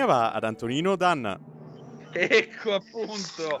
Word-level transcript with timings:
Linea 0.00 0.06
va 0.06 0.32
ad 0.32 0.44
Antonino 0.44 0.96
Danna. 0.96 1.38
Ecco 2.12 2.74
appunto, 2.74 3.60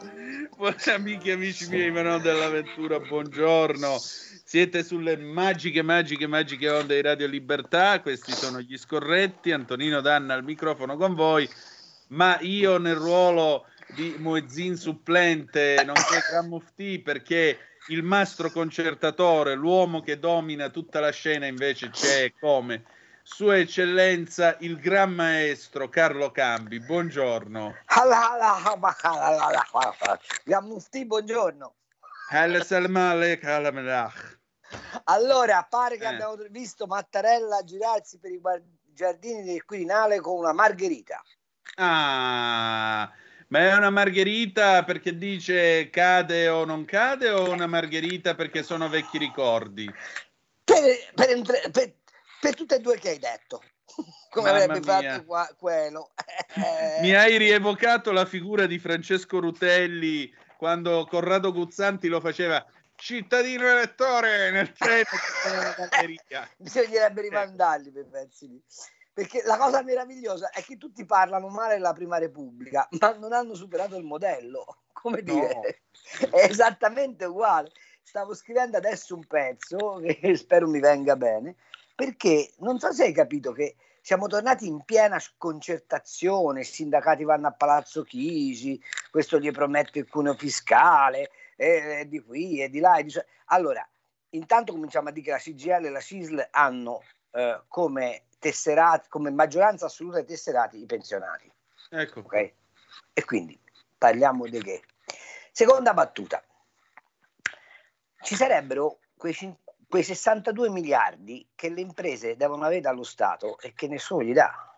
amiche 0.92 1.30
e 1.30 1.32
amici 1.32 1.68
miei, 1.68 1.90
ma 1.90 2.02
non 2.02 2.22
dell'avventura, 2.22 2.98
buongiorno. 2.98 3.96
Siete 3.98 4.82
sulle 4.82 5.16
magiche, 5.16 5.82
magiche, 5.82 6.26
magiche 6.26 6.68
onde 6.68 6.96
di 6.96 7.02
Radio 7.02 7.26
Libertà. 7.26 8.00
Questi 8.00 8.32
sono 8.32 8.60
gli 8.60 8.76
scorretti. 8.76 9.52
Antonino 9.52 10.00
Danna 10.00 10.34
al 10.34 10.42
microfono 10.42 10.96
con 10.96 11.14
voi, 11.14 11.48
ma 12.08 12.38
io 12.40 12.78
nel 12.78 12.96
ruolo 12.96 13.66
di 13.94 14.14
Muezzin 14.18 14.76
supplente, 14.76 15.82
nonché 15.84 16.20
Gran 16.30 16.48
Mufti, 16.48 17.00
perché 17.00 17.58
il 17.88 18.02
mastro 18.02 18.50
concertatore, 18.50 19.54
l'uomo 19.54 20.00
che 20.00 20.18
domina 20.18 20.70
tutta 20.70 21.00
la 21.00 21.10
scena, 21.10 21.46
invece 21.46 21.90
c'è 21.90 22.32
come 22.40 22.82
Sua 23.22 23.58
Eccellenza 23.58 24.56
il 24.60 24.78
Gran 24.78 25.12
Maestro 25.12 25.88
Carlo 25.88 26.30
Cambi. 26.30 26.80
Buongiorno. 26.80 27.76
Mufti, 30.60 31.04
buongiorno. 31.06 31.74
Allora, 35.04 35.66
pare 35.68 35.96
che 35.96 36.04
Eh. 36.04 36.08
abbiamo 36.08 36.36
visto 36.48 36.86
Mattarella 36.86 37.62
girarsi 37.62 38.18
per 38.18 38.30
i 38.30 38.40
giardini 38.94 39.44
del 39.44 39.64
Quirinale 39.64 40.20
con 40.20 40.38
una 40.38 40.52
margherita. 40.52 41.22
Ah, 41.76 43.10
ma 43.48 43.58
è 43.58 43.74
una 43.74 43.90
margherita 43.90 44.84
perché 44.84 45.16
dice 45.16 45.90
cade 45.90 46.48
o 46.48 46.64
non 46.64 46.84
cade 46.84 47.30
o 47.30 47.50
una 47.50 47.66
margherita 47.66 48.34
perché 48.34 48.62
sono 48.62 48.88
vecchi 48.88 49.18
ricordi? 49.18 49.92
Per, 50.64 50.84
per 51.14 51.70
per- 51.70 51.94
per 52.40 52.54
tutte 52.54 52.76
e 52.76 52.80
due 52.80 52.98
che 52.98 53.10
hai 53.10 53.18
detto. 53.18 53.62
Come 54.30 54.50
Mamma 54.50 54.64
avrebbe 54.64 54.80
mia. 54.86 55.12
fatto 55.12 55.24
qua- 55.24 55.54
quello. 55.58 56.12
Eh, 56.54 57.00
Mi 57.00 57.14
hai 57.14 57.36
rievocato 57.36 58.12
la 58.12 58.24
figura 58.24 58.66
di 58.66 58.78
Francesco 58.78 59.40
Rutelli 59.40 60.32
quando 60.56 61.06
Corrado 61.08 61.52
Guzzanti 61.52 62.08
lo 62.08 62.20
faceva 62.20 62.64
cittadino 62.94 63.66
elettore 63.66 64.50
nel 64.50 64.72
treno. 64.72 65.06
Bisognerebbe 66.58 67.22
rimandarli 67.22 67.90
per 67.90 68.06
pezzi 68.08 68.48
lì. 68.48 68.62
Perché 69.12 69.42
la 69.44 69.56
cosa 69.56 69.82
meravigliosa 69.82 70.50
è 70.50 70.62
che 70.62 70.76
tutti 70.76 71.04
parlano 71.04 71.48
male 71.48 71.74
della 71.74 71.92
prima 71.92 72.18
repubblica, 72.18 72.86
ma 73.00 73.12
non 73.14 73.32
hanno 73.32 73.54
superato 73.54 73.96
il 73.96 74.04
modello. 74.04 74.82
Come 74.92 75.22
dire, 75.22 75.82
è 76.30 76.44
esattamente 76.44 77.24
uguale. 77.24 77.70
Stavo 78.02 78.34
scrivendo 78.34 78.76
adesso 78.76 79.14
un 79.14 79.26
pezzo 79.26 80.00
che 80.02 80.36
spero 80.36 80.68
mi 80.68 80.80
venga 80.80 81.16
bene, 81.16 81.56
perché 82.00 82.52
non 82.60 82.78
so 82.78 82.90
se 82.94 83.04
hai 83.04 83.12
capito 83.12 83.52
che 83.52 83.76
siamo 84.00 84.26
tornati 84.26 84.66
in 84.66 84.80
piena 84.86 85.18
sconcertazione, 85.18 86.60
i 86.60 86.64
sindacati 86.64 87.24
vanno 87.24 87.48
a 87.48 87.52
Palazzo 87.52 88.04
Chigi, 88.04 88.82
questo 89.10 89.38
gli 89.38 89.50
promette 89.50 89.98
il 89.98 90.08
cuneo 90.08 90.34
fiscale, 90.34 91.30
e, 91.56 92.00
e 92.00 92.08
di 92.08 92.22
qui 92.24 92.62
e 92.62 92.70
di 92.70 92.80
là. 92.80 92.96
E 92.96 93.04
di... 93.04 93.12
Allora, 93.48 93.86
intanto 94.30 94.72
cominciamo 94.72 95.10
a 95.10 95.12
dire 95.12 95.26
che 95.26 95.30
la 95.32 95.36
CGL 95.36 95.84
e 95.84 95.90
la 95.90 96.00
CISL 96.00 96.48
hanno 96.52 97.02
eh, 97.32 97.60
come 97.68 98.22
tesserati, 98.38 99.10
come 99.10 99.30
maggioranza 99.30 99.84
assoluta 99.84 100.16
dei 100.16 100.26
tesserati 100.26 100.80
i 100.80 100.86
pensionati. 100.86 101.52
Ecco, 101.90 102.20
Ok? 102.20 102.52
E 103.12 103.24
quindi 103.26 103.60
parliamo 103.98 104.46
di 104.46 104.62
che? 104.62 104.84
Seconda 105.52 105.92
battuta. 105.92 106.42
Ci 108.22 108.34
sarebbero 108.34 109.00
quei, 109.18 109.34
cin- 109.34 109.54
quei 109.90 110.04
62 110.04 110.70
miliardi 110.70 111.50
che 111.56 111.68
le 111.68 111.80
imprese 111.80 112.36
devono 112.36 112.64
avere 112.64 112.80
dallo 112.80 113.02
Stato 113.02 113.58
e 113.58 113.72
che 113.72 113.88
nessuno 113.88 114.22
gli 114.22 114.32
dà. 114.32 114.72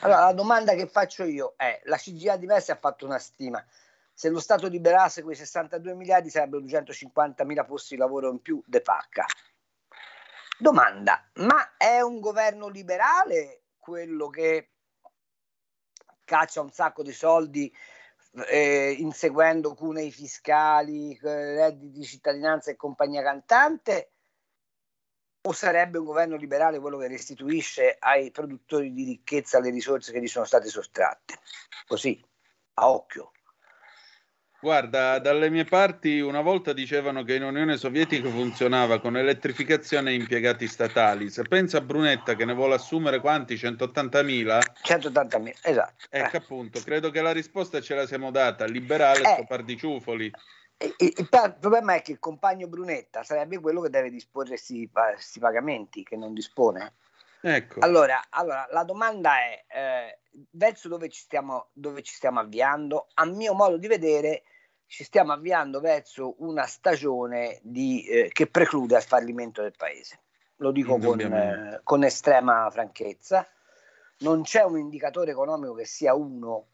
Allora 0.00 0.24
la 0.24 0.32
domanda 0.32 0.72
che 0.72 0.88
faccio 0.88 1.24
io 1.24 1.52
è, 1.56 1.82
la 1.84 1.98
CGA 1.98 2.36
di 2.36 2.46
Messi 2.46 2.70
ha 2.70 2.78
fatto 2.78 3.04
una 3.04 3.18
stima, 3.18 3.62
se 4.14 4.30
lo 4.30 4.40
Stato 4.40 4.66
liberasse 4.66 5.22
quei 5.22 5.36
62 5.36 5.94
miliardi 5.94 6.30
sarebbero 6.30 6.62
250 6.62 7.44
mila 7.44 7.64
posti 7.64 7.96
di 7.96 8.00
lavoro 8.00 8.30
in 8.30 8.40
più 8.40 8.62
de 8.64 8.80
pacca. 8.80 9.26
Domanda, 10.58 11.28
ma 11.34 11.76
è 11.76 12.00
un 12.00 12.18
governo 12.18 12.68
liberale 12.68 13.64
quello 13.76 14.28
che 14.28 14.70
caccia 16.24 16.62
un 16.62 16.72
sacco 16.72 17.02
di 17.02 17.12
soldi 17.12 17.70
eh, 18.46 18.94
inseguendo 18.98 19.74
cunei 19.74 20.10
fiscali, 20.10 21.18
redditi 21.20 21.98
di 21.98 22.04
cittadinanza 22.04 22.70
e 22.70 22.76
compagnia 22.76 23.22
cantante? 23.22 24.12
O 25.42 25.52
sarebbe 25.52 25.98
un 25.98 26.04
governo 26.04 26.36
liberale 26.36 26.78
quello 26.78 26.98
che 26.98 27.08
restituisce 27.08 27.96
ai 27.98 28.30
produttori 28.30 28.92
di 28.92 29.04
ricchezza 29.04 29.60
le 29.60 29.70
risorse 29.70 30.12
che 30.12 30.20
gli 30.20 30.28
sono 30.28 30.44
state 30.44 30.68
sottratte? 30.68 31.38
Così, 31.86 32.22
a 32.74 32.90
occhio. 32.90 33.32
Guarda, 34.60 35.20
dalle 35.20 35.50
mie 35.50 35.64
parti 35.64 36.18
una 36.18 36.40
volta 36.40 36.72
dicevano 36.72 37.22
che 37.22 37.36
in 37.36 37.44
Unione 37.44 37.76
Sovietica 37.76 38.28
funzionava 38.28 38.98
con 39.00 39.16
elettrificazione 39.16 40.10
e 40.10 40.14
impiegati 40.14 40.66
statali. 40.66 41.30
Se 41.30 41.44
pensa 41.44 41.78
a 41.78 41.80
Brunetta 41.80 42.34
che 42.34 42.44
ne 42.44 42.54
vuole 42.54 42.74
assumere 42.74 43.20
quanti? 43.20 43.54
180.000? 43.54 44.60
180 44.82 45.38
mila, 45.38 45.56
esatto. 45.62 46.06
Ecco 46.10 46.34
Eh. 46.34 46.38
appunto, 46.38 46.80
credo 46.82 47.10
che 47.10 47.20
la 47.20 47.30
risposta 47.30 47.80
ce 47.80 47.94
la 47.94 48.04
siamo 48.04 48.32
data, 48.32 48.64
liberale 48.64 49.20
Eh. 49.20 49.32
sto 49.34 49.44
par 49.46 49.62
di 49.62 49.76
ciufoli. 49.76 50.32
Il, 50.96 51.26
pa- 51.28 51.46
il 51.46 51.56
problema 51.58 51.94
è 51.94 52.02
che 52.02 52.12
il 52.12 52.18
compagno 52.18 52.66
Brunetta 52.66 53.22
sarebbe 53.22 53.60
quello 53.60 53.80
che 53.80 53.90
deve 53.90 54.10
disporre 54.10 54.48
questi 54.50 54.90
pagamenti, 55.38 56.02
che 56.02 56.16
non 56.16 56.34
dispone. 56.34 56.94
Ecco, 57.40 57.80
Allora, 57.80 58.20
allora, 58.30 58.66
la 58.70 58.84
domanda 58.84 59.38
è 59.38 59.64
eh, 59.68 60.20
verso 60.50 60.88
dove 60.88 61.08
ci, 61.08 61.20
stiamo, 61.20 61.68
dove 61.72 62.02
ci 62.02 62.14
stiamo 62.14 62.40
avviando? 62.40 63.08
A 63.14 63.24
mio 63.24 63.54
modo 63.54 63.76
di 63.76 63.86
vedere, 63.86 64.42
ci 64.86 65.04
stiamo 65.04 65.32
avviando 65.32 65.80
verso 65.80 66.34
una 66.42 66.66
stagione 66.66 67.60
di, 67.62 68.04
eh, 68.06 68.30
che 68.32 68.48
preclude 68.48 68.96
il 68.96 69.02
fallimento 69.02 69.62
del 69.62 69.74
paese. 69.76 70.20
Lo 70.56 70.72
dico 70.72 70.98
con, 70.98 71.20
eh, 71.20 71.80
con 71.84 72.02
estrema 72.02 72.68
franchezza. 72.70 73.46
Non 74.20 74.42
c'è 74.42 74.64
un 74.64 74.78
indicatore 74.78 75.30
economico 75.30 75.74
che 75.74 75.84
sia 75.84 76.14
uno 76.14 76.70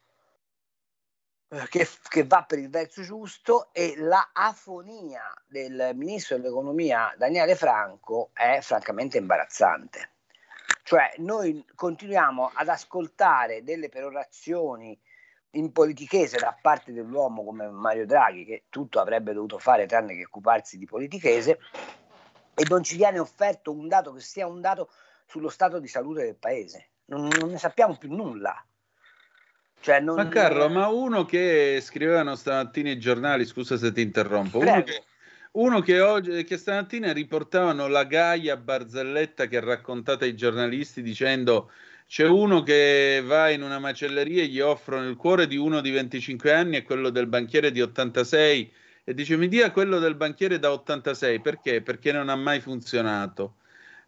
eh, 1.49 1.69
che, 1.69 1.87
che 2.09 2.25
va 2.25 2.45
per 2.45 2.59
il 2.59 2.71
verso 2.71 3.03
giusto 3.03 3.69
e 3.73 3.95
la 3.99 4.31
afonia 4.33 5.23
del 5.47 5.91
ministro 5.95 6.37
dell'economia 6.37 7.15
Daniele 7.19 7.55
Franco 7.55 8.31
è 8.33 8.61
francamente 8.63 9.19
imbarazzante. 9.19 10.14
Cioè 10.85 11.15
noi 11.17 11.65
continuiamo 11.75 12.51
ad 12.53 12.69
ascoltare 12.69 13.65
delle 13.65 13.89
perorazioni 13.89 14.97
in 15.53 15.73
politichese 15.73 16.37
da 16.37 16.55
parte 16.61 16.93
dell'uomo 16.93 17.43
come 17.43 17.71
Mario 17.71 18.05
Draghi, 18.05 18.45
che 18.45 18.65
tutto 18.69 19.01
avrebbe 19.01 19.33
dovuto 19.33 19.59
fare 19.59 19.87
tranne 19.87 20.15
che 20.15 20.27
occuparsi 20.27 20.77
di 20.77 20.85
politichese, 20.85 21.59
e 22.55 22.67
non 22.69 22.83
ci 22.83 22.97
viene 22.97 23.19
offerto 23.19 23.73
un 23.73 23.89
dato 23.89 24.13
che 24.13 24.21
sia 24.21 24.47
un 24.47 24.61
dato 24.61 24.91
sullo 25.25 25.49
stato 25.49 25.79
di 25.79 25.89
salute 25.89 26.23
del 26.23 26.37
paese. 26.37 26.91
Non, 27.07 27.29
non 27.29 27.49
ne 27.49 27.59
sappiamo 27.59 27.97
più 27.97 28.15
nulla. 28.15 28.63
Cioè, 29.81 30.01
non, 30.01 30.17
ma 30.17 30.29
Carlo, 30.29 30.69
ma 30.69 30.89
uno 30.89 31.25
che 31.25 31.79
scrivevano 31.81 32.35
stamattina 32.37 32.91
i 32.91 32.99
giornali, 32.99 33.47
scusa 33.47 33.79
se 33.79 33.91
ti 33.91 34.03
interrompo, 34.03 34.59
uno 34.59 34.83
Prego. 34.83 34.85
che, 34.85 35.05
uno 35.55 35.81
che 35.81 36.01
oggi, 36.01 36.43
che 36.45 36.57
stamattina 36.57 37.13
riportavano 37.13 37.87
la 37.87 38.05
Gaia 38.05 38.57
Barzelletta 38.57 39.47
che 39.47 39.59
ha 39.59 39.61
raccontato 39.61 40.25
ai 40.25 40.35
giornalisti 40.35 41.01
dicendo 41.01 41.71
c'è 42.09 42.27
uno 42.27 42.63
che 42.63 43.23
va 43.25 43.51
in 43.51 43.63
una 43.63 43.79
macelleria 43.79 44.43
e 44.43 44.47
gli 44.49 44.61
offrono 44.61 45.09
il 45.09 45.17
cuore 45.17 45.47
di 45.47 45.57
uno 45.57 45.81
di 45.81 45.91
25 45.91 46.53
anni 46.53 46.77
e 46.77 46.83
quello 46.83 47.11
del 47.11 47.29
banchiere 47.29 47.71
di 47.71 47.81
86 47.81 48.73
e 49.05 49.15
dice 49.15 49.37
mi 49.37 49.47
dia 49.49 49.71
quello 49.71 49.99
del 50.01 50.17
banchiere 50.17 50.59
da 50.59 50.73
86 50.73 51.41
perché? 51.41 51.83
Perché 51.83 52.11
non 52.11 52.29
ha 52.31 52.37
mai 52.37 52.61
funzionato. 52.61 53.57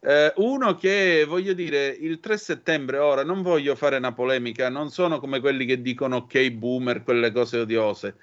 Eh, 0.01 0.33
uno 0.37 0.75
che 0.75 1.25
voglio 1.27 1.53
dire 1.53 1.87
il 1.89 2.19
3 2.21 2.37
settembre 2.39 2.99
ora 2.99 3.23
non 3.25 3.43
voglio 3.43 3.77
fare 3.77 3.97
una 3.97 4.13
polemica, 4.13 4.69
non 4.69 4.91
sono 4.91 5.21
come 5.21 5.41
quelli 5.41 5.65
che 5.65 5.81
dicono 5.81 6.17
ok 6.17 6.51
boomer, 6.51 7.03
quelle 7.05 7.31
cose 7.33 7.59
odiose. 7.59 8.17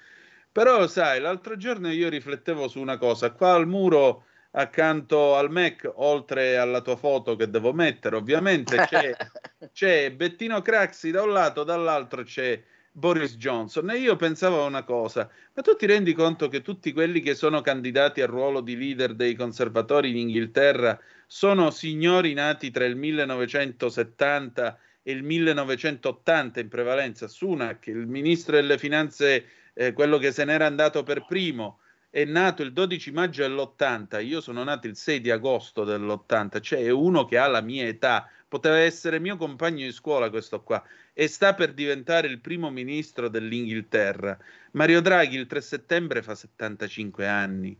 Però 0.54 0.86
sai, 0.86 1.20
l'altro 1.20 1.56
giorno 1.56 1.90
io 1.90 2.08
riflettevo 2.08 2.68
su 2.68 2.78
una 2.78 2.96
cosa, 2.96 3.32
qua 3.32 3.54
al 3.54 3.66
muro 3.66 4.26
accanto 4.52 5.34
al 5.34 5.50
Mac, 5.50 5.90
oltre 5.96 6.56
alla 6.58 6.80
tua 6.80 6.94
foto 6.94 7.34
che 7.34 7.50
devo 7.50 7.72
mettere, 7.72 8.14
ovviamente 8.14 8.76
c'è, 8.86 9.16
c'è 9.74 10.12
Bettino 10.12 10.62
Craxi 10.62 11.10
da 11.10 11.22
un 11.22 11.32
lato, 11.32 11.64
dall'altro 11.64 12.22
c'è 12.22 12.62
Boris 12.92 13.36
Johnson. 13.36 13.90
E 13.90 13.98
io 13.98 14.14
pensavo 14.14 14.62
a 14.62 14.68
una 14.68 14.84
cosa, 14.84 15.28
ma 15.54 15.60
tu 15.60 15.74
ti 15.74 15.86
rendi 15.86 16.12
conto 16.12 16.46
che 16.46 16.62
tutti 16.62 16.92
quelli 16.92 17.20
che 17.20 17.34
sono 17.34 17.60
candidati 17.60 18.20
al 18.20 18.28
ruolo 18.28 18.60
di 18.60 18.76
leader 18.76 19.14
dei 19.14 19.34
conservatori 19.34 20.10
in 20.10 20.18
Inghilterra 20.18 20.96
sono 21.26 21.72
signori 21.72 22.32
nati 22.32 22.70
tra 22.70 22.84
il 22.84 22.94
1970 22.94 24.78
e 25.02 25.10
il 25.10 25.24
1980 25.24 26.60
in 26.60 26.68
prevalenza? 26.68 27.26
Sunak, 27.26 27.88
il 27.88 28.06
ministro 28.06 28.54
delle 28.54 28.78
finanze, 28.78 29.44
eh, 29.74 29.92
quello 29.92 30.18
che 30.18 30.32
se 30.32 30.44
n'era 30.44 30.66
andato 30.66 31.02
per 31.02 31.26
primo, 31.26 31.80
è 32.08 32.24
nato 32.24 32.62
il 32.62 32.72
12 32.72 33.10
maggio 33.10 33.42
dell'80, 33.42 34.24
io 34.24 34.40
sono 34.40 34.62
nato 34.62 34.86
il 34.86 34.94
6 34.94 35.20
di 35.20 35.32
agosto 35.32 35.82
dell'80, 35.82 36.60
cioè 36.60 36.78
è 36.84 36.90
uno 36.90 37.24
che 37.24 37.38
ha 37.38 37.48
la 37.48 37.60
mia 37.60 37.86
età, 37.86 38.30
poteva 38.46 38.78
essere 38.78 39.18
mio 39.18 39.36
compagno 39.36 39.84
di 39.84 39.90
scuola 39.90 40.30
questo 40.30 40.62
qua, 40.62 40.80
e 41.12 41.26
sta 41.26 41.54
per 41.54 41.72
diventare 41.72 42.28
il 42.28 42.38
primo 42.38 42.70
ministro 42.70 43.28
dell'Inghilterra. 43.28 44.38
Mario 44.72 45.00
Draghi 45.00 45.36
il 45.36 45.48
3 45.48 45.60
settembre 45.60 46.22
fa 46.22 46.36
75 46.36 47.26
anni. 47.26 47.76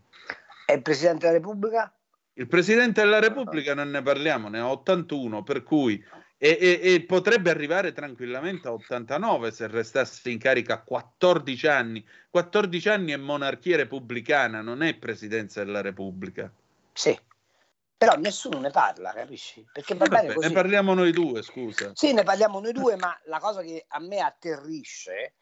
E 0.67 0.75
il 0.75 0.83
Presidente 0.83 1.27
della 1.27 1.39
Repubblica? 1.39 1.95
Il 2.33 2.49
Presidente 2.49 3.03
della 3.03 3.21
Repubblica 3.21 3.75
non 3.75 3.91
ne 3.91 4.03
parliamo, 4.03 4.49
ne 4.49 4.59
ha 4.59 4.69
81, 4.69 5.45
per 5.45 5.63
cui 5.63 6.05
e, 6.45 6.59
e, 6.61 6.93
e, 6.93 7.03
potrebbe 7.05 7.49
arrivare 7.49 7.95
tranquillamente 7.95 8.69
a 8.69 8.73
89 8.73 9.51
se 9.51 9.67
restasse 9.67 10.29
in 10.29 10.37
carica 10.37 10.83
14 10.83 11.67
anni. 11.69 12.07
14 12.29 12.89
anni 12.91 13.13
è 13.13 13.17
monarchia 13.17 13.79
repubblicana, 13.79 14.61
non 14.61 14.83
è 14.83 14.95
presidenza 14.95 15.65
della 15.65 15.81
Repubblica. 15.81 16.53
Sì, 16.93 17.19
però 17.97 18.17
nessuno 18.17 18.59
ne 18.59 18.69
parla, 18.69 19.15
capisci? 19.15 19.65
Perché 19.73 19.95
va 19.95 20.05
bene 20.05 20.35
così. 20.35 20.49
Ne 20.49 20.53
parliamo 20.53 20.93
noi 20.93 21.13
due, 21.13 21.41
scusa. 21.41 21.93
Sì, 21.95 22.13
ne 22.13 22.25
parliamo 22.25 22.61
noi 22.61 22.73
due, 22.73 22.97
ma 22.97 23.19
la 23.25 23.39
cosa 23.39 23.63
che 23.63 23.87
a 23.89 23.99
me 24.01 24.19
atterrisce 24.19 25.37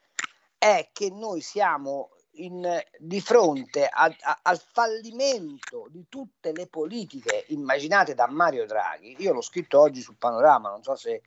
è 0.56 0.90
che 0.92 1.10
noi 1.10 1.40
siamo 1.40 2.10
in, 2.36 2.82
di 2.98 3.20
fronte 3.20 3.86
a, 3.86 4.04
a, 4.04 4.38
al 4.42 4.60
fallimento 4.60 5.86
di 5.90 6.06
tutte 6.08 6.52
le 6.52 6.66
politiche 6.66 7.44
immaginate 7.48 8.14
da 8.14 8.26
Mario 8.28 8.66
Draghi, 8.66 9.16
io 9.18 9.32
l'ho 9.32 9.42
scritto 9.42 9.80
oggi 9.80 10.00
sul 10.00 10.16
panorama, 10.16 10.70
non 10.70 10.82
so 10.82 10.94
se 10.94 11.22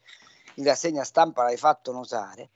in 0.55 0.63
rassegna 0.63 1.03
stampa 1.03 1.43
l'hai 1.43 1.57
fatto 1.57 1.91
notare. 1.91 2.49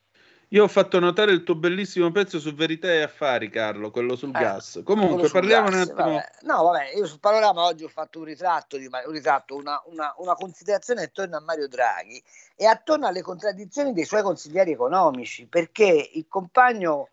Io 0.52 0.64
ho 0.64 0.68
fatto 0.68 0.98
notare 0.98 1.32
il 1.32 1.44
tuo 1.44 1.54
bellissimo 1.54 2.12
pezzo 2.12 2.40
su 2.40 2.56
Verità 2.56 2.88
e 2.88 3.04
Affari, 3.04 3.50
Carlo, 3.50 3.92
quello 3.92 4.16
sul 4.16 4.30
eh, 4.30 4.40
gas. 4.40 4.82
Comunque, 4.84 5.30
parliamo 5.30 5.70
gas, 5.70 5.76
un 5.76 5.82
attimo. 5.82 6.10
Vabbè. 6.16 6.30
No, 6.42 6.64
vabbè, 6.64 6.94
io 6.96 7.06
sul 7.06 7.20
panorama 7.20 7.66
oggi 7.66 7.84
ho 7.84 7.88
fatto 7.88 8.18
un 8.18 8.26
ritratto, 8.26 8.78
di, 8.78 8.86
un 8.88 9.12
ritratto 9.12 9.56
una, 9.56 9.80
una, 9.86 10.12
una, 10.18 10.34
considerazione 10.34 11.04
attorno 11.04 11.38
a 11.38 11.42
Mario 11.42 11.68
Draghi 11.68 12.20
e 12.56 12.66
attorno 12.66 13.06
alle 13.06 13.22
contraddizioni 13.22 13.94
dei 13.94 14.06
suoi 14.06 14.24
consiglieri 14.24 14.72
economici, 14.72 15.46
perché 15.46 16.10
il 16.14 16.26
compagno 16.28 17.10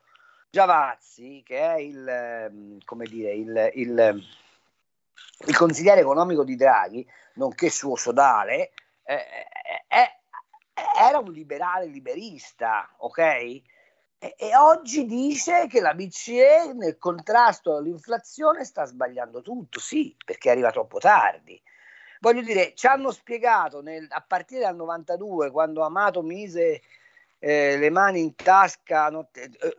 Giavazzi, 0.57 1.43
che 1.45 1.59
è 1.59 1.75
il, 1.75 2.09
ehm, 2.09 2.79
dire, 3.05 3.35
il, 3.35 3.71
il, 3.75 4.25
il 5.49 5.55
consigliere 5.55 6.01
economico 6.01 6.45
di 6.45 6.57
Draghi, 6.57 7.07
nonché 7.35 7.69
suo 7.69 7.95
sodale, 7.95 8.71
eh, 9.05 9.23
è, 9.87 10.11
era 10.99 11.19
un 11.19 11.31
liberale 11.31 11.85
liberista, 11.85 12.91
ok? 13.01 13.19
E, 13.19 13.65
e, 14.19 14.57
oggi 14.57 15.05
dice 15.05 15.67
che 15.67 15.83
la 15.83 15.93
BCE 15.93 16.73
nel 16.73 16.97
contrasto 16.97 17.77
all'inflazione 17.77 18.65
sta 18.65 18.87
sbagliando 18.87 19.43
tutto, 19.43 19.79
sì, 19.79 20.17
perché 20.25 20.49
arriva 20.49 20.71
troppo 20.71 20.99
tardi. 20.99 21.61
Voglio 22.21 22.41
dire, 22.41 22.73
ci 22.75 22.87
hanno 22.87 23.11
spiegato 23.11 23.83
nel, 23.83 24.07
a 24.09 24.25
partire 24.27 24.63
dal 24.63 24.77
92, 24.77 25.51
quando 25.51 25.83
Amato 25.83 26.23
mise 26.23 26.81
eh, 27.39 27.77
le 27.77 27.91
mani 27.91 28.21
in 28.21 28.35
tasca, 28.35 29.09
notte, 29.11 29.43
eh, 29.43 29.51
eh 29.51 29.75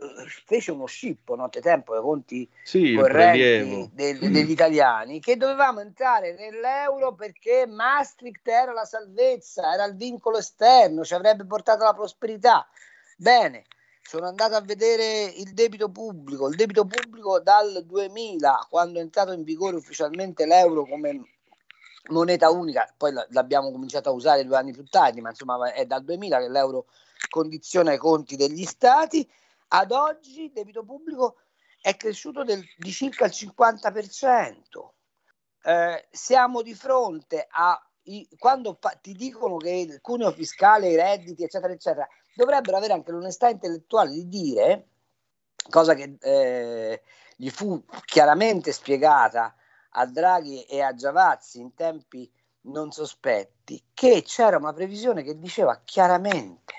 fece 0.46 0.72
uno 0.72 0.86
scippo 0.86 1.36
nottetempo 1.36 1.94
ai 1.94 2.02
conti 2.02 2.50
sì, 2.64 2.94
correnti 2.94 3.90
del, 3.94 4.20
mm. 4.24 4.32
degli 4.32 4.52
italiani, 4.52 5.20
che 5.20 5.38
dovevamo 5.38 5.80
entrare 5.80 6.34
nell'euro 6.36 7.14
perché 7.16 7.66
Maastricht 7.66 8.48
era 8.48 8.74
la 8.74 8.86
salvezza, 8.86 9.74
era 9.74 9.86
il 9.86 9.96
vincolo 9.96 10.38
esterno, 10.38 11.04
ci 11.04 11.14
avrebbe 11.14 11.46
portato 11.46 11.84
la 11.84 11.94
prosperità. 11.94 12.68
Bene, 13.18 13.66
sono 14.02 14.28
andato 14.28 14.56
a 14.56 14.62
vedere 14.62 15.26
il 15.26 15.54
debito 15.54 15.90
pubblico, 15.90 16.48
il 16.48 16.56
debito 16.56 16.86
pubblico 16.86 17.40
dal 17.40 17.84
2000, 17.86 18.68
quando 18.70 19.00
è 19.00 19.02
entrato 19.02 19.34
in 19.34 19.44
vigore 19.44 19.76
ufficialmente 19.76 20.46
l'euro 20.46 20.86
come 20.86 21.32
moneta 22.10 22.50
unica, 22.50 22.90
poi 22.96 23.12
l'abbiamo 23.30 23.70
cominciato 23.72 24.08
a 24.08 24.14
usare 24.14 24.46
due 24.46 24.56
anni 24.56 24.72
più 24.72 24.86
tardi, 24.86 25.20
ma 25.20 25.30
insomma 25.30 25.74
è 25.74 25.86
dal 25.86 26.06
2000 26.06 26.40
che 26.40 26.48
l'euro 26.48 26.86
condiziona 27.30 27.94
i 27.94 27.98
conti 27.98 28.36
degli 28.36 28.66
stati. 28.66 29.30
Ad 29.70 29.92
oggi 29.92 30.46
il 30.46 30.52
debito 30.52 30.84
pubblico 30.84 31.38
è 31.82 31.96
cresciuto 31.96 32.44
del, 32.44 32.64
di 32.78 32.92
circa 32.92 33.26
il 33.26 33.32
50%. 33.34 34.62
Eh, 35.64 36.08
siamo 36.12 36.62
di 36.62 36.74
fronte 36.74 37.48
a 37.50 37.82
i, 38.08 38.28
quando 38.38 38.78
fa, 38.80 38.98
ti 39.02 39.14
dicono 39.14 39.58
che 39.58 39.72
il 39.72 40.02
cuneo 40.02 40.32
fiscale, 40.32 40.90
i 40.90 40.96
redditi, 40.96 41.44
eccetera, 41.44 41.74
eccetera, 41.74 42.08
dovrebbero 42.34 42.78
avere 42.78 42.94
anche 42.94 43.12
l'onestà 43.12 43.50
intellettuale 43.50 44.12
di 44.12 44.28
dire, 44.28 44.88
cosa 45.70 45.94
che 45.94 46.18
eh, 46.22 47.02
gli 47.36 47.50
fu 47.50 47.84
chiaramente 48.06 48.72
spiegata 48.72 49.56
a 49.92 50.06
Draghi 50.06 50.64
e 50.64 50.82
a 50.82 50.94
Giavazzi 50.94 51.60
in 51.60 51.74
tempi 51.74 52.32
non 52.62 52.92
sospetti, 52.92 53.84
che 53.94 54.24
c'era 54.26 54.58
una 54.58 54.74
previsione 54.74 55.24
che 55.24 55.38
diceva 55.38 55.82
chiaramente 55.84 56.74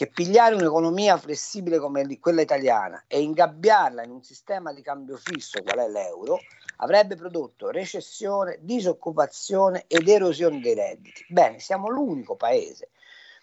che 0.00 0.06
pigliare 0.06 0.54
un'economia 0.54 1.18
flessibile 1.18 1.78
come 1.78 2.18
quella 2.20 2.40
italiana 2.40 3.04
e 3.06 3.20
ingabbiarla 3.20 4.02
in 4.02 4.10
un 4.10 4.22
sistema 4.22 4.72
di 4.72 4.80
cambio 4.80 5.18
fisso 5.18 5.62
qual 5.62 5.76
è 5.76 5.88
l'euro 5.90 6.40
avrebbe 6.76 7.16
prodotto 7.16 7.68
recessione, 7.68 8.56
disoccupazione 8.62 9.84
ed 9.88 10.08
erosione 10.08 10.58
dei 10.60 10.72
redditi. 10.72 11.26
Bene, 11.28 11.58
siamo 11.58 11.90
l'unico 11.90 12.34
paese 12.34 12.92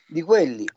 di 0.08 0.24
quelli 0.24 0.68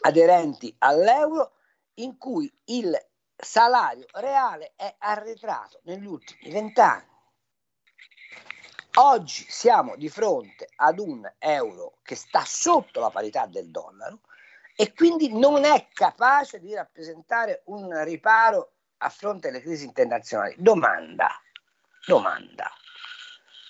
aderenti 0.00 0.74
all'euro 0.78 1.52
in 1.98 2.18
cui 2.18 2.52
il 2.64 2.92
salario 3.36 4.06
reale 4.14 4.72
è 4.74 4.92
arretrato 4.98 5.78
negli 5.84 6.06
ultimi 6.06 6.50
vent'anni. 6.50 7.06
Oggi 8.94 9.46
siamo 9.48 9.94
di 9.94 10.08
fronte 10.08 10.66
ad 10.74 10.98
un 10.98 11.22
euro 11.38 11.98
che 12.02 12.16
sta 12.16 12.42
sotto 12.44 12.98
la 12.98 13.10
parità 13.10 13.46
del 13.46 13.70
dollaro 13.70 14.18
e 14.74 14.92
quindi 14.92 15.32
non 15.32 15.64
è 15.64 15.88
capace 15.92 16.60
di 16.60 16.74
rappresentare 16.74 17.62
un 17.66 18.02
riparo 18.04 18.72
a 18.98 19.08
fronte 19.08 19.50
delle 19.50 19.62
crisi 19.62 19.84
internazionali. 19.84 20.54
Domanda, 20.58 21.28
domanda, 22.06 22.70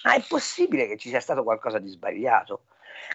ma 0.05 0.15
è 0.15 0.25
possibile 0.27 0.87
che 0.87 0.97
ci 0.97 1.09
sia 1.09 1.21
stato 1.21 1.43
qualcosa 1.43 1.79
di 1.79 1.89
sbagliato? 1.89 2.67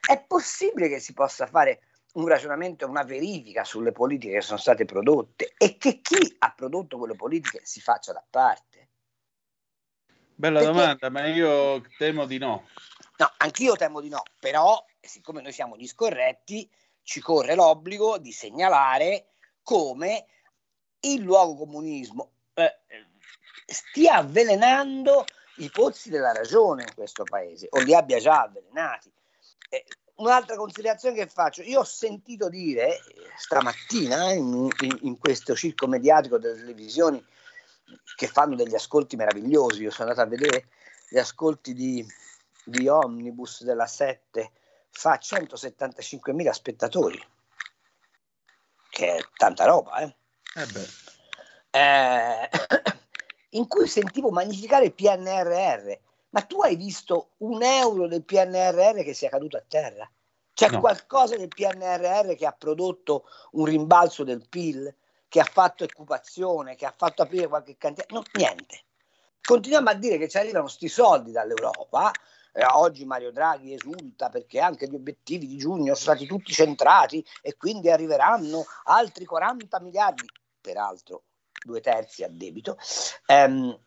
È 0.05 0.21
possibile 0.25 0.89
che 0.89 0.99
si 0.99 1.13
possa 1.13 1.47
fare 1.47 1.81
un 2.13 2.27
ragionamento, 2.27 2.87
una 2.87 3.03
verifica 3.03 3.63
sulle 3.63 3.91
politiche 3.91 4.33
che 4.33 4.41
sono 4.41 4.57
state 4.57 4.85
prodotte 4.85 5.53
e 5.57 5.77
che 5.77 6.01
chi 6.01 6.35
ha 6.39 6.51
prodotto 6.51 6.97
quelle 6.97 7.15
politiche 7.15 7.61
si 7.63 7.79
faccia 7.79 8.13
da 8.13 8.23
parte? 8.27 8.89
Bella 10.33 10.59
Perché... 10.59 10.73
domanda, 10.73 11.09
ma 11.09 11.25
io 11.27 11.81
temo 11.97 12.25
di 12.25 12.37
no. 12.37 12.67
No, 13.17 13.31
anch'io 13.37 13.75
temo 13.75 13.99
di 13.99 14.09
no, 14.09 14.21
però 14.39 14.83
siccome 14.99 15.41
noi 15.41 15.51
siamo 15.51 15.75
discorretti, 15.75 16.69
ci 17.07 17.21
corre 17.21 17.55
l'obbligo 17.55 18.17
di 18.17 18.33
segnalare 18.33 19.27
come 19.63 20.25
il 20.99 21.21
luogo 21.21 21.55
comunismo 21.55 22.31
eh, 22.53 22.79
stia 23.65 24.15
avvelenando 24.15 25.23
i 25.59 25.69
pozzi 25.69 26.09
della 26.09 26.33
ragione 26.33 26.83
in 26.83 26.93
questo 26.93 27.23
paese 27.23 27.67
o 27.69 27.79
li 27.79 27.95
abbia 27.95 28.19
già 28.19 28.41
avvelenati. 28.41 29.09
Eh, 29.69 29.85
un'altra 30.15 30.57
considerazione 30.57 31.15
che 31.15 31.27
faccio, 31.27 31.61
io 31.61 31.79
ho 31.79 31.85
sentito 31.85 32.49
dire 32.49 32.99
stamattina 33.37 34.33
in, 34.33 34.67
in, 34.81 34.97
in, 35.03 35.17
questo 35.17 35.55
circo 35.55 35.87
mediatico 35.87 36.37
delle 36.37 36.57
televisioni 36.57 37.25
che 38.17 38.27
fanno 38.27 38.55
degli 38.55 38.75
ascolti 38.75 39.15
meravigliosi, 39.15 39.83
io 39.83 39.91
sono 39.91 40.09
andato 40.09 40.27
a 40.27 40.29
vedere 40.29 40.67
gli 41.07 41.17
ascolti 41.17 41.73
di, 41.73 42.05
di 42.65 42.89
Omnibus 42.89 43.63
della 43.63 43.87
7 43.87 44.51
fa 44.97 45.19
175.000 45.21 46.49
spettatori, 46.49 47.23
che 48.89 49.15
è 49.15 49.19
tanta 49.35 49.65
roba, 49.65 49.99
eh? 49.99 50.15
Eh 50.55 50.97
eh, 51.69 52.49
in 53.51 53.67
cui 53.67 53.87
sentivo 53.87 54.31
magnificare 54.31 54.85
il 54.85 54.93
PNRR. 54.93 55.99
Ma 56.29 56.41
tu 56.41 56.61
hai 56.61 56.75
visto 56.75 57.31
un 57.37 57.63
euro 57.63 58.07
del 58.07 58.23
PNRR 58.23 59.03
che 59.03 59.13
sia 59.13 59.29
caduto 59.29 59.57
a 59.57 59.63
terra? 59.65 60.09
C'è 60.53 60.69
no. 60.69 60.79
qualcosa 60.79 61.37
del 61.37 61.47
PNRR 61.47 62.35
che 62.35 62.45
ha 62.45 62.51
prodotto 62.51 63.25
un 63.51 63.65
rimbalzo 63.65 64.23
del 64.23 64.47
PIL? 64.49 64.93
che 65.29 65.39
ha 65.41 65.43
fatto 65.43 65.83
occupazione, 65.83 66.75
che 66.75 66.85
ha 66.85 66.93
fatto 66.95 67.21
aprire 67.21 67.47
qualche 67.47 67.75
cantiere, 67.77 68.13
no, 68.13 68.23
niente. 68.33 68.85
Continuiamo 69.41 69.89
a 69.89 69.93
dire 69.93 70.17
che 70.17 70.29
ci 70.29 70.37
arrivano 70.37 70.67
sti 70.67 70.87
soldi 70.87 71.31
dall'Europa. 71.31 72.11
Eh, 72.57 72.65
oggi 72.65 73.05
Mario 73.05 73.31
Draghi 73.31 73.73
esulta 73.73 74.29
perché 74.29 74.59
anche 74.59 74.89
gli 74.89 74.95
obiettivi 74.95 75.45
di 75.45 75.57
giugno 75.57 75.93
sono 75.93 76.15
stati 76.15 76.25
tutti 76.25 76.51
centrati 76.51 77.23
e 77.39 77.55
quindi 77.55 77.91
arriveranno 77.91 78.65
altri 78.85 79.25
40 79.25 79.79
miliardi, 79.79 80.25
peraltro 80.59 81.25
due 81.63 81.81
terzi 81.81 82.23
a 82.23 82.27
debito, 82.27 82.75
ehm, 83.27 83.79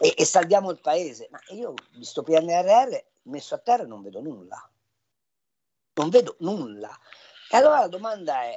e, 0.00 0.14
e 0.16 0.24
salviamo 0.24 0.70
il 0.70 0.80
paese. 0.80 1.26
Ma 1.32 1.40
io, 1.48 1.74
visto 1.96 2.22
PNRR, 2.22 2.96
messo 3.22 3.56
a 3.56 3.58
terra 3.58 3.84
non 3.84 4.02
vedo 4.02 4.20
nulla. 4.20 4.70
Non 5.94 6.10
vedo 6.10 6.36
nulla. 6.40 6.96
E 7.50 7.56
allora 7.56 7.80
la 7.80 7.88
domanda 7.88 8.40
è, 8.42 8.56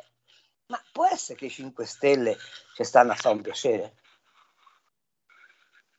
ma 0.67 0.79
può 0.91 1.07
essere 1.07 1.39
che 1.39 1.45
i 1.47 1.49
5 1.49 1.85
Stelle 1.87 2.37
ci 2.75 2.83
stanno 2.83 3.13
a 3.13 3.15
fare 3.15 3.33
un 3.33 3.41
piacere? 3.41 3.95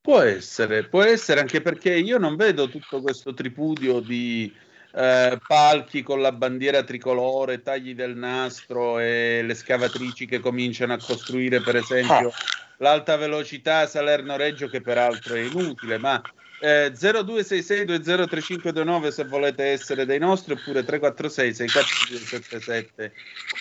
Può 0.09 0.23
essere, 0.23 0.85
può 0.85 1.03
essere 1.03 1.41
anche 1.41 1.61
perché 1.61 1.95
io 1.95 2.17
non 2.17 2.37
vedo 2.37 2.71
tutto 2.71 3.03
questo 3.03 3.35
tripudio 3.35 4.01
di 4.01 4.51
eh, 4.95 5.39
palchi 5.47 6.03
con 6.03 6.23
la 6.23 6.33
bandiera 6.33 6.83
tricolore, 6.83 7.61
tagli 7.61 7.95
del 7.95 8.17
nastro 8.17 8.99
e 9.01 9.43
le 9.45 9.53
scavatrici 9.53 10.25
che 10.25 10.41
cominciano 10.41 10.95
a 10.95 10.99
costruire 10.99 11.61
per 11.61 11.77
esempio 11.77 12.29
eh. 12.29 12.33
l'alta 12.79 13.17
velocità 13.17 13.87
Salerno-Reggio 13.87 14.69
che 14.69 14.81
peraltro 14.81 15.35
è 15.35 15.41
inutile, 15.41 15.99
ma 15.99 16.19
eh, 16.63 16.91
0266203529 16.95 19.09
se 19.09 19.25
volete 19.25 19.65
essere 19.65 20.07
dei 20.07 20.19
nostri 20.19 20.55
oppure 20.55 20.85
346 20.85 21.55
6477 21.55 23.13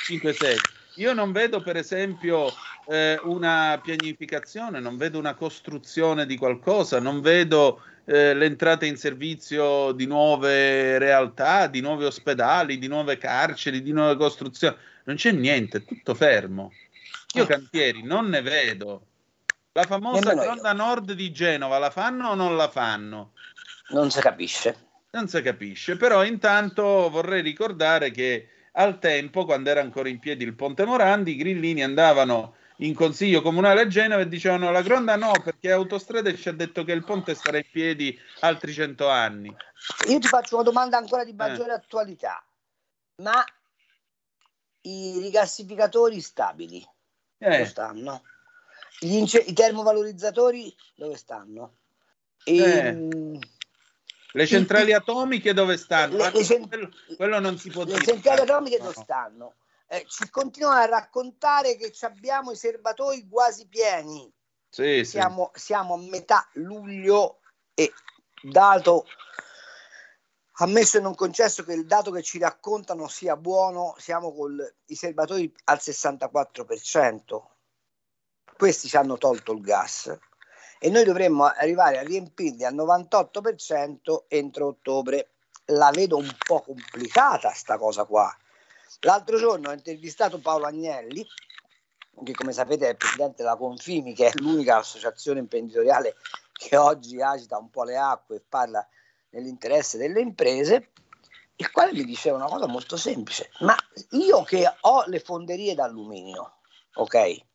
56 0.06 0.56
io 0.98 1.14
non 1.14 1.32
vedo 1.32 1.62
per 1.62 1.78
esempio 1.78 2.52
eh, 2.88 3.20
una 3.24 3.80
pianificazione, 3.82 4.80
non 4.80 4.98
vedo 4.98 5.18
una 5.20 5.34
costruzione 5.34 6.26
di 6.26 6.38
qualcosa, 6.38 7.00
non 7.00 7.22
vedo 7.22 7.82
eh, 8.06 8.34
l'entrata 8.34 8.86
in 8.86 8.98
servizio 8.98 9.92
di 9.92 10.06
nuove 10.06 10.98
realtà, 10.98 11.68
di 11.68 11.82
nuovi 11.82 12.06
ospedali, 12.06 12.78
di 12.78 12.88
nuove 12.88 13.18
carceri, 13.18 13.82
di 13.82 13.92
nuove 13.92 14.16
costruzioni. 14.16 14.76
Non 15.04 15.16
c'è 15.16 15.32
niente, 15.32 15.80
è 15.80 15.84
tutto 15.84 16.14
fermo. 16.16 16.72
Io 17.34 17.44
eh. 17.44 17.48
cantieri 17.48 18.04
non 18.04 18.30
ne 18.30 18.42
vedo. 18.42 19.06
La 19.74 19.84
famosa 19.84 20.34
Gronda 20.34 20.74
Nord 20.74 21.12
di 21.12 21.32
Genova 21.32 21.78
la 21.78 21.92
fanno 21.92 22.30
o 22.30 22.34
non 22.34 22.56
la 22.56 22.70
fanno? 22.70 23.34
Non 23.90 24.10
si 24.10 24.20
capisce. 24.20 24.86
Non 25.12 25.28
si 25.28 25.42
capisce, 25.42 25.96
però 25.98 26.26
intanto 26.26 27.10
vorrei 27.10 27.42
ricordare 27.42 28.12
che 28.12 28.50
al 28.78 29.00
tempo, 29.00 29.46
quando 29.46 29.70
era 29.70 29.82
ancora 29.82 30.10
in 30.10 30.20
piedi 30.20 30.44
il 30.44 30.56
Ponte 30.56 30.86
Morandi, 30.86 31.32
i 31.32 31.36
grillini 31.36 31.84
andavano 31.84 32.56
in 32.78 32.94
consiglio 32.94 33.42
comunale 33.42 33.82
a 33.82 33.88
Genova 33.88 34.22
e 34.22 34.28
dicevano 34.28 34.72
la 34.72 34.82
Gronda 34.82 35.16
no 35.16 35.32
perché 35.44 35.72
Autostrade 35.72 36.36
ci 36.38 36.50
ha 36.50 36.54
detto 36.54 36.84
che 36.84 36.92
il 36.92 37.04
ponte 37.04 37.34
starà 37.34 37.58
in 37.58 37.66
piedi 37.72 38.18
altri 38.42 38.72
cento 38.72 39.10
anni. 39.10 39.56
Io 40.10 40.20
ti 40.20 40.28
faccio 40.28 40.56
una 40.56 40.64
domanda 40.64 40.98
ancora 40.98 41.24
di 41.24 41.34
maggiore 41.34 41.72
eh. 41.72 41.76
attualità, 41.76 42.44
ma 43.24 43.44
i 44.82 45.20
rigassificatori 45.20 46.22
stabili 46.22 46.88
eh. 47.40 47.50
dove 47.50 47.66
stanno? 47.66 48.22
Ince- 49.02 49.40
I 49.40 49.54
termovalorizzatori 49.54 50.74
dove 50.96 51.16
stanno? 51.18 51.78
E, 52.44 52.58
eh. 52.58 53.40
Le 54.32 54.46
centrali 54.46 54.94
atomiche 54.94 55.54
dove 55.54 55.78
stanno? 55.78 56.18
Le, 56.18 56.32
le 56.32 56.44
cent- 56.44 56.68
quello, 56.68 56.90
quello, 57.16 57.40
non 57.40 57.58
si 57.58 57.70
può 57.70 57.84
le 57.84 57.94
dire. 57.94 58.00
Le 58.00 58.06
centrali 58.06 58.42
atomiche 58.42 58.78
dove 58.78 58.94
no. 58.96 59.04
stanno? 59.04 59.54
Eh, 59.88 60.06
ci 60.08 60.30
continuano 60.30 60.80
a 60.80 60.86
raccontare 60.86 61.78
che 61.78 61.94
abbiamo 62.02 62.52
i 62.52 62.56
serbatoi 62.56 63.28
quasi 63.30 63.68
pieni. 63.68 64.32
Sì, 64.70 65.06
siamo, 65.06 65.52
sì. 65.54 65.62
siamo 65.62 65.94
a 65.94 65.98
metà 65.98 66.48
luglio 66.54 67.40
e 67.74 67.92
dato 68.42 69.06
ammesso 70.60 70.98
e 70.98 71.02
non 71.02 71.16
concesso 71.16 71.64
che 71.64 71.74
il 71.74 71.86
dato 71.86 72.12
che 72.12 72.22
ci 72.22 72.38
raccontano 72.38 73.08
sia 73.08 73.38
buono, 73.38 73.96
siamo 73.98 74.34
con 74.34 74.58
i 74.88 74.96
serbatoi 74.96 75.54
al 75.66 75.80
64%. 75.82 77.42
Questi 78.58 78.88
ci 78.88 78.98
hanno 78.98 79.18
tolto 79.18 79.54
il 79.54 79.62
gas 79.62 80.18
e 80.80 80.90
noi 80.90 81.04
dovremmo 81.04 81.46
arrivare 81.46 81.98
a 82.00 82.04
riempirli 82.04 82.64
al 82.64 82.76
98% 82.76 84.24
entro 84.28 84.68
ottobre. 84.68 85.32
La 85.72 85.92
vedo 85.92 86.18
un 86.18 86.34
po' 86.46 86.62
complicata 86.62 87.52
sta 87.52 87.78
cosa 87.78 88.06
qua. 88.06 88.34
L'altro 89.02 89.38
giorno 89.38 89.70
ho 89.70 89.74
intervistato 89.74 90.40
Paolo 90.40 90.66
Agnelli, 90.66 91.26
che 92.24 92.34
come 92.34 92.52
sapete 92.52 92.90
è 92.90 92.96
presidente 92.96 93.44
della 93.44 93.58
Confimi, 93.58 94.14
che 94.14 94.28
è 94.28 94.32
l'unica 94.36 94.78
associazione 94.78 95.40
imprenditoriale 95.40 96.16
che 96.54 96.76
oggi 96.78 97.22
agita 97.22 97.58
un 97.58 97.70
po' 97.70 97.84
le 97.84 97.98
acque 97.98 98.38
e 98.38 98.44
parla 98.48 98.86
nell'interesse 99.30 99.98
delle 99.98 100.22
imprese, 100.22 100.92
il 101.58 101.72
quale 101.72 101.92
mi 101.92 102.04
diceva 102.04 102.38
una 102.38 102.48
cosa 102.48 102.68
molto 102.68 102.98
semplice, 102.98 103.52
ma 103.60 103.76
io 104.12 104.44
che 104.44 104.72
ho 104.82 105.04
le 105.08 105.20
fonderie 105.20 105.76
d'alluminio, 105.76 106.58
ok? 106.96 107.46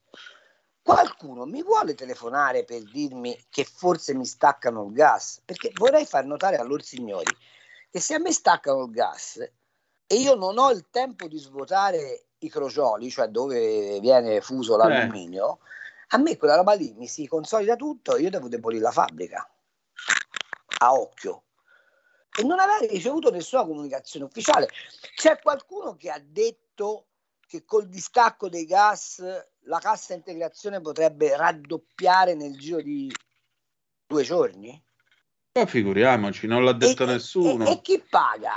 Qualcuno 0.82 1.46
mi 1.46 1.62
vuole 1.62 1.94
telefonare 1.94 2.64
per 2.64 2.82
dirmi 2.82 3.38
che 3.48 3.64
forse 3.64 4.14
mi 4.14 4.26
staccano 4.26 4.84
il 4.84 4.92
gas? 4.92 5.40
Perché 5.44 5.70
vorrei 5.74 6.04
far 6.04 6.24
notare 6.24 6.56
a 6.56 6.64
loro 6.64 6.82
signori 6.82 7.34
che 7.88 8.00
se 8.00 8.14
a 8.14 8.18
me 8.18 8.32
staccano 8.32 8.84
il 8.84 8.90
gas 8.90 9.36
e 10.06 10.14
io 10.16 10.34
non 10.34 10.58
ho 10.58 10.70
il 10.70 10.88
tempo 10.90 11.28
di 11.28 11.38
svuotare 11.38 12.24
i 12.38 12.48
crocioli, 12.48 13.10
cioè 13.10 13.28
dove 13.28 14.00
viene 14.00 14.40
fuso 14.40 14.76
l'alluminio, 14.76 15.58
eh. 15.58 15.66
a 16.08 16.18
me 16.18 16.36
quella 16.36 16.56
roba 16.56 16.72
lì 16.72 16.92
mi 16.96 17.06
si 17.06 17.28
consolida 17.28 17.76
tutto 17.76 18.16
e 18.16 18.22
io 18.22 18.30
devo 18.30 18.48
demolire 18.48 18.82
la 18.82 18.90
fabbrica 18.90 19.48
a 20.78 20.92
occhio 20.92 21.44
e 22.34 22.42
non 22.42 22.58
aver 22.58 22.90
ricevuto 22.90 23.30
nessuna 23.30 23.64
comunicazione 23.64 24.24
ufficiale. 24.24 24.68
C'è 25.14 25.38
qualcuno 25.38 25.94
che 25.96 26.10
ha 26.10 26.20
detto 26.20 27.06
che 27.46 27.64
col 27.64 27.86
distacco 27.88 28.48
dei 28.48 28.64
gas 28.64 29.22
la 29.64 29.78
cassa 29.78 30.14
integrazione 30.14 30.80
potrebbe 30.80 31.36
raddoppiare 31.36 32.34
nel 32.34 32.56
giro 32.56 32.80
di 32.80 33.12
due 34.06 34.22
giorni? 34.22 34.82
Ma 35.54 35.66
figuriamoci, 35.66 36.46
non 36.46 36.64
l'ha 36.64 36.72
detto 36.72 37.04
e, 37.04 37.06
nessuno. 37.06 37.66
E, 37.66 37.72
e, 37.72 37.80
chi 37.82 38.02
paga? 38.08 38.56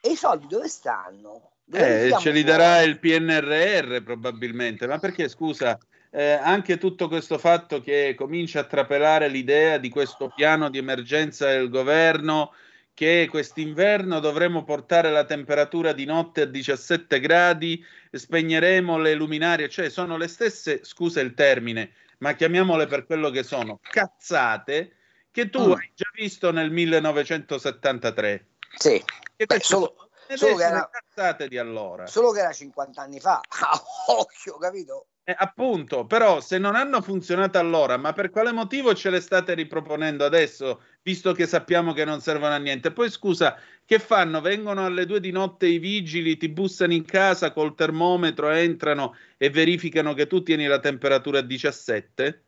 E 0.00 0.10
i 0.10 0.16
soldi 0.16 0.46
dove 0.46 0.68
stanno? 0.68 1.52
Dove 1.64 2.06
eh, 2.06 2.18
ce 2.18 2.30
li 2.30 2.44
darà 2.44 2.82
il 2.82 2.98
PNRR 2.98 4.02
probabilmente, 4.02 4.86
ma 4.86 4.98
perché 4.98 5.28
scusa, 5.28 5.78
eh, 6.10 6.32
anche 6.32 6.78
tutto 6.78 7.08
questo 7.08 7.38
fatto 7.38 7.80
che 7.80 8.14
comincia 8.16 8.60
a 8.60 8.64
trapelare 8.64 9.28
l'idea 9.28 9.78
di 9.78 9.88
questo 9.88 10.32
piano 10.34 10.70
di 10.70 10.78
emergenza 10.78 11.46
del 11.46 11.68
governo 11.68 12.52
che 12.98 13.28
quest'inverno 13.30 14.18
dovremo 14.18 14.64
portare 14.64 15.12
la 15.12 15.24
temperatura 15.24 15.92
di 15.92 16.04
notte 16.04 16.40
a 16.40 16.46
17 16.46 17.20
gradi, 17.20 17.80
spegneremo 18.10 18.98
le 18.98 19.14
luminarie, 19.14 19.68
cioè 19.68 19.88
sono 19.88 20.16
le 20.16 20.26
stesse, 20.26 20.80
scusa 20.82 21.20
il 21.20 21.32
termine, 21.32 21.92
ma 22.18 22.32
chiamiamole 22.32 22.88
per 22.88 23.06
quello 23.06 23.30
che 23.30 23.44
sono, 23.44 23.78
cazzate 23.88 24.96
che 25.30 25.48
tu 25.48 25.68
mm. 25.68 25.72
hai 25.74 25.92
già 25.94 26.10
visto 26.12 26.50
nel 26.50 26.72
1973. 26.72 28.46
Sì, 28.76 29.00
Beh, 29.46 29.60
solo, 29.60 30.10
solo 30.34 30.56
che 30.56 30.64
era, 30.64 30.90
cazzate 30.90 31.46
di 31.46 31.56
allora. 31.56 32.04
Solo 32.08 32.32
che 32.32 32.40
era 32.40 32.52
50 32.52 33.00
anni 33.00 33.20
fa, 33.20 33.40
a 33.48 33.80
occhio, 34.10 34.58
capito? 34.58 35.06
Eh, 35.28 35.34
appunto, 35.36 36.06
però 36.06 36.40
se 36.40 36.56
non 36.56 36.74
hanno 36.74 37.02
funzionato 37.02 37.58
allora, 37.58 37.98
ma 37.98 38.14
per 38.14 38.30
quale 38.30 38.50
motivo 38.50 38.94
ce 38.94 39.10
le 39.10 39.20
state 39.20 39.52
riproponendo 39.52 40.24
adesso, 40.24 40.80
visto 41.02 41.34
che 41.34 41.46
sappiamo 41.46 41.92
che 41.92 42.06
non 42.06 42.22
servono 42.22 42.54
a 42.54 42.56
niente? 42.56 42.92
Poi 42.92 43.10
scusa, 43.10 43.54
che 43.84 43.98
fanno? 43.98 44.40
Vengono 44.40 44.86
alle 44.86 45.04
due 45.04 45.20
di 45.20 45.30
notte 45.30 45.66
i 45.66 45.76
vigili, 45.76 46.38
ti 46.38 46.48
bussano 46.48 46.94
in 46.94 47.04
casa 47.04 47.52
col 47.52 47.74
termometro, 47.74 48.48
entrano 48.48 49.16
e 49.36 49.50
verificano 49.50 50.14
che 50.14 50.26
tu 50.26 50.42
tieni 50.42 50.64
la 50.64 50.80
temperatura 50.80 51.40
a 51.40 51.42
17? 51.42 52.42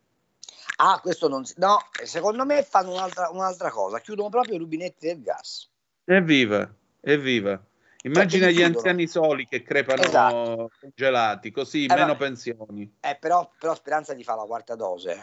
Ah, 0.77 0.99
questo 1.01 1.27
non 1.27 1.45
si... 1.45 1.53
No, 1.57 1.77
secondo 2.03 2.45
me 2.45 2.63
fanno 2.63 2.93
un'altra, 2.93 3.29
un'altra 3.29 3.69
cosa, 3.69 3.99
chiudono 3.99 4.29
proprio 4.29 4.55
i 4.55 4.57
rubinetti 4.57 5.05
del 5.05 5.21
gas. 5.21 5.69
Evviva, 6.05 6.67
evviva. 7.01 7.63
Immagina 8.03 8.49
gli 8.49 8.63
anziani 8.63 9.07
soli 9.07 9.47
che 9.47 9.61
crepano 9.61 10.01
esatto. 10.01 10.71
gelati, 10.95 11.51
così 11.51 11.85
eh, 11.85 11.93
meno 11.93 12.15
pensioni. 12.15 12.97
Eh, 12.99 13.17
però, 13.19 13.49
però 13.59 13.75
Speranza 13.75 14.13
gli 14.13 14.23
fa 14.23 14.35
la 14.35 14.45
quarta 14.45 14.75
dose. 14.75 15.19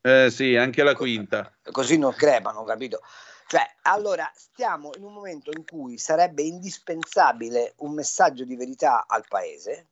Eh 0.00 0.30
sì, 0.30 0.54
anche 0.56 0.82
la 0.82 0.94
quinta. 0.94 1.52
Così 1.70 1.98
non 1.98 2.12
crepano, 2.12 2.64
capito? 2.64 3.00
Cioè, 3.46 3.62
allora, 3.82 4.30
stiamo 4.34 4.90
in 4.96 5.04
un 5.04 5.12
momento 5.14 5.50
in 5.56 5.64
cui 5.64 5.96
sarebbe 5.96 6.42
indispensabile 6.42 7.72
un 7.78 7.94
messaggio 7.94 8.44
di 8.44 8.56
verità 8.56 9.06
al 9.06 9.24
paese, 9.26 9.88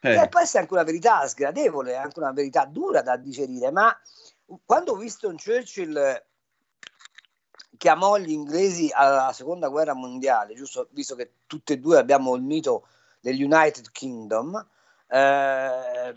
eh. 0.00 0.18
che 0.18 0.28
può 0.28 0.40
essere 0.40 0.60
anche 0.60 0.74
una 0.74 0.82
verità 0.82 1.26
sgradevole, 1.26 1.96
anche 1.96 2.18
una 2.18 2.32
verità 2.32 2.66
dura 2.66 3.00
da 3.00 3.16
digerire, 3.16 3.70
ma 3.70 3.98
quando 4.66 4.96
Winston 4.96 5.36
Churchill 5.42 6.22
chiamò 7.84 8.16
gli 8.16 8.30
inglesi 8.30 8.90
alla 8.90 9.30
seconda 9.34 9.68
guerra 9.68 9.92
mondiale, 9.92 10.54
giusto? 10.54 10.88
Visto 10.92 11.14
che 11.16 11.32
tutte 11.46 11.74
e 11.74 11.78
due 11.78 11.98
abbiamo 11.98 12.34
il 12.34 12.40
mito 12.40 12.88
dell'United 13.20 13.90
Kingdom, 13.92 14.66
eh, 15.06 16.14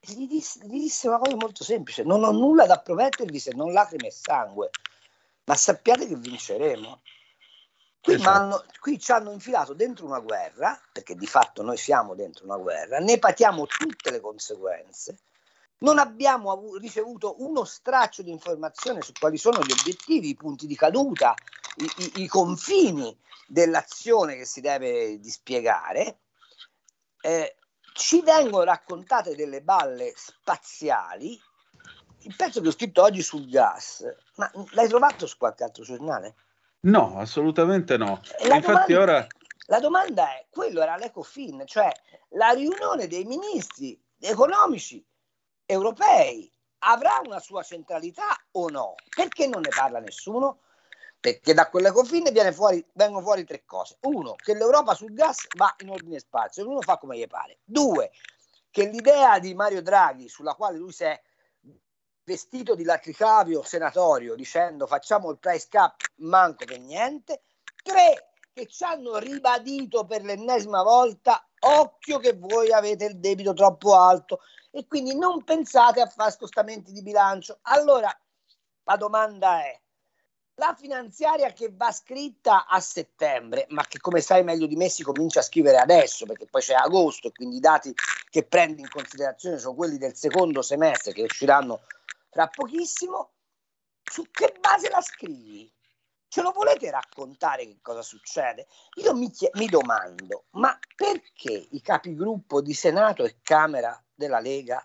gli 0.00 0.26
disse, 0.26 0.58
gli 0.66 0.80
disse 0.80 1.06
una 1.06 1.18
cosa 1.18 1.36
molto 1.36 1.62
semplice: 1.62 2.02
non 2.02 2.24
ho 2.24 2.32
nulla 2.32 2.66
da 2.66 2.80
promettervi 2.80 3.38
se 3.38 3.52
non 3.54 3.72
lacrime 3.72 4.08
e 4.08 4.10
sangue, 4.10 4.70
ma 5.44 5.54
sappiate 5.54 6.08
che 6.08 6.16
vinceremo. 6.16 7.02
Qui, 8.02 8.14
esatto. 8.14 8.64
qui, 8.80 8.98
ci 8.98 9.12
hanno 9.12 9.30
infilato 9.30 9.74
dentro 9.74 10.06
una 10.06 10.18
guerra, 10.18 10.76
perché 10.90 11.14
di 11.14 11.26
fatto 11.28 11.62
noi 11.62 11.76
siamo 11.76 12.16
dentro 12.16 12.46
una 12.46 12.56
guerra, 12.56 12.98
ne 12.98 13.16
patiamo 13.20 13.64
tutte 13.66 14.10
le 14.10 14.18
conseguenze. 14.18 15.18
Non 15.80 15.98
abbiamo 15.98 16.52
avuto, 16.52 16.78
ricevuto 16.78 17.36
uno 17.38 17.64
straccio 17.64 18.22
di 18.22 18.30
informazione 18.30 19.00
su 19.00 19.12
quali 19.18 19.38
sono 19.38 19.60
gli 19.60 19.72
obiettivi, 19.72 20.28
i 20.28 20.36
punti 20.36 20.66
di 20.66 20.76
caduta, 20.76 21.34
i, 21.76 21.84
i, 21.84 22.22
i 22.22 22.26
confini 22.26 23.16
dell'azione 23.46 24.36
che 24.36 24.44
si 24.44 24.60
deve 24.60 25.18
dispiegare. 25.18 26.20
Eh, 27.22 27.56
ci 27.94 28.22
vengono 28.22 28.64
raccontate 28.64 29.34
delle 29.34 29.62
balle 29.62 30.12
spaziali. 30.16 31.40
Il 32.22 32.34
pezzo 32.36 32.60
che 32.60 32.68
ho 32.68 32.72
scritto 32.72 33.02
oggi 33.02 33.22
sul 33.22 33.48
gas, 33.48 34.04
ma 34.36 34.50
l'hai 34.72 34.88
trovato 34.88 35.26
su 35.26 35.38
qualche 35.38 35.64
altro 35.64 35.82
giornale? 35.82 36.34
No, 36.80 37.18
assolutamente 37.18 37.96
no. 37.96 38.20
La 38.46 38.56
Infatti 38.56 38.92
domanda, 38.92 39.00
ora... 39.00 39.26
La 39.66 39.80
domanda 39.80 40.28
è, 40.34 40.46
quello 40.50 40.82
era 40.82 40.96
l'Ecofin, 40.96 41.62
cioè 41.64 41.90
la 42.30 42.50
riunione 42.50 43.06
dei 43.06 43.24
ministri 43.24 43.98
economici 44.18 45.04
europei 45.70 46.52
avrà 46.78 47.20
una 47.24 47.38
sua 47.38 47.62
centralità 47.62 48.36
o 48.52 48.68
no? 48.68 48.96
Perché 49.14 49.46
non 49.46 49.60
ne 49.60 49.68
parla 49.68 50.00
nessuno? 50.00 50.62
Perché 51.20 51.54
da 51.54 51.68
quell'Ecofin 51.68 52.30
viene 52.32 52.52
fuori, 52.52 52.84
vengono 52.94 53.22
fuori 53.22 53.44
tre 53.44 53.64
cose. 53.64 53.98
Uno, 54.00 54.34
che 54.34 54.54
l'Europa 54.54 54.94
sul 54.94 55.12
gas 55.12 55.46
va 55.56 55.72
in 55.80 55.90
ordine 55.90 56.18
spazio, 56.18 56.64
ognuno 56.64 56.80
fa 56.80 56.96
come 56.96 57.18
gli 57.18 57.26
pare. 57.26 57.58
Due, 57.62 58.10
che 58.70 58.88
l'idea 58.88 59.38
di 59.38 59.54
Mario 59.54 59.82
Draghi, 59.82 60.28
sulla 60.28 60.54
quale 60.54 60.78
lui 60.78 60.92
si 60.92 61.04
è 61.04 61.20
vestito 62.24 62.74
di 62.74 62.84
latricavio 62.84 63.62
senatorio 63.62 64.36
dicendo 64.36 64.86
facciamo 64.86 65.30
il 65.30 65.38
price 65.38 65.66
cap 65.68 66.00
manco 66.16 66.64
per 66.64 66.78
niente. 66.80 67.42
Tre, 67.82 68.32
che 68.52 68.66
ci 68.66 68.82
hanno 68.82 69.18
ribadito 69.18 70.04
per 70.06 70.22
l'ennesima 70.22 70.82
volta 70.82 71.44
occhio 71.60 72.18
che 72.18 72.34
voi 72.34 72.72
avete 72.72 73.04
il 73.06 73.18
debito 73.18 73.52
troppo 73.52 73.96
alto 73.96 74.40
e 74.70 74.86
quindi 74.86 75.16
non 75.16 75.42
pensate 75.44 76.00
a 76.00 76.06
fare 76.06 76.30
scostamenti 76.30 76.92
di 76.92 77.02
bilancio. 77.02 77.58
Allora, 77.62 78.14
la 78.84 78.96
domanda 78.96 79.64
è, 79.64 79.80
la 80.54 80.76
finanziaria 80.78 81.52
che 81.52 81.70
va 81.72 81.90
scritta 81.90 82.66
a 82.66 82.80
settembre, 82.80 83.66
ma 83.70 83.84
che 83.86 83.98
come 83.98 84.20
sai 84.20 84.44
meglio 84.44 84.66
di 84.66 84.76
me 84.76 84.88
si 84.88 85.02
comincia 85.02 85.40
a 85.40 85.44
scrivere 85.44 85.78
adesso, 85.78 86.26
perché 86.26 86.46
poi 86.46 86.60
c'è 86.60 86.74
agosto 86.74 87.28
e 87.28 87.32
quindi 87.32 87.56
i 87.56 87.60
dati 87.60 87.92
che 88.28 88.44
prendi 88.44 88.82
in 88.82 88.88
considerazione 88.88 89.58
sono 89.58 89.74
quelli 89.74 89.96
del 89.96 90.14
secondo 90.14 90.60
semestre 90.62 91.12
che 91.12 91.22
usciranno 91.22 91.80
tra 92.28 92.46
pochissimo, 92.48 93.30
su 94.02 94.24
che 94.30 94.54
base 94.60 94.90
la 94.90 95.00
scrivi? 95.00 95.72
Ce 96.30 96.42
lo 96.42 96.52
volete 96.52 96.88
raccontare 96.92 97.66
che 97.66 97.80
cosa 97.82 98.02
succede? 98.02 98.68
Io 99.02 99.16
mi, 99.16 99.32
chie- 99.32 99.50
mi 99.54 99.66
domando, 99.66 100.44
ma 100.50 100.78
perché 100.94 101.66
i 101.72 101.80
capigruppo 101.80 102.62
di 102.62 102.72
Senato 102.72 103.24
e 103.24 103.38
Camera 103.42 104.00
della 104.14 104.38
Lega 104.38 104.80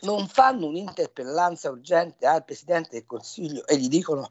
non 0.00 0.26
fanno 0.26 0.66
un'interpellanza 0.66 1.70
urgente 1.70 2.26
al 2.26 2.44
Presidente 2.44 2.88
del 2.90 3.06
Consiglio 3.06 3.64
e 3.64 3.76
gli 3.76 3.86
dicono, 3.86 4.28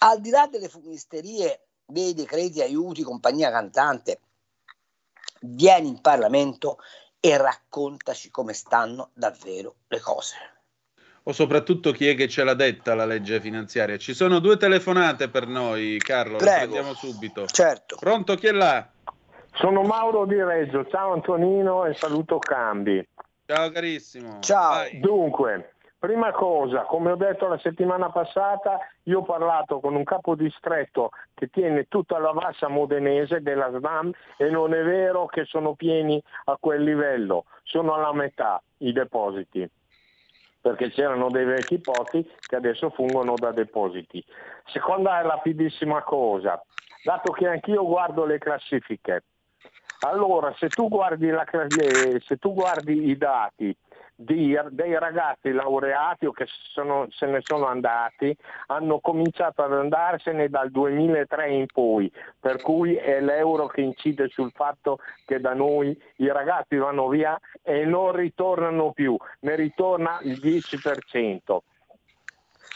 al 0.00 0.20
di 0.20 0.28
là 0.28 0.46
delle 0.46 0.68
fumisterie 0.68 1.68
dei 1.86 2.12
decreti 2.12 2.60
aiuti, 2.60 3.02
compagnia 3.02 3.50
cantante, 3.50 4.20
vieni 5.40 5.88
in 5.88 6.02
Parlamento 6.02 6.80
e 7.18 7.34
raccontaci 7.38 8.28
come 8.30 8.52
stanno 8.52 9.08
davvero 9.14 9.76
le 9.88 10.00
cose 10.00 10.57
o 11.28 11.32
soprattutto 11.32 11.92
chi 11.92 12.08
è 12.08 12.14
che 12.14 12.26
ce 12.26 12.42
l'ha 12.42 12.54
detta 12.54 12.94
la 12.94 13.04
legge 13.04 13.38
finanziaria. 13.38 13.98
Ci 13.98 14.14
sono 14.14 14.38
due 14.38 14.56
telefonate 14.56 15.28
per 15.28 15.46
noi, 15.46 15.98
Carlo, 15.98 16.38
Prego. 16.38 16.50
le 16.50 16.56
prendiamo 16.56 16.94
subito. 16.94 17.44
Certo. 17.44 17.96
Pronto, 18.00 18.34
chi 18.34 18.46
è 18.46 18.52
là? 18.52 18.88
Sono 19.52 19.82
Mauro 19.82 20.24
di 20.24 20.42
Reggio, 20.42 20.86
ciao 20.86 21.12
Antonino 21.12 21.84
e 21.84 21.92
saluto 21.92 22.38
Cambi. 22.38 23.06
Ciao 23.44 23.70
carissimo. 23.70 24.38
Ciao. 24.40 24.72
Vai. 24.72 25.00
Dunque, 25.00 25.74
prima 25.98 26.32
cosa, 26.32 26.84
come 26.84 27.10
ho 27.10 27.16
detto 27.16 27.46
la 27.46 27.58
settimana 27.58 28.08
passata, 28.08 28.78
io 29.02 29.18
ho 29.18 29.22
parlato 29.22 29.80
con 29.80 29.94
un 29.94 30.04
capo 30.04 30.34
distretto 30.34 31.10
che 31.34 31.48
tiene 31.48 31.88
tutta 31.88 32.18
la 32.18 32.32
bassa 32.32 32.68
modenese 32.68 33.42
della 33.42 33.70
SNAM 33.76 34.12
e 34.38 34.48
non 34.48 34.72
è 34.72 34.82
vero 34.82 35.26
che 35.26 35.44
sono 35.44 35.74
pieni 35.74 36.22
a 36.44 36.56
quel 36.58 36.82
livello, 36.82 37.44
sono 37.64 37.92
alla 37.92 38.14
metà 38.14 38.62
i 38.78 38.92
depositi 38.92 39.68
perché 40.60 40.90
c'erano 40.90 41.30
dei 41.30 41.44
vecchi 41.44 41.78
pozzi 41.78 42.28
che 42.46 42.56
adesso 42.56 42.90
fungono 42.90 43.36
da 43.36 43.52
depositi. 43.52 44.24
Seconda 44.66 45.20
e 45.20 45.22
rapidissima 45.22 46.02
cosa, 46.02 46.62
dato 47.02 47.30
che 47.30 47.46
anch'io 47.46 47.84
guardo 47.86 48.24
le 48.24 48.38
classifiche, 48.38 49.24
allora 50.00 50.54
se 50.58 50.70
tu 50.70 50.88
guardi, 50.88 51.28
la, 51.28 51.44
se 51.50 52.36
tu 52.36 52.54
guardi 52.54 53.08
i 53.08 53.16
dati 53.16 53.76
di, 54.20 54.58
dei 54.70 54.98
ragazzi 54.98 55.52
laureati 55.52 56.26
o 56.26 56.32
che 56.32 56.46
sono, 56.72 57.06
se 57.08 57.26
ne 57.26 57.38
sono 57.40 57.66
andati 57.66 58.36
hanno 58.66 58.98
cominciato 58.98 59.62
ad 59.62 59.72
andarsene 59.72 60.48
dal 60.48 60.72
2003 60.72 61.50
in 61.50 61.66
poi, 61.72 62.10
per 62.40 62.60
cui 62.60 62.96
è 62.96 63.20
l'euro 63.20 63.68
che 63.68 63.80
incide 63.80 64.26
sul 64.28 64.50
fatto 64.52 64.98
che 65.24 65.38
da 65.38 65.54
noi 65.54 65.96
i 66.16 66.26
ragazzi 66.32 66.74
vanno 66.76 67.06
via 67.06 67.38
e 67.62 67.84
non 67.84 68.10
ritornano 68.10 68.90
più, 68.90 69.16
ne 69.40 69.54
ritorna 69.54 70.18
il 70.22 70.40
10%. 70.42 71.58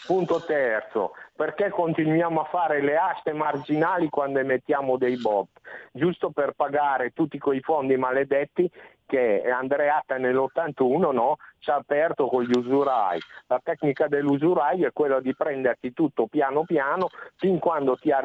Punto 0.07 0.43
terzo, 0.45 1.13
perché 1.35 1.71
continuiamo 1.71 2.41
a 2.41 2.45
fare 2.45 2.83
le 2.83 2.97
aste 2.97 3.33
marginali 3.33 4.09
quando 4.09 4.41
emettiamo 4.41 4.97
dei 4.97 5.17
BOP? 5.17 5.49
Giusto 5.93 6.31
per 6.31 6.53
pagare 6.57 7.11
tutti 7.13 7.39
quei 7.39 7.61
fondi 7.61 7.97
maledetti 7.97 8.69
che 9.13 9.43
Andreatta 9.51 10.17
nell'81 10.17 11.13
no, 11.13 11.37
ci 11.59 11.69
ha 11.69 11.75
aperto 11.75 12.29
con 12.29 12.45
gli 12.45 12.57
usurai. 12.57 13.21
La 13.47 13.61
tecnica 13.63 14.09
dell'usurai 14.09 14.85
è 14.85 14.93
quella 14.95 15.21
di 15.21 15.35
prenderti 15.35 15.93
tutto 15.93 16.29
piano 16.29 16.65
piano 16.65 17.11
fin 17.37 17.59
quando 17.59 17.97
ti 17.97 18.11
ha, 18.11 18.23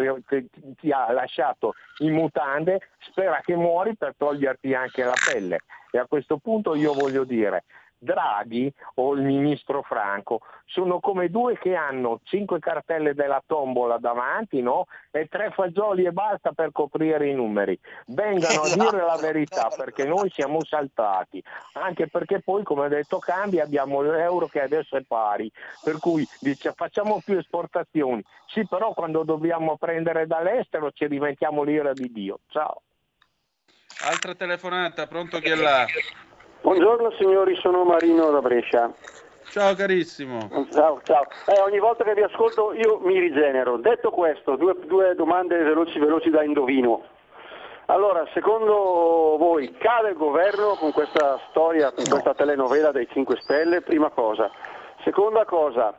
ti, 0.78 0.92
ha 0.92 1.12
lasciato 1.12 1.74
in 1.98 2.14
mutande, 2.14 2.80
spera 3.00 3.42
che 3.44 3.58
muori 3.58 3.98
per 3.98 4.14
toglierti 4.16 4.74
anche 4.74 5.04
la 5.04 5.16
pelle. 5.30 5.60
E 5.92 5.98
a 5.98 6.06
questo 6.06 6.38
punto 6.38 6.74
io 6.74 6.94
voglio 6.94 7.26
dire, 7.26 7.66
Draghi 7.98 8.72
o 8.96 9.14
il 9.14 9.24
ministro 9.24 9.82
Franco 9.82 10.42
sono 10.66 11.00
come 11.00 11.30
due 11.30 11.58
che 11.58 11.76
hanno 11.76 12.20
cinque 12.24 12.60
cartelle 12.60 13.14
della 13.14 13.42
tombola 13.46 13.98
davanti 13.98 14.62
no? 14.62 14.86
e 15.12 15.28
tre 15.28 15.52
fagioli 15.52 16.06
e 16.06 16.12
basta 16.12 16.52
per 16.52 16.72
coprire 16.72 17.30
i 17.30 17.34
numeri. 17.34 17.78
Vengano 18.08 18.62
a 18.62 18.74
dire 18.74 19.04
la 19.04 19.18
verità 19.20 19.70
perché 19.76 20.06
noi 20.06 20.30
siamo 20.30 20.64
saltati, 20.64 21.42
anche 21.74 22.08
perché 22.08 22.42
poi 22.42 22.64
come 22.64 22.86
ha 22.86 22.90
detto 22.90 23.20
Cambi 23.20 23.60
abbiamo 23.60 24.02
l'euro 24.02 24.48
che 24.48 24.62
adesso 24.62 24.98
è 24.98 25.02
pari, 25.02 25.52
per 25.84 25.98
cui 26.00 26.28
dice 26.40 26.74
facciamo 26.76 27.22
più 27.24 27.38
esportazioni, 27.38 28.24
sì 28.48 28.66
però 28.68 28.94
quando 28.94 29.24
dobbiamo 29.24 29.78
prendere 29.78 30.28
dall'estero 30.28 30.92
ci 30.92 31.08
diventiamo 31.08 31.64
l'ira 31.64 31.94
di 31.94 32.12
Dio. 32.12 32.40
Ciao. 32.48 32.82
Altra 34.02 34.36
telefonata, 34.36 35.08
pronto 35.08 35.40
chi 35.40 35.50
è 35.50 35.56
là? 35.56 35.86
Buongiorno 36.68 37.12
signori, 37.12 37.56
sono 37.62 37.86
Marino 37.86 38.30
da 38.30 38.42
Brescia. 38.42 38.92
Ciao 39.52 39.74
carissimo. 39.74 40.50
Ciao, 40.70 41.00
ciao. 41.02 41.26
Eh, 41.46 41.62
ogni 41.62 41.80
volta 41.80 42.04
che 42.04 42.14
vi 42.14 42.24
ascolto 42.24 42.74
io 42.74 43.00
mi 43.00 43.18
rigenero. 43.18 43.78
Detto 43.78 44.10
questo, 44.10 44.58
due, 44.58 44.76
due 44.86 45.16
domande 45.16 45.64
veloci, 45.64 45.98
veloci 45.98 46.30
da 46.30 46.44
indovino. 46.44 47.04
Allora, 47.86 48.28
secondo 48.34 49.38
voi 49.38 49.78
cade 49.78 50.10
il 50.10 50.18
governo 50.18 50.76
con 50.78 50.92
questa 50.92 51.40
storia, 51.52 51.94
con 51.94 52.04
questa 52.06 52.34
telenovela 52.34 52.92
dei 52.92 53.08
5 53.10 53.38
Stelle? 53.40 53.80
Prima 53.80 54.10
cosa. 54.10 54.52
Seconda 55.06 55.46
cosa, 55.46 55.98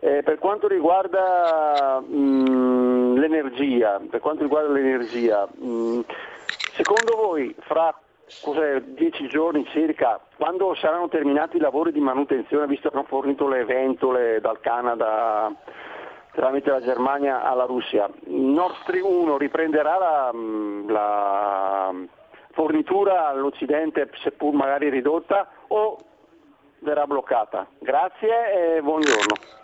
eh, 0.00 0.22
per 0.22 0.36
quanto 0.38 0.68
riguarda 0.68 1.98
mh, 1.98 2.14
mm, 2.14 3.16
l'energia, 3.16 3.98
per 4.10 4.20
quanto 4.20 4.42
riguarda 4.42 4.70
l'energia 4.70 5.48
mh, 5.50 5.66
mm, 5.66 6.00
secondo 6.74 7.16
voi 7.16 7.54
fra 7.60 7.98
cos'è, 8.42 8.80
dieci 8.80 9.28
giorni 9.28 9.66
circa, 9.66 10.20
quando 10.36 10.74
saranno 10.74 11.08
terminati 11.08 11.56
i 11.56 11.60
lavori 11.60 11.92
di 11.92 12.00
manutenzione, 12.00 12.66
visto 12.66 12.88
che 12.88 12.96
hanno 12.96 13.06
fornito 13.06 13.48
le 13.48 13.64
ventole 13.64 14.40
dal 14.40 14.60
Canada 14.60 15.52
tramite 16.32 16.70
la 16.70 16.80
Germania 16.80 17.42
alla 17.42 17.64
Russia, 17.64 18.08
Nord 18.26 18.74
Stream 18.82 19.04
1 19.04 19.36
riprenderà 19.36 19.98
la, 19.98 20.32
la 20.86 21.94
fornitura 22.52 23.28
all'Occidente, 23.28 24.10
seppur 24.22 24.54
magari 24.54 24.88
ridotta, 24.90 25.48
o 25.68 25.98
verrà 26.80 27.06
bloccata? 27.06 27.66
Grazie 27.78 28.76
e 28.76 28.82
buongiorno. 28.82 29.59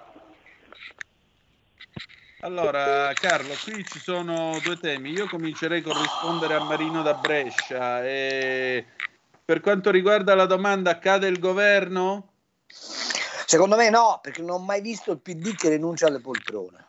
Allora, 2.47 3.13
Carlo, 3.15 3.55
qui 3.65 3.85
ci 3.85 3.99
sono 3.99 4.57
due 4.63 4.79
temi. 4.79 5.11
Io 5.11 5.27
comincerei 5.27 5.83
con 5.83 6.01
rispondere 6.01 6.55
a 6.55 6.63
Marino 6.63 7.03
da 7.03 7.15
Brescia. 7.15 8.07
E 8.07 8.87
per 9.45 9.59
quanto 9.59 9.91
riguarda 9.91 10.37
la 10.37 10.47
domanda, 10.47 11.01
cade 11.01 11.27
il 11.27 11.41
governo? 11.41 12.35
Secondo 13.47 13.75
me 13.75 13.91
no, 13.91 14.21
perché 14.23 14.43
non 14.43 14.51
ho 14.51 14.59
mai 14.65 14.81
visto 14.81 15.11
il 15.11 15.19
PD 15.19 15.57
che 15.57 15.71
rinuncia 15.71 16.07
alle 16.07 16.21
poltrone. 16.21 16.87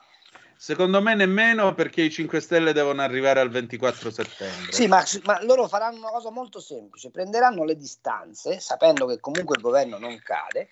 Secondo 0.55 1.01
me 1.01 1.15
nemmeno 1.15 1.73
perché 1.73 2.03
i 2.03 2.11
5 2.11 2.39
Stelle 2.39 2.71
devono 2.71 3.01
arrivare 3.01 3.39
al 3.39 3.49
24 3.49 4.11
settembre. 4.11 4.71
Sì, 4.71 4.85
ma, 4.85 5.03
ma, 5.23 5.43
loro 5.43 5.67
faranno 5.67 5.97
una 5.97 6.11
cosa 6.11 6.29
molto 6.29 6.59
semplice, 6.59 7.09
prenderanno 7.09 7.63
le 7.63 7.75
distanze, 7.75 8.59
sapendo 8.59 9.07
che 9.07 9.19
comunque 9.19 9.55
il 9.55 9.63
governo 9.63 9.97
non 9.97 10.19
cade, 10.23 10.69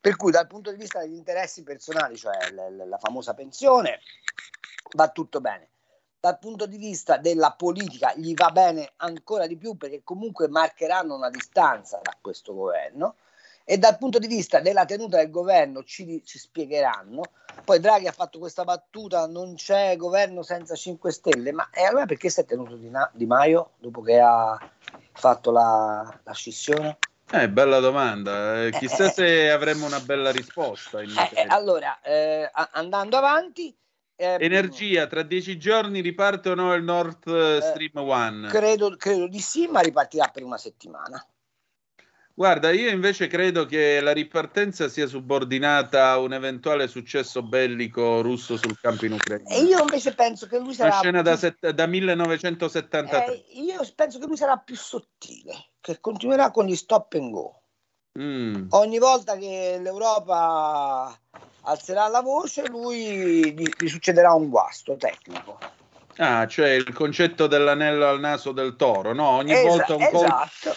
per 0.00 0.16
cui 0.16 0.30
dal 0.30 0.46
punto 0.46 0.70
di 0.70 0.76
vista 0.76 1.00
degli 1.00 1.14
interessi 1.14 1.62
personali, 1.62 2.16
cioè 2.16 2.50
la, 2.52 2.68
la 2.68 2.98
famosa 2.98 3.34
pensione, 3.34 4.00
va 4.94 5.08
tutto 5.08 5.40
bene. 5.40 5.68
Dal 6.18 6.38
punto 6.38 6.66
di 6.66 6.76
vista 6.76 7.18
della 7.18 7.52
politica 7.52 8.12
gli 8.14 8.34
va 8.34 8.50
bene 8.50 8.92
ancora 8.96 9.46
di 9.46 9.56
più 9.56 9.76
perché 9.76 10.02
comunque 10.02 10.48
marcheranno 10.48 11.14
una 11.14 11.30
distanza 11.30 12.00
da 12.02 12.16
questo 12.20 12.54
governo 12.54 13.16
e 13.68 13.78
dal 13.78 13.98
punto 13.98 14.20
di 14.20 14.28
vista 14.28 14.60
della 14.60 14.84
tenuta 14.84 15.16
del 15.16 15.28
governo 15.28 15.82
ci, 15.82 16.22
ci, 16.24 16.38
spiegheranno. 16.38 17.22
Poi 17.64 17.80
Draghi 17.80 18.06
ha 18.06 18.12
fatto 18.12 18.38
questa 18.38 18.62
battuta, 18.62 19.26
non 19.26 19.56
c'è 19.56 19.96
governo 19.96 20.42
senza 20.42 20.76
5 20.76 21.10
Stelle, 21.10 21.50
ma 21.50 21.68
e 21.70 21.82
allora 21.82 22.06
perché 22.06 22.30
si 22.30 22.40
è 22.40 22.44
tenuto 22.44 22.76
Di, 22.76 22.88
Na- 22.90 23.10
di 23.12 23.26
Maio 23.26 23.72
dopo 23.78 24.02
che 24.02 24.20
ha 24.20 24.56
fatto 25.12 25.50
la, 25.50 26.20
la 26.22 26.32
scissione? 26.32 26.96
Eh, 27.32 27.48
bella 27.48 27.80
domanda, 27.80 28.64
eh, 28.64 28.70
chissà 28.70 29.06
eh, 29.06 29.10
se 29.10 29.50
avremmo 29.50 29.86
una 29.86 30.00
bella 30.00 30.30
risposta. 30.30 31.00
Eh, 31.00 31.06
eh, 31.32 31.46
allora, 31.48 32.00
eh, 32.00 32.48
andando 32.72 33.16
avanti... 33.16 33.76
Eh, 34.18 34.38
Energia, 34.40 35.06
tra 35.06 35.22
dieci 35.22 35.58
giorni 35.58 36.00
riparte 36.00 36.48
o 36.48 36.54
no 36.54 36.72
il 36.72 36.82
Nord 36.82 37.58
Stream 37.58 37.96
1? 37.96 38.48
Credo, 38.48 38.96
credo 38.96 39.28
di 39.28 39.40
sì, 39.40 39.66
ma 39.66 39.80
ripartirà 39.80 40.28
per 40.28 40.42
una 40.42 40.56
settimana. 40.56 41.22
Guarda, 42.38 42.70
io 42.70 42.90
invece 42.90 43.28
credo 43.28 43.64
che 43.64 43.98
la 44.02 44.12
ripartenza 44.12 44.90
sia 44.90 45.06
subordinata 45.06 46.10
a 46.10 46.18
un 46.18 46.34
eventuale 46.34 46.86
successo 46.86 47.42
bellico 47.42 48.20
russo 48.20 48.58
sul 48.58 48.78
campo 48.78 49.06
in 49.06 49.12
Ucraina. 49.12 49.48
E 49.48 49.62
io 49.62 49.80
invece 49.80 50.12
penso 50.14 50.46
che 50.46 50.58
lui 50.58 50.74
sarà. 50.74 50.90
Una 50.90 50.98
scena 50.98 51.22
più... 51.22 51.30
da, 51.30 51.36
set... 51.38 51.70
da 51.70 51.86
1973. 51.86 53.24
Eh, 53.24 53.44
io 53.62 53.80
penso 53.94 54.18
che 54.18 54.26
lui 54.26 54.36
sarà 54.36 54.58
più 54.58 54.76
sottile, 54.76 55.68
che 55.80 55.98
continuerà 55.98 56.50
con 56.50 56.66
gli 56.66 56.76
stop 56.76 57.14
and 57.14 57.30
go. 57.30 57.62
Mm. 58.18 58.66
Ogni 58.68 58.98
volta 58.98 59.38
che 59.38 59.78
l'Europa 59.80 61.18
alzerà 61.62 62.06
la 62.08 62.20
voce, 62.20 62.68
lui 62.68 63.54
gli, 63.54 63.66
gli 63.78 63.88
succederà 63.88 64.34
un 64.34 64.50
guasto 64.50 64.94
tecnico. 64.96 65.58
Ah, 66.18 66.46
cioè 66.46 66.68
il 66.68 66.92
concetto 66.92 67.46
dell'anello 67.46 68.06
al 68.06 68.20
naso 68.20 68.52
del 68.52 68.76
toro, 68.76 69.14
no? 69.14 69.26
Ogni 69.26 69.52
Esa- 69.52 69.68
volta 69.68 69.94
un 69.94 70.02
esatto. 70.02 70.18
colpo 70.20 70.76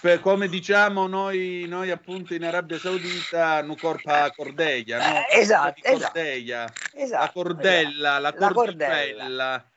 per, 0.00 0.20
come 0.20 0.48
diciamo 0.48 1.06
noi, 1.06 1.64
noi, 1.68 1.90
appunto 1.90 2.34
in 2.34 2.44
Arabia 2.44 2.78
Saudita, 2.78 3.62
Nucorpa 3.62 4.30
Cordeia, 4.30 4.98
no? 4.98 5.18
Eh, 5.18 5.40
esatto, 5.40 5.80
Cordeia, 5.82 6.72
esatto, 6.92 7.22
la 7.22 7.30
cordella, 7.32 8.18
esatto. 8.18 8.38
la 8.38 8.52
cordella. 8.52 9.70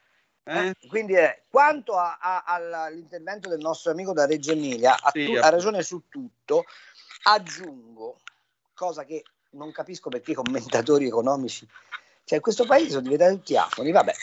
Eh? 0.44 0.68
Eh, 0.68 0.76
quindi 0.88 1.14
eh, 1.14 1.44
quanto 1.50 1.98
a, 1.98 2.18
a, 2.20 2.44
all'intervento 2.46 3.48
del 3.48 3.60
nostro 3.60 3.92
amico 3.92 4.14
da 4.14 4.26
Reggio 4.26 4.52
Emilia, 4.52 4.98
ha, 5.00 5.12
sì, 5.12 5.26
tu, 5.26 5.34
ha 5.34 5.50
ragione 5.50 5.84
su 5.84 6.04
tutto, 6.10 6.66
aggiungo, 7.24 8.18
cosa 8.74 9.04
che 9.04 9.24
non 9.52 9.72
capisco 9.72 10.10
perché 10.10 10.32
i 10.32 10.36
commentatori 10.36 11.06
economici, 11.06 11.68
cioè 12.24 12.40
questo 12.40 12.66
paese 12.66 12.90
sono 12.90 13.02
diventati 13.02 13.36
tutti 13.36 13.58
afoni, 13.58 13.92
vabbè. 13.92 14.14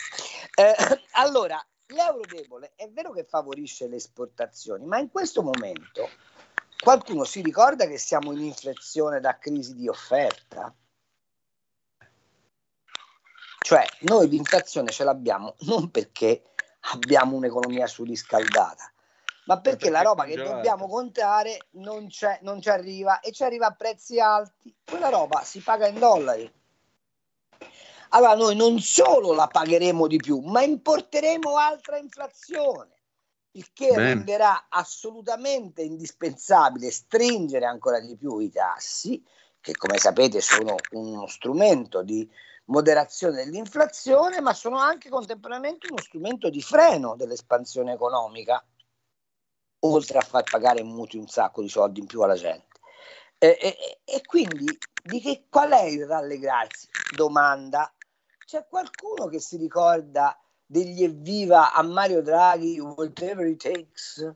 Eh, 0.55 0.75
allora, 1.11 1.63
l'euro 1.89 2.21
debole 2.25 2.73
è 2.75 2.89
vero 2.89 3.11
che 3.11 3.23
favorisce 3.23 3.87
le 3.87 3.95
esportazioni, 3.97 4.85
ma 4.85 4.99
in 4.99 5.09
questo 5.09 5.41
momento 5.41 6.09
qualcuno 6.81 7.23
si 7.23 7.41
ricorda 7.41 7.87
che 7.87 7.97
siamo 7.97 8.31
in 8.31 8.41
inflezione 8.41 9.19
da 9.19 9.37
crisi 9.37 9.75
di 9.75 9.87
offerta? 9.87 10.73
Cioè, 13.61 13.85
noi 14.01 14.29
l'inflazione 14.29 14.89
ce 14.91 15.03
l'abbiamo 15.03 15.55
non 15.59 15.91
perché 15.91 16.43
abbiamo 16.93 17.35
un'economia 17.35 17.87
surriscaldata, 17.87 18.91
ma 19.45 19.59
perché, 19.59 19.89
la 19.89 20.01
roba 20.01 20.23
che 20.25 20.35
dobbiamo 20.35 20.87
contare 20.87 21.67
non, 21.71 22.07
non 22.41 22.61
ci 22.61 22.69
arriva 22.69 23.19
e 23.19 23.31
ci 23.31 23.43
arriva 23.43 23.67
a 23.67 23.73
prezzi 23.73 24.19
alti. 24.19 24.75
Quella 24.85 25.09
roba 25.09 25.43
si 25.43 25.59
paga 25.59 25.87
in 25.87 25.99
dollari 25.99 26.51
allora 28.09 28.35
noi 28.35 28.55
non 28.55 28.79
solo 28.79 29.33
la 29.33 29.47
pagheremo 29.47 30.07
di 30.07 30.17
più, 30.17 30.39
ma 30.39 30.61
importeremo 30.61 31.57
altra 31.57 31.97
inflazione, 31.97 33.01
il 33.51 33.71
che 33.73 33.89
Bene. 33.89 34.13
renderà 34.13 34.67
assolutamente 34.69 35.81
indispensabile 35.81 36.91
stringere 36.91 37.65
ancora 37.65 37.99
di 37.99 38.15
più 38.15 38.39
i 38.39 38.49
tassi, 38.49 39.23
che 39.61 39.75
come 39.75 39.97
sapete 39.97 40.41
sono 40.41 40.75
uno 40.91 41.27
strumento 41.27 42.01
di 42.01 42.29
moderazione 42.65 43.43
dell'inflazione, 43.43 44.41
ma 44.41 44.53
sono 44.53 44.77
anche 44.77 45.09
contemporaneamente 45.09 45.87
uno 45.89 46.01
strumento 46.01 46.49
di 46.49 46.61
freno 46.61 47.15
dell'espansione 47.15 47.93
economica, 47.93 48.63
oltre 49.81 50.17
a 50.17 50.21
far 50.21 50.43
pagare 50.43 50.83
mutui 50.83 51.19
un 51.19 51.27
sacco 51.27 51.61
di 51.61 51.69
soldi 51.69 51.99
in 51.99 52.05
più 52.05 52.21
alla 52.21 52.35
gente. 52.35 52.67
E, 53.37 53.57
e, 53.59 53.99
e 54.03 54.21
quindi 54.25 54.65
di 55.03 55.21
che, 55.21 55.45
qual 55.49 55.71
è 55.71 55.83
il 55.83 56.05
rallegrarsi? 56.05 56.87
Domanda 57.15 57.91
c'è 58.49 58.65
qualcuno 58.67 59.27
che 59.27 59.39
si 59.39 59.57
ricorda 59.57 60.35
degli 60.65 61.03
evviva 61.03 61.71
a 61.71 61.83
Mario 61.83 62.23
Draghi, 62.23 62.79
whatever 62.79 63.45
it 63.45 63.61
takes, 63.61 64.27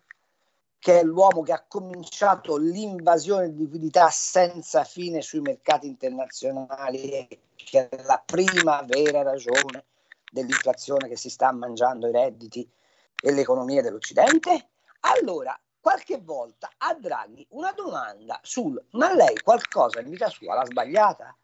che 0.78 1.00
è 1.00 1.04
l'uomo 1.04 1.42
che 1.42 1.52
ha 1.52 1.66
cominciato 1.68 2.58
l'invasione 2.58 3.52
di 3.52 3.64
liquidità 3.64 4.12
senza 4.12 4.84
fine 4.84 5.24
sui 5.24 5.40
mercati 5.40 5.88
internazionali, 5.88 7.28
che 7.56 7.90
è 7.90 8.04
la 8.04 8.22
prima 8.24 8.84
vera 8.86 9.24
ragione 9.24 9.86
dell'inflazione 10.32 11.08
che 11.08 11.18
si 11.18 11.32
sta 11.32 11.52
mangiando 11.52 12.08
i 12.08 12.12
redditi 12.12 12.72
e 13.20 13.32
l'economia 13.32 13.82
dell'Occidente? 13.82 14.70
Allora, 15.00 15.60
qualche 15.82 16.20
volta 16.20 16.70
a 16.78 16.94
Draghi 16.94 17.48
una 17.50 17.72
domanda 17.72 18.40
sul 18.44 18.80
ma 18.92 19.12
lei 19.16 19.42
qualcosa 19.42 20.02
in 20.02 20.12
vita 20.12 20.30
sua 20.30 20.54
l'ha 20.54 20.66
sbagliata? 20.66 21.36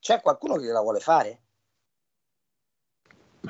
C'è 0.00 0.22
qualcuno 0.22 0.54
che 0.54 0.62
gliela 0.62 0.80
vuole 0.80 1.00
fare? 1.00 1.40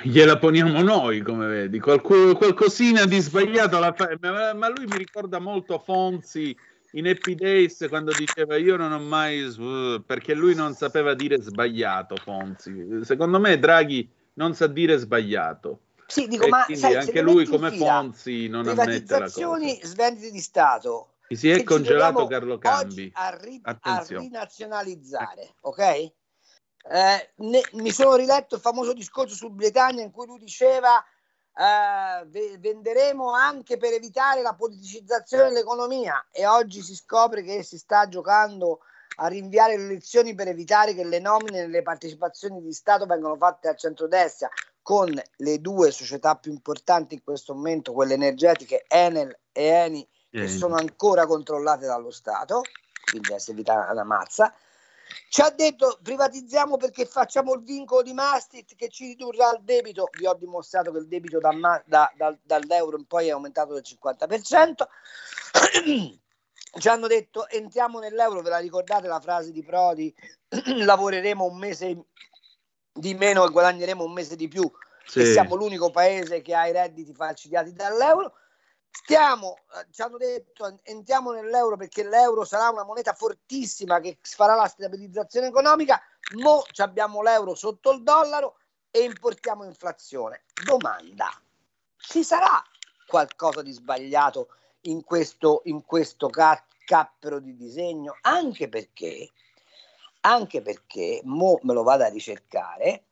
Gliela 0.02 0.38
poniamo 0.38 0.82
noi, 0.82 1.20
come 1.22 1.46
vedi, 1.46 1.78
Qualc- 1.78 2.36
qualcosina 2.36 3.04
di 3.04 3.20
sbagliato 3.20 3.78
fa, 3.94 4.08
ma, 4.54 4.68
lui 4.68 4.86
mi 4.86 4.98
ricorda 4.98 5.38
molto 5.38 5.78
Fonzi 5.78 6.56
in 6.92 7.08
Happy 7.08 7.34
Days 7.34 7.86
quando 7.88 8.12
diceva 8.12 8.56
io 8.56 8.76
non 8.76 8.92
ho 8.92 9.00
mai, 9.00 9.44
perché 10.04 10.34
lui 10.34 10.54
non 10.54 10.74
sapeva 10.74 11.14
dire 11.14 11.40
sbagliato 11.40 12.16
Fonzi, 12.16 13.00
secondo 13.02 13.38
me 13.38 13.58
Draghi 13.58 14.08
non 14.34 14.54
sa 14.54 14.66
dire 14.66 14.96
sbagliato. 14.96 15.80
Sì, 16.06 16.28
dico, 16.28 16.48
ma 16.48 16.66
sai, 16.72 16.96
anche 16.96 17.22
lui 17.22 17.46
come 17.46 17.70
Fonzi 17.70 18.48
non 18.48 18.68
ammette 18.68 19.18
la 19.18 19.30
cosa. 19.30 19.58
svendite 19.82 20.30
di 20.30 20.40
Stato. 20.40 21.14
Si 21.28 21.48
è 21.48 21.64
congelato 21.64 22.26
Carlo 22.26 22.58
Cambi. 22.58 23.10
A, 23.14 23.36
ri- 23.40 23.60
a 23.62 24.04
rinazionalizzare, 24.06 25.54
ok? 25.62 26.12
Eh, 26.86 27.30
ne, 27.36 27.62
mi 27.72 27.90
sono 27.90 28.14
riletto 28.14 28.56
il 28.56 28.60
famoso 28.60 28.92
discorso 28.92 29.34
su 29.34 29.48
Bretagna 29.50 30.02
in 30.02 30.10
cui 30.10 30.26
lui 30.26 30.38
diceva 30.38 31.02
eh, 31.56 32.58
venderemo 32.58 33.32
anche 33.32 33.76
per 33.76 33.92
evitare 33.92 34.42
la 34.42 34.54
politicizzazione 34.54 35.44
dell'economia 35.44 36.26
e 36.30 36.46
oggi 36.46 36.82
si 36.82 36.94
scopre 36.94 37.42
che 37.42 37.62
si 37.62 37.78
sta 37.78 38.08
giocando 38.08 38.80
a 39.16 39.28
rinviare 39.28 39.76
le 39.76 39.84
elezioni 39.84 40.34
per 40.34 40.48
evitare 40.48 40.94
che 40.94 41.04
le 41.04 41.20
nomine 41.20 41.60
nelle 41.60 41.82
partecipazioni 41.82 42.60
di 42.60 42.72
Stato 42.72 43.06
vengano 43.06 43.36
fatte 43.36 43.68
al 43.68 43.78
centrodestra 43.78 44.50
con 44.82 45.10
le 45.36 45.60
due 45.60 45.90
società 45.90 46.34
più 46.36 46.52
importanti 46.52 47.14
in 47.14 47.22
questo 47.22 47.54
momento, 47.54 47.92
quelle 47.92 48.14
energetiche 48.14 48.84
Enel 48.88 49.34
e 49.52 49.64
Eni, 49.64 50.08
che 50.30 50.48
sono 50.48 50.74
ancora 50.74 51.26
controllate 51.26 51.86
dallo 51.86 52.10
Stato, 52.10 52.62
quindi 53.08 53.32
si 53.38 53.52
evita 53.52 53.88
una 53.90 54.04
mazza. 54.04 54.52
Ci 55.28 55.40
ha 55.40 55.50
detto 55.50 55.98
privatizziamo 56.02 56.76
perché 56.76 57.06
facciamo 57.06 57.54
il 57.54 57.62
vincolo 57.62 58.02
di 58.02 58.12
Maastricht 58.12 58.74
che 58.76 58.88
ci 58.88 59.06
ridurrà 59.06 59.50
il 59.50 59.62
debito. 59.62 60.08
Vi 60.18 60.26
ho 60.26 60.34
dimostrato 60.34 60.92
che 60.92 60.98
il 60.98 61.08
debito 61.08 61.38
da, 61.38 61.50
da, 61.84 62.12
da, 62.16 62.36
dall'euro 62.42 62.96
in 62.96 63.06
poi 63.06 63.28
è 63.28 63.30
aumentato 63.32 63.72
del 63.72 63.82
50%. 63.84 64.86
Ci 66.76 66.88
hanno 66.88 67.06
detto 67.06 67.48
entriamo 67.48 68.00
nell'euro, 68.00 68.42
ve 68.42 68.50
la 68.50 68.58
ricordate 68.58 69.06
la 69.06 69.20
frase 69.20 69.52
di 69.52 69.62
Prodi? 69.62 70.12
Lavoreremo 70.84 71.44
un 71.44 71.56
mese 71.58 72.06
di 72.92 73.14
meno 73.14 73.44
e 73.44 73.50
guadagneremo 73.50 74.04
un 74.04 74.12
mese 74.12 74.36
di 74.36 74.48
più. 74.48 74.70
Sì. 75.06 75.20
E 75.20 75.32
siamo 75.32 75.54
l'unico 75.54 75.90
paese 75.90 76.40
che 76.42 76.54
ha 76.54 76.66
i 76.66 76.72
redditi 76.72 77.12
falcidiati 77.12 77.72
dall'euro. 77.72 78.34
Stiamo, 78.96 79.56
eh, 79.74 79.86
ci 79.90 80.02
hanno 80.02 80.16
detto, 80.16 80.78
entriamo 80.84 81.32
nell'euro 81.32 81.76
perché 81.76 82.04
l'euro 82.04 82.44
sarà 82.44 82.70
una 82.70 82.84
moneta 82.84 83.12
fortissima 83.12 83.98
che 83.98 84.18
farà 84.22 84.54
la 84.54 84.68
stabilizzazione 84.68 85.48
economica. 85.48 86.00
Mo 86.36 86.62
abbiamo 86.76 87.20
l'euro 87.20 87.56
sotto 87.56 87.90
il 87.90 88.02
dollaro 88.04 88.56
e 88.92 89.02
importiamo 89.02 89.64
inflazione. 89.64 90.44
Domanda, 90.64 91.28
ci 91.96 92.22
sarà 92.22 92.62
qualcosa 93.06 93.62
di 93.62 93.72
sbagliato 93.72 94.48
in 94.82 95.02
questo, 95.02 95.62
in 95.64 95.84
questo 95.84 96.28
ca- 96.28 96.64
cappero 96.84 97.40
di 97.40 97.56
disegno, 97.56 98.16
anche 98.22 98.68
perché, 98.68 99.28
anche 100.20 100.62
perché, 100.62 101.20
mo 101.24 101.58
me 101.62 101.74
lo 101.74 101.82
vado 101.82 102.04
a 102.04 102.08
ricercare, 102.08 103.06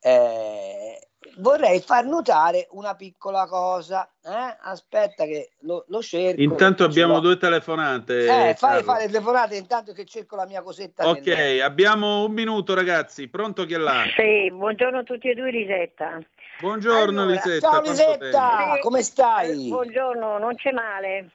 eh, 0.00 1.07
vorrei 1.38 1.80
far 1.80 2.04
notare 2.04 2.68
una 2.70 2.94
piccola 2.94 3.46
cosa. 3.46 4.08
Eh? 4.24 4.56
Aspetta 4.60 5.24
che 5.24 5.50
lo, 5.60 5.84
lo 5.88 6.02
cerco. 6.02 6.40
Intanto 6.40 6.84
abbiamo 6.84 7.20
due 7.20 7.36
telefonate. 7.36 8.50
Eh, 8.50 8.54
fai 8.54 8.82
fare 8.82 9.06
telefonate 9.06 9.56
intanto 9.56 9.92
che 9.92 10.04
cerco 10.04 10.36
la 10.36 10.46
mia 10.46 10.62
cosetta. 10.62 11.08
Ok, 11.08 11.26
nel... 11.26 11.60
abbiamo 11.62 12.24
un 12.24 12.32
minuto 12.32 12.74
ragazzi. 12.74 13.28
Pronto 13.28 13.64
chi 13.64 13.74
è 13.74 13.78
là? 13.78 14.04
Sì, 14.16 14.50
buongiorno 14.52 14.98
a 14.98 15.02
tutti 15.02 15.28
e 15.28 15.34
due 15.34 15.50
Lisetta. 15.50 16.18
Buongiorno 16.60 17.22
allora, 17.22 17.36
Lisetta. 17.36 17.70
Ciao 17.70 17.80
Lisetta, 17.80 18.78
come 18.80 19.02
stai? 19.02 19.68
Buongiorno, 19.68 20.38
non 20.38 20.54
c'è 20.56 20.72
male. 20.72 21.30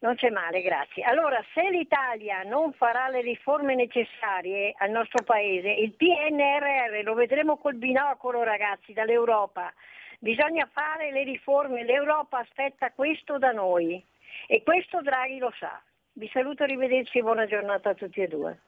Non 0.00 0.14
c'è 0.14 0.30
male, 0.30 0.62
grazie. 0.62 1.02
Allora, 1.02 1.42
se 1.54 1.68
l'Italia 1.70 2.42
non 2.44 2.72
farà 2.72 3.08
le 3.08 3.20
riforme 3.20 3.74
necessarie 3.74 4.72
al 4.78 4.90
nostro 4.90 5.24
Paese, 5.24 5.70
il 5.70 5.92
PNRR 5.92 7.02
lo 7.02 7.14
vedremo 7.14 7.56
col 7.56 7.74
binocolo, 7.74 8.44
ragazzi, 8.44 8.92
dall'Europa. 8.92 9.72
Bisogna 10.20 10.68
fare 10.72 11.10
le 11.10 11.24
riforme, 11.24 11.84
l'Europa 11.84 12.38
aspetta 12.38 12.92
questo 12.92 13.38
da 13.38 13.50
noi 13.50 14.04
e 14.46 14.62
questo 14.62 15.00
Draghi 15.02 15.38
lo 15.38 15.52
sa. 15.58 15.80
Vi 16.12 16.28
saluto, 16.32 16.62
arrivederci 16.62 17.18
e 17.18 17.22
buona 17.22 17.46
giornata 17.46 17.90
a 17.90 17.94
tutti 17.94 18.20
e 18.20 18.28
due. 18.28 18.60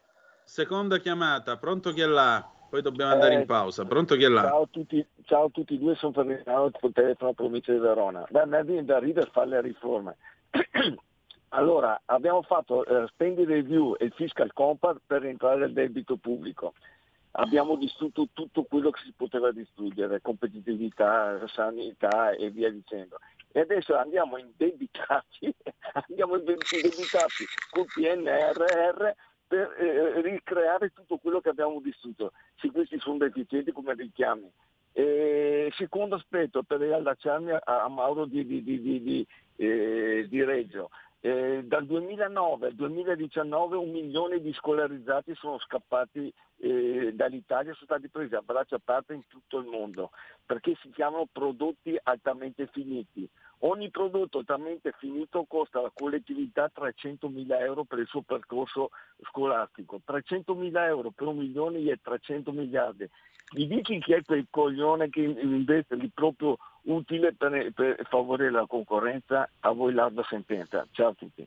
Seconda 0.43 0.99
chiamata, 0.99 1.59
pronto 1.59 1.93
chi 1.93 2.01
è 2.01 2.07
là? 2.07 2.45
Poi 2.69 2.83
dobbiamo 2.83 3.13
andare 3.13 3.35
in 3.35 3.41
eh, 3.41 3.47
pausa. 3.47 3.85
Pronto 3.85 4.17
chi 4.17 4.25
è 4.25 4.29
là? 4.29 4.43
Ciao 4.43 4.63
a 4.63 4.69
tutti, 4.69 5.07
ciao 5.25 5.45
a 5.47 5.51
tutti 5.51 5.75
e 5.75 5.79
due, 5.79 5.95
sono 5.95 6.13
Ferdinando, 6.13 6.73
telefono 6.93 7.33
provincia 7.35 7.73
di 7.73 7.79
Verona. 7.79 8.25
Beh, 8.29 8.41
a 8.41 8.47
me 8.47 8.65
viene 8.65 8.85
da 8.85 8.99
ridere 8.99 9.31
fare 9.33 9.49
le 9.49 9.61
riforme. 9.61 10.17
Allora, 11.53 12.01
abbiamo 12.05 12.43
fatto 12.43 12.85
eh, 12.85 13.09
spending 13.09 13.49
review 13.49 13.97
e 13.99 14.11
fiscal 14.11 14.53
compact 14.53 15.01
per 15.07 15.25
entrare 15.25 15.59
nel 15.61 15.73
debito 15.73 16.17
pubblico. 16.17 16.75
Abbiamo 17.33 17.77
distrutto 17.77 18.29
tutto 18.33 18.65
quello 18.65 18.91
che 18.91 19.01
si 19.05 19.13
poteva 19.17 19.51
distruggere, 19.51 20.21
competitività, 20.21 21.47
sanità 21.49 22.31
e 22.31 22.51
via 22.51 22.71
dicendo. 22.71 23.19
E 23.53 23.61
adesso 23.61 23.97
andiamo 23.97 24.37
indebitati, 24.37 25.53
andiamo 26.07 26.37
indebitati 26.37 27.45
col 27.71 27.87
PNRR 27.87 29.11
per 29.49 29.75
eh, 29.77 30.21
ricreare 30.23 30.93
tutto 30.93 31.19
quello 31.19 31.41
che 31.41 31.49
abbiamo 31.49 31.81
distrutto. 31.81 32.33
Se 32.61 32.71
questi 32.71 32.99
sono 33.01 33.19
deficienti 33.19 33.73
come 33.73 33.95
richiami. 33.95 34.49
E 34.93 35.73
secondo 35.77 36.15
aspetto, 36.15 36.63
per 36.63 36.79
riallacciarmi 36.79 37.51
a, 37.51 37.63
a 37.65 37.89
Mauro 37.89 38.25
di, 38.25 38.45
di, 38.45 38.63
di, 38.63 39.27
eh, 39.57 40.27
di 40.29 40.45
Reggio, 40.45 40.91
eh, 41.23 41.63
dal 41.65 41.85
2009 41.85 42.69
al 42.69 42.75
2019 42.75 43.77
un 43.77 43.91
milione 43.91 44.41
di 44.41 44.53
scolarizzati 44.55 45.35
sono 45.35 45.59
scappati 45.59 46.33
eh, 46.59 47.13
dall'Italia, 47.15 47.75
sono 47.75 47.85
stati 47.85 48.09
presi 48.09 48.35
a 48.35 48.43
braccia 48.43 48.77
aperte 48.77 49.15
in 49.15 49.27
tutto 49.27 49.59
il 49.59 49.67
mondo, 49.67 50.11
perché 50.47 50.77
si 50.81 50.91
chiamano 50.91 51.29
prodotti 51.31 51.99
altamente 52.03 52.69
finiti. 52.73 53.29
Ogni 53.63 53.91
prodotto 53.91 54.39
altamente 54.39 54.95
finito 54.97 55.45
costa 55.47 55.81
alla 55.81 55.93
collettività 55.93 56.71
300 56.73 57.29
mila 57.29 57.59
euro 57.61 57.85
per 57.85 57.99
il 57.99 58.07
suo 58.07 58.23
percorso 58.23 58.89
scolastico. 59.29 60.01
300 60.03 60.55
mila 60.55 60.87
euro 60.87 61.11
per 61.11 61.27
un 61.27 61.37
milione 61.37 61.83
è 61.93 61.99
300 62.01 62.53
miliardi. 62.53 63.07
Mi 63.53 63.67
dici 63.67 63.99
chi 63.99 64.13
è 64.13 64.23
quel 64.23 64.47
coglione 64.49 65.09
che 65.09 65.23
investe 65.23 65.97
lì 65.97 66.09
proprio 66.15 66.57
utile 66.83 67.35
per, 67.35 67.73
per 67.75 68.07
favorire 68.09 68.51
la 68.51 68.67
concorrenza, 68.67 69.49
a 69.61 69.73
voi 69.73 69.93
l'alba 69.93 70.23
sentenza. 70.29 70.87
Ciao 70.93 71.09
a 71.09 71.15
tutti. 71.15 71.47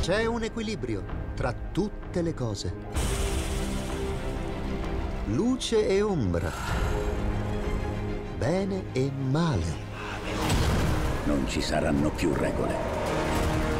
C'è 0.00 0.24
un 0.26 0.42
equilibrio 0.42 1.04
tra 1.34 1.52
tutte 1.52 2.22
le 2.22 2.34
cose. 2.34 2.72
Luce 5.26 5.86
e 5.86 6.00
ombra. 6.00 6.50
Bene 8.38 8.84
e 8.94 9.10
male. 9.10 9.86
Non 11.26 11.46
ci 11.48 11.60
saranno 11.60 12.10
più 12.10 12.32
regole. 12.32 12.87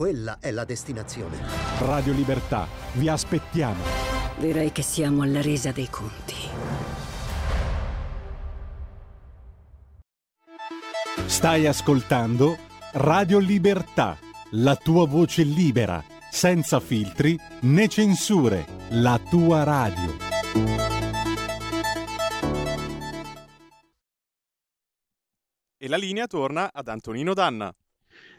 Quella 0.00 0.38
è 0.40 0.50
la 0.50 0.64
destinazione. 0.64 1.36
Radio 1.80 2.14
Libertà, 2.14 2.66
vi 2.94 3.06
aspettiamo. 3.06 3.84
Direi 4.38 4.72
che 4.72 4.80
siamo 4.80 5.20
alla 5.20 5.42
resa 5.42 5.72
dei 5.72 5.90
conti. 5.90 6.36
Stai 11.26 11.66
ascoltando 11.66 12.56
Radio 12.92 13.38
Libertà, 13.40 14.16
la 14.52 14.74
tua 14.74 15.06
voce 15.06 15.42
libera, 15.42 16.02
senza 16.30 16.80
filtri 16.80 17.38
né 17.64 17.86
censure, 17.86 18.64
la 18.92 19.20
tua 19.28 19.64
radio. 19.64 20.16
E 25.76 25.88
la 25.88 25.98
linea 25.98 26.26
torna 26.26 26.70
ad 26.72 26.88
Antonino 26.88 27.34
Danna. 27.34 27.70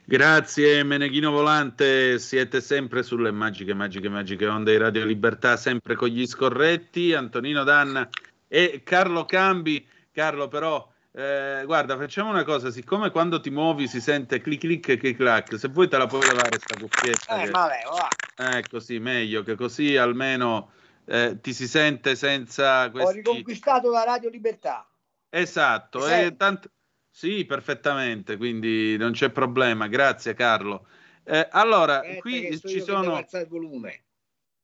Grazie 0.03 0.83
Meneghino 0.83 1.31
Volante, 1.31 2.19
siete 2.19 2.59
sempre 2.59 3.03
sulle 3.03 3.31
magiche, 3.31 3.73
magiche, 3.73 4.09
magiche 4.09 4.47
onde 4.47 4.71
di 4.71 4.77
Radio 4.77 5.05
Libertà, 5.05 5.55
sempre 5.55 5.95
con 5.95 6.09
gli 6.09 6.25
scorretti, 6.25 7.13
Antonino 7.13 7.63
Danna 7.63 8.09
e 8.47 8.81
Carlo 8.83 9.25
Cambi. 9.25 9.87
Carlo 10.11 10.47
però, 10.49 10.91
eh, 11.13 11.61
guarda, 11.65 11.95
facciamo 11.97 12.29
una 12.29 12.43
cosa, 12.43 12.71
siccome 12.71 13.11
quando 13.11 13.39
ti 13.39 13.51
muovi 13.51 13.87
si 13.87 14.01
sente 14.01 14.41
clic 14.41 14.59
clic 14.59 14.97
clic 14.97 15.15
clac, 15.15 15.57
se 15.57 15.69
vuoi 15.69 15.87
te 15.87 15.97
la 15.97 16.07
puoi 16.07 16.27
levare 16.27 16.59
sta 16.59 16.77
cuffietta. 16.77 17.39
Eh, 17.39 17.45
che... 17.45 17.51
vabbè, 17.51 17.79
va. 17.85 18.57
Eh, 18.57 18.63
così, 18.69 18.99
meglio, 18.99 19.43
che 19.43 19.55
così 19.55 19.95
almeno 19.95 20.71
eh, 21.05 21.37
ti 21.39 21.53
si 21.53 21.67
sente 21.67 22.15
senza... 22.15 22.89
Questi... 22.89 23.09
Ho 23.09 23.13
riconquistato 23.15 23.89
la 23.91 24.03
Radio 24.03 24.29
Libertà. 24.29 24.85
Esatto, 25.29 26.05
e 26.09 26.35
tanto 26.35 26.69
sì, 27.12 27.45
perfettamente, 27.45 28.38
quindi 28.38 28.95
non 28.97 29.12
c'è 29.12 29.30
problema. 29.30 29.88
Grazie 29.88 30.34
Carlo. 30.34 30.88
Eh, 31.24 31.47
allora, 31.52 32.00
Aspetta 32.00 32.19
qui 32.21 32.60
ci 32.65 32.82
sono... 32.82 33.24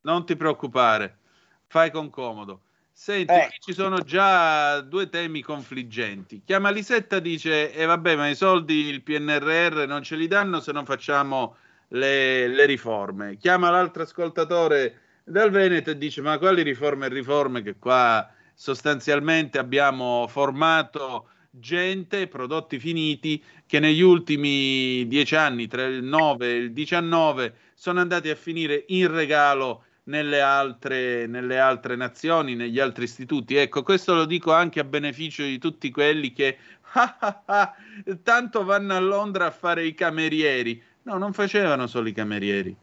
Non 0.00 0.24
ti 0.24 0.36
preoccupare, 0.36 1.18
fai 1.66 1.90
con 1.90 2.08
comodo. 2.08 2.62
Senti, 2.90 3.32
eh. 3.32 3.50
ci 3.60 3.72
sono 3.72 4.00
già 4.00 4.80
due 4.80 5.08
temi 5.08 5.40
confliggenti. 5.40 6.42
Chiama 6.44 6.70
Lisetta 6.70 7.20
dice, 7.20 7.72
e 7.72 7.82
eh, 7.82 7.84
vabbè, 7.84 8.16
ma 8.16 8.28
i 8.28 8.34
soldi 8.34 8.86
il 8.86 9.02
PNRR 9.02 9.86
non 9.86 10.02
ce 10.02 10.16
li 10.16 10.26
danno 10.26 10.58
se 10.60 10.72
non 10.72 10.84
facciamo 10.84 11.56
le, 11.88 12.48
le 12.48 12.66
riforme. 12.66 13.36
Chiama 13.36 13.70
l'altro 13.70 14.02
ascoltatore 14.02 15.00
dal 15.22 15.50
Veneto 15.50 15.90
e 15.90 15.98
dice, 15.98 16.22
ma 16.22 16.38
quali 16.38 16.62
riforme 16.62 17.06
e 17.06 17.10
riforme 17.10 17.62
che 17.62 17.76
qua 17.78 18.28
sostanzialmente 18.54 19.58
abbiamo 19.58 20.26
formato 20.26 21.28
gente, 21.50 22.26
prodotti 22.28 22.78
finiti 22.78 23.42
che 23.66 23.80
negli 23.80 24.00
ultimi 24.00 25.06
dieci 25.06 25.34
anni, 25.36 25.66
tra 25.66 25.84
il 25.84 26.02
9 26.02 26.46
e 26.46 26.56
il 26.56 26.72
19, 26.72 27.54
sono 27.74 28.00
andati 28.00 28.28
a 28.28 28.34
finire 28.34 28.84
in 28.88 29.10
regalo 29.10 29.84
nelle 30.04 30.40
altre, 30.40 31.26
nelle 31.26 31.58
altre 31.58 31.96
nazioni, 31.96 32.54
negli 32.54 32.78
altri 32.78 33.04
istituti. 33.04 33.56
Ecco, 33.56 33.82
questo 33.82 34.14
lo 34.14 34.24
dico 34.24 34.52
anche 34.52 34.80
a 34.80 34.84
beneficio 34.84 35.42
di 35.42 35.58
tutti 35.58 35.90
quelli 35.90 36.32
che 36.32 36.56
ah, 36.94 37.16
ah, 37.18 37.42
ah, 37.44 37.74
tanto 38.22 38.64
vanno 38.64 38.94
a 38.94 39.00
Londra 39.00 39.46
a 39.46 39.50
fare 39.50 39.84
i 39.84 39.94
camerieri. 39.94 40.82
No, 41.02 41.18
non 41.18 41.32
facevano 41.32 41.86
solo 41.86 42.08
i 42.08 42.12
camerieri. 42.12 42.74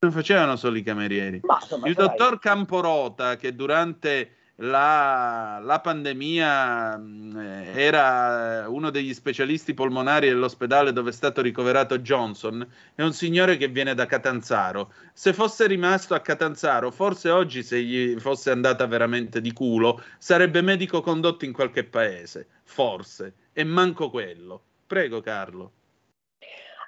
Non 0.00 0.12
facevano 0.12 0.56
solo 0.56 0.76
i 0.76 0.82
camerieri. 0.82 1.40
Insomma, 1.42 1.86
il 1.88 1.94
dottor 1.94 2.38
Camporota, 2.38 3.36
che 3.36 3.54
durante 3.54 4.36
la, 4.56 5.58
la 5.60 5.80
pandemia 5.80 6.96
mh, 6.96 7.72
era 7.74 8.68
uno 8.68 8.90
degli 8.90 9.12
specialisti 9.12 9.74
polmonari 9.74 10.28
dell'ospedale 10.28 10.92
dove 10.92 11.10
è 11.10 11.12
stato 11.12 11.42
ricoverato 11.42 11.98
Johnson, 11.98 12.66
è 12.94 13.02
un 13.02 13.12
signore 13.12 13.56
che 13.56 13.68
viene 13.68 13.94
da 13.94 14.06
Catanzaro. 14.06 14.92
Se 15.12 15.32
fosse 15.32 15.66
rimasto 15.66 16.14
a 16.14 16.20
Catanzaro, 16.20 16.90
forse 16.90 17.30
oggi 17.30 17.62
se 17.62 17.82
gli 17.82 18.18
fosse 18.20 18.50
andata 18.50 18.86
veramente 18.86 19.40
di 19.40 19.52
culo, 19.52 20.02
sarebbe 20.18 20.60
medico 20.60 21.00
condotto 21.00 21.44
in 21.44 21.52
qualche 21.52 21.84
paese, 21.84 22.46
forse, 22.62 23.34
e 23.52 23.64
manco 23.64 24.10
quello. 24.10 24.62
Prego 24.86 25.20
Carlo. 25.20 25.72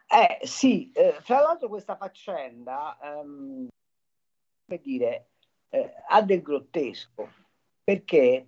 Eh 0.09 0.47
sì, 0.47 0.93
eh, 0.93 1.17
fra 1.21 1.41
l'altro 1.41 1.67
questa 1.69 1.97
faccenda, 1.97 2.97
ehm, 3.03 3.67
come 4.67 4.81
dire, 4.81 5.27
eh, 5.71 5.93
ha 6.09 6.23
del 6.23 6.43
grottesco, 6.43 7.29
perché, 7.87 8.45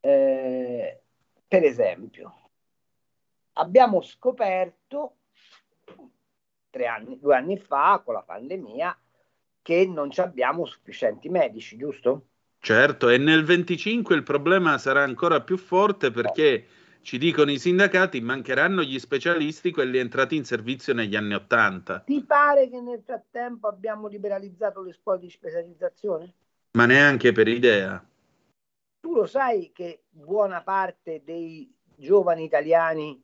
eh, 0.00 1.00
per 1.46 1.64
esempio, 1.64 2.34
abbiamo 3.52 4.00
scoperto 4.00 5.16
tre 6.70 6.86
anni, 6.86 7.18
due 7.18 7.36
anni 7.36 7.58
fa, 7.58 8.00
con 8.02 8.14
la 8.14 8.22
pandemia, 8.22 8.98
che 9.60 9.86
non 9.86 10.08
abbiamo 10.16 10.64
sufficienti 10.64 11.28
medici, 11.28 11.76
giusto? 11.76 12.28
Certo, 12.58 13.10
e 13.10 13.18
nel 13.18 13.44
25 13.44 14.14
il 14.16 14.22
problema 14.22 14.78
sarà 14.78 15.02
ancora 15.02 15.42
più 15.42 15.58
forte 15.58 16.10
perché 16.10 16.66
ci 17.02 17.18
dicono 17.18 17.50
i 17.50 17.58
sindacati 17.58 18.22
mancheranno 18.22 18.82
gli 18.82 18.98
specialisti, 18.98 19.72
quelli 19.72 19.98
entrati 19.98 20.36
in 20.36 20.44
servizio 20.46 20.94
negli 20.94 21.16
anni 21.16 21.34
80. 21.34 22.04
Ti 22.06 22.24
pare 22.24 22.70
che 22.70 22.80
nel 22.80 23.02
frattempo 23.04 23.68
abbiamo 23.68 24.08
liberalizzato 24.08 24.80
le 24.80 24.94
scuole 24.94 25.18
di 25.18 25.28
specializzazione? 25.28 26.32
Ma 26.72 26.86
neanche 26.86 27.32
per 27.32 27.46
idea. 27.46 28.02
Tu 29.04 29.12
lo 29.12 29.26
sai 29.26 29.70
che 29.70 30.04
buona 30.08 30.62
parte 30.62 31.20
dei 31.26 31.70
giovani 31.94 32.44
italiani 32.44 33.22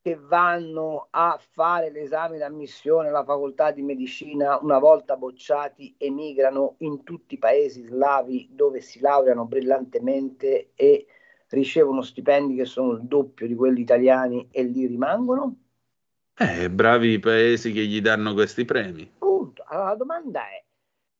che 0.00 0.16
vanno 0.16 1.06
a 1.10 1.38
fare 1.52 1.92
l'esame 1.92 2.38
d'ammissione 2.38 3.06
alla 3.06 3.22
facoltà 3.22 3.70
di 3.70 3.82
medicina 3.82 4.58
una 4.60 4.80
volta 4.80 5.16
bocciati 5.16 5.94
emigrano 5.96 6.74
in 6.78 7.04
tutti 7.04 7.34
i 7.34 7.38
paesi 7.38 7.84
slavi 7.84 8.48
dove 8.50 8.80
si 8.80 8.98
laureano 8.98 9.44
brillantemente 9.44 10.72
e 10.74 11.06
ricevono 11.50 12.02
stipendi 12.02 12.56
che 12.56 12.64
sono 12.64 12.94
il 12.94 13.02
doppio 13.02 13.46
di 13.46 13.54
quelli 13.54 13.80
italiani 13.80 14.48
e 14.50 14.64
lì 14.64 14.86
rimangono? 14.86 15.54
Eh, 16.36 16.68
bravi 16.68 17.12
i 17.12 17.20
paesi 17.20 17.70
che 17.70 17.84
gli 17.84 18.00
danno 18.00 18.34
questi 18.34 18.64
premi. 18.64 19.08
Punto. 19.18 19.62
Allora 19.68 19.90
la 19.90 19.94
domanda 19.94 20.40
è, 20.48 20.64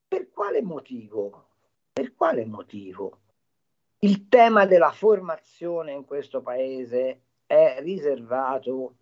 per 0.09 0.29
quale 0.33 0.61
motivo? 0.61 1.45
Per 1.93 2.13
quale 2.15 2.45
motivo 2.45 3.19
il 4.03 4.27
tema 4.27 4.65
della 4.65 4.91
formazione 4.91 5.93
in 5.93 6.05
questo 6.05 6.41
paese 6.41 7.21
è 7.45 7.77
riservato 7.79 8.95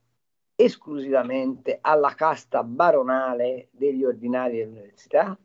esclusivamente 0.56 1.80
alla 1.82 2.14
casta 2.14 2.64
baronale 2.64 3.70
degli 3.72 4.04
ordinari 4.04 4.58
dell'università? 4.58 5.38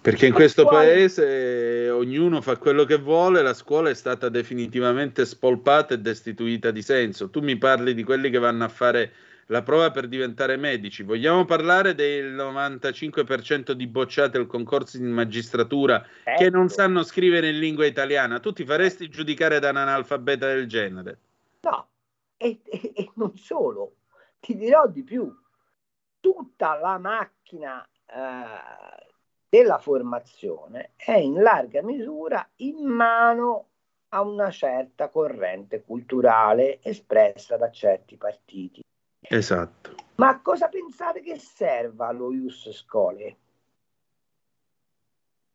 Perché 0.00 0.26
in 0.26 0.32
questo 0.32 0.66
paese 0.66 1.90
ognuno 1.90 2.40
fa 2.40 2.56
quello 2.56 2.84
che 2.84 2.96
vuole, 2.96 3.42
la 3.42 3.54
scuola 3.54 3.90
è 3.90 3.94
stata 3.94 4.28
definitivamente 4.28 5.24
spolpata 5.24 5.94
e 5.94 5.98
destituita 5.98 6.70
di 6.70 6.82
senso. 6.82 7.30
Tu 7.30 7.40
mi 7.40 7.56
parli 7.56 7.94
di 7.94 8.04
quelli 8.04 8.30
che 8.30 8.38
vanno 8.38 8.64
a 8.64 8.68
fare 8.68 9.12
la 9.50 9.62
prova 9.62 9.90
per 9.90 10.08
diventare 10.08 10.56
medici. 10.56 11.02
Vogliamo 11.02 11.44
parlare 11.44 11.94
del 11.94 12.34
95% 12.34 13.72
di 13.72 13.86
bocciate 13.86 14.36
al 14.38 14.46
concorso 14.46 14.96
in 14.96 15.10
magistratura 15.10 16.04
Certo. 16.24 16.42
che 16.42 16.50
non 16.50 16.68
sanno 16.68 17.02
scrivere 17.02 17.48
in 17.48 17.58
lingua 17.58 17.86
italiana? 17.86 18.40
Tu 18.40 18.52
ti 18.52 18.64
faresti 18.64 19.08
giudicare 19.08 19.58
da 19.58 19.70
un 19.70 19.76
analfabeta 19.76 20.46
del 20.46 20.66
genere? 20.66 21.18
No, 21.60 21.88
e, 22.36 22.60
e- 22.64 22.92
e 22.94 23.10
non 23.14 23.36
solo, 23.36 23.96
ti 24.40 24.54
dirò 24.54 24.86
di 24.86 25.02
più, 25.02 25.34
tutta 26.20 26.78
la 26.78 26.98
macchina 26.98 27.82
eh, 28.06 29.06
della 29.48 29.78
formazione 29.78 30.90
è 30.94 31.12
in 31.12 31.40
larga 31.40 31.82
misura 31.82 32.46
in 32.56 32.84
mano 32.84 33.66
a 34.10 34.20
una 34.22 34.50
certa 34.50 35.08
corrente 35.08 35.82
culturale 35.82 36.80
espressa 36.82 37.56
da 37.56 37.70
certi 37.70 38.16
partiti. 38.16 38.82
Esatto. 39.20 39.94
Ma 40.16 40.28
a 40.28 40.40
cosa 40.40 40.68
pensate 40.68 41.20
che 41.20 41.38
serva 41.38 42.10
lo 42.12 42.32
Ius 42.32 42.70
Scholae? 42.70 43.36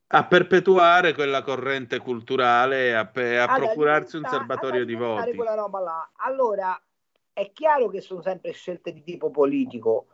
A 0.07 0.25
perpetuare 0.25 1.13
quella 1.13 1.41
corrente 1.41 1.97
culturale 1.99 2.89
e 2.89 2.93
a, 2.93 3.05
pe- 3.05 3.39
a 3.39 3.47
procurarsi 3.47 4.17
un 4.17 4.25
serbatoio 4.25 4.85
di 4.85 4.93
voti. 4.93 5.35
quella 5.35 5.55
roba 5.55 5.79
là. 5.79 6.11
Allora, 6.17 6.79
è 7.33 7.51
chiaro 7.51 7.89
che 7.89 7.99
sono 7.99 8.21
sempre 8.21 8.51
scelte 8.51 8.93
di 8.93 9.03
tipo 9.03 9.31
politico, 9.31 10.07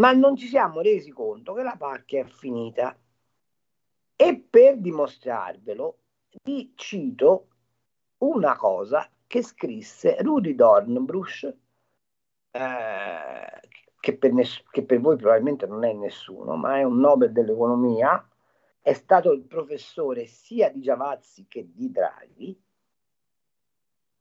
ma 0.00 0.12
non 0.12 0.36
ci 0.36 0.48
siamo 0.48 0.80
resi 0.80 1.10
conto 1.12 1.54
che 1.54 1.62
la 1.62 1.76
pacchia 1.78 2.22
è 2.22 2.26
finita. 2.26 2.96
E 4.16 4.44
per 4.50 4.78
dimostrarvelo, 4.78 5.98
vi 6.42 6.72
cito 6.74 7.46
una 8.18 8.56
cosa 8.56 9.08
che 9.26 9.42
scrisse 9.42 10.16
Rudy 10.20 10.54
Dornbusch, 10.54 11.54
eh, 12.52 13.60
che, 13.98 14.16
per 14.16 14.32
ness- 14.32 14.62
che 14.70 14.84
per 14.84 15.00
voi 15.00 15.16
probabilmente 15.16 15.66
non 15.66 15.84
è 15.84 15.92
nessuno, 15.92 16.56
ma 16.56 16.78
è 16.78 16.82
un 16.84 16.98
Nobel 16.98 17.32
dell'economia, 17.32 18.26
è 18.80 18.92
stato 18.92 19.32
il 19.32 19.42
professore 19.42 20.26
sia 20.26 20.70
di 20.70 20.80
Giavazzi 20.80 21.46
che 21.48 21.68
di 21.72 21.90
Draghi, 21.90 22.60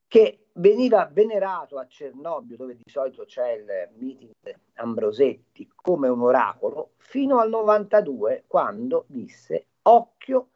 che 0.07 0.47
veniva 0.53 1.09
venerato 1.11 1.77
a 1.77 1.87
Cernobbio, 1.87 2.57
dove 2.57 2.75
di 2.75 2.83
solito 2.85 3.23
c'è 3.23 3.51
il 3.51 3.89
meeting 3.97 4.33
Ambrosetti, 4.73 5.71
come 5.73 6.09
un 6.09 6.21
oracolo, 6.21 6.91
fino 6.97 7.39
al 7.39 7.49
92, 7.49 8.43
quando 8.47 9.05
disse 9.07 9.67
occhio 9.83 10.49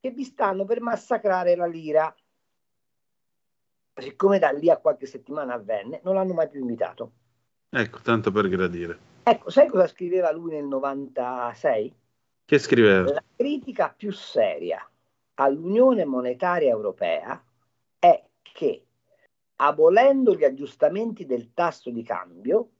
che 0.00 0.10
vi 0.10 0.24
stanno 0.24 0.64
per 0.64 0.80
massacrare 0.80 1.54
la 1.54 1.66
lira. 1.66 2.14
Siccome 3.96 4.38
da 4.38 4.50
lì 4.50 4.70
a 4.70 4.78
qualche 4.78 5.06
settimana 5.06 5.54
avvenne, 5.54 6.00
non 6.02 6.14
l'hanno 6.14 6.34
mai 6.34 6.48
più 6.48 6.60
invitato. 6.60 7.12
Ecco, 7.70 8.00
tanto 8.02 8.32
per 8.32 8.48
gradire. 8.48 8.98
Ecco, 9.22 9.50
sai 9.50 9.68
cosa 9.68 9.86
scriveva 9.86 10.32
lui 10.32 10.52
nel 10.52 10.64
96? 10.64 11.94
Che 12.44 12.58
scriveva? 12.58 13.12
La 13.12 13.22
critica 13.34 13.94
più 13.96 14.12
seria 14.12 14.86
all'Unione 15.34 16.04
Monetaria 16.04 16.70
Europea 16.70 17.42
è 17.98 18.22
che, 18.42 18.84
abolendo 19.56 20.34
gli 20.34 20.44
aggiustamenti 20.44 21.24
del 21.24 21.52
tasso 21.54 21.90
di 21.90 22.02
cambio, 22.02 22.70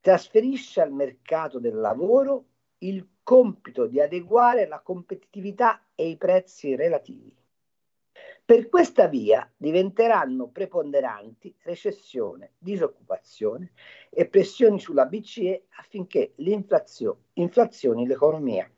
trasferisce 0.00 0.80
al 0.80 0.92
mercato 0.92 1.58
del 1.58 1.76
lavoro 1.76 2.44
il 2.78 3.06
compito 3.22 3.86
di 3.86 4.00
adeguare 4.00 4.66
la 4.66 4.80
competitività 4.80 5.82
e 5.94 6.08
i 6.08 6.16
prezzi 6.16 6.74
relativi. 6.76 7.34
Per 8.46 8.68
questa 8.68 9.08
via 9.08 9.52
diventeranno 9.56 10.46
preponderanti 10.46 11.52
recessione, 11.64 12.52
disoccupazione 12.58 13.72
e 14.08 14.28
pressioni 14.28 14.78
sulla 14.78 15.04
BCE 15.04 15.64
affinché 15.78 16.34
l'inflazio- 16.36 17.24
inflazioni 17.32 18.06
l'economia. 18.06 18.70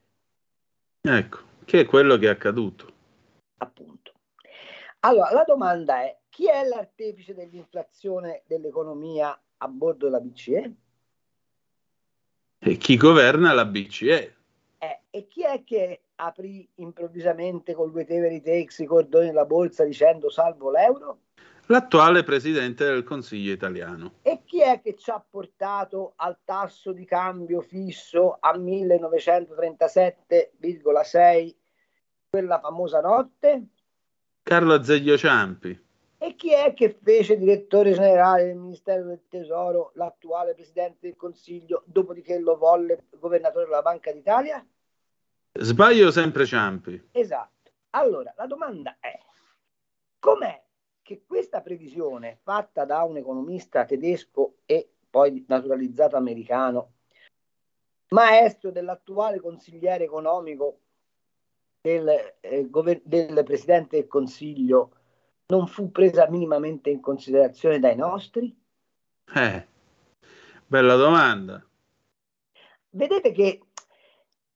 Ecco, 1.02 1.38
che 1.66 1.80
è 1.80 1.84
quello 1.84 2.16
che 2.16 2.28
è 2.28 2.30
accaduto. 2.30 2.92
appunto. 3.58 4.12
Allora, 5.00 5.32
la 5.32 5.44
domanda 5.44 6.00
è, 6.00 6.18
chi 6.30 6.48
è 6.48 6.64
l'artefice 6.64 7.34
dell'inflazione 7.34 8.44
dell'economia 8.46 9.38
a 9.58 9.68
bordo 9.68 10.06
della 10.06 10.20
BCE? 10.20 10.74
E 12.58 12.76
chi 12.78 12.96
governa 12.96 13.52
la 13.52 13.66
BCE? 13.66 14.37
Eh, 14.78 15.00
e 15.10 15.26
chi 15.26 15.44
è 15.44 15.64
che 15.64 16.02
aprì 16.16 16.68
improvvisamente 16.76 17.74
col 17.74 17.90
whatever 17.90 18.30
it 18.30 18.44
takes 18.44 18.78
i 18.78 18.86
cordoni 18.86 19.26
della 19.26 19.44
borsa 19.44 19.82
dicendo 19.84 20.30
salvo 20.30 20.70
l'euro? 20.70 21.18
L'attuale 21.66 22.22
presidente 22.22 22.84
del 22.84 23.02
Consiglio 23.04 23.52
italiano. 23.52 24.12
E 24.22 24.42
chi 24.44 24.62
è 24.62 24.80
che 24.80 24.94
ci 24.96 25.10
ha 25.10 25.22
portato 25.28 26.14
al 26.16 26.38
tasso 26.44 26.92
di 26.92 27.04
cambio 27.04 27.60
fisso 27.60 28.38
a 28.40 28.56
1937,6 28.56 31.54
quella 32.30 32.58
famosa 32.58 33.00
notte? 33.00 33.66
Carlo 34.42 34.74
Azeglio 34.74 35.18
Ciampi. 35.18 35.87
E 36.20 36.34
chi 36.34 36.52
è 36.52 36.74
che 36.74 36.98
fece 37.00 37.38
direttore 37.38 37.92
generale 37.92 38.46
del 38.46 38.56
Ministero 38.56 39.04
del 39.04 39.22
Tesoro 39.28 39.92
l'attuale 39.94 40.52
Presidente 40.52 40.98
del 41.06 41.14
Consiglio, 41.14 41.84
dopodiché 41.86 42.40
lo 42.40 42.56
volle 42.56 43.04
governatore 43.20 43.66
della 43.66 43.82
Banca 43.82 44.10
d'Italia? 44.10 44.66
Sbaglio 45.52 46.10
sempre 46.10 46.44
Ciampi. 46.44 47.10
Esatto. 47.12 47.70
Allora, 47.90 48.34
la 48.36 48.46
domanda 48.46 48.96
è, 48.98 49.16
com'è 50.18 50.60
che 51.02 51.22
questa 51.24 51.60
previsione 51.60 52.40
fatta 52.42 52.84
da 52.84 53.04
un 53.04 53.16
economista 53.16 53.84
tedesco 53.84 54.56
e 54.66 54.90
poi 55.08 55.44
naturalizzato 55.46 56.16
americano, 56.16 56.94
maestro 58.08 58.72
dell'attuale 58.72 59.38
consigliere 59.38 60.04
economico 60.04 60.80
del, 61.80 62.34
eh, 62.40 62.68
gover- 62.68 63.02
del 63.04 63.42
Presidente 63.44 63.96
del 63.96 64.08
Consiglio 64.08 64.97
non 65.50 65.66
fu 65.66 65.90
presa 65.90 66.28
minimamente 66.28 66.90
in 66.90 67.00
considerazione 67.00 67.78
dai 67.78 67.96
nostri? 67.96 68.54
Eh, 69.34 69.66
bella 70.66 70.94
domanda. 70.94 71.64
Vedete 72.90 73.32
che 73.32 73.62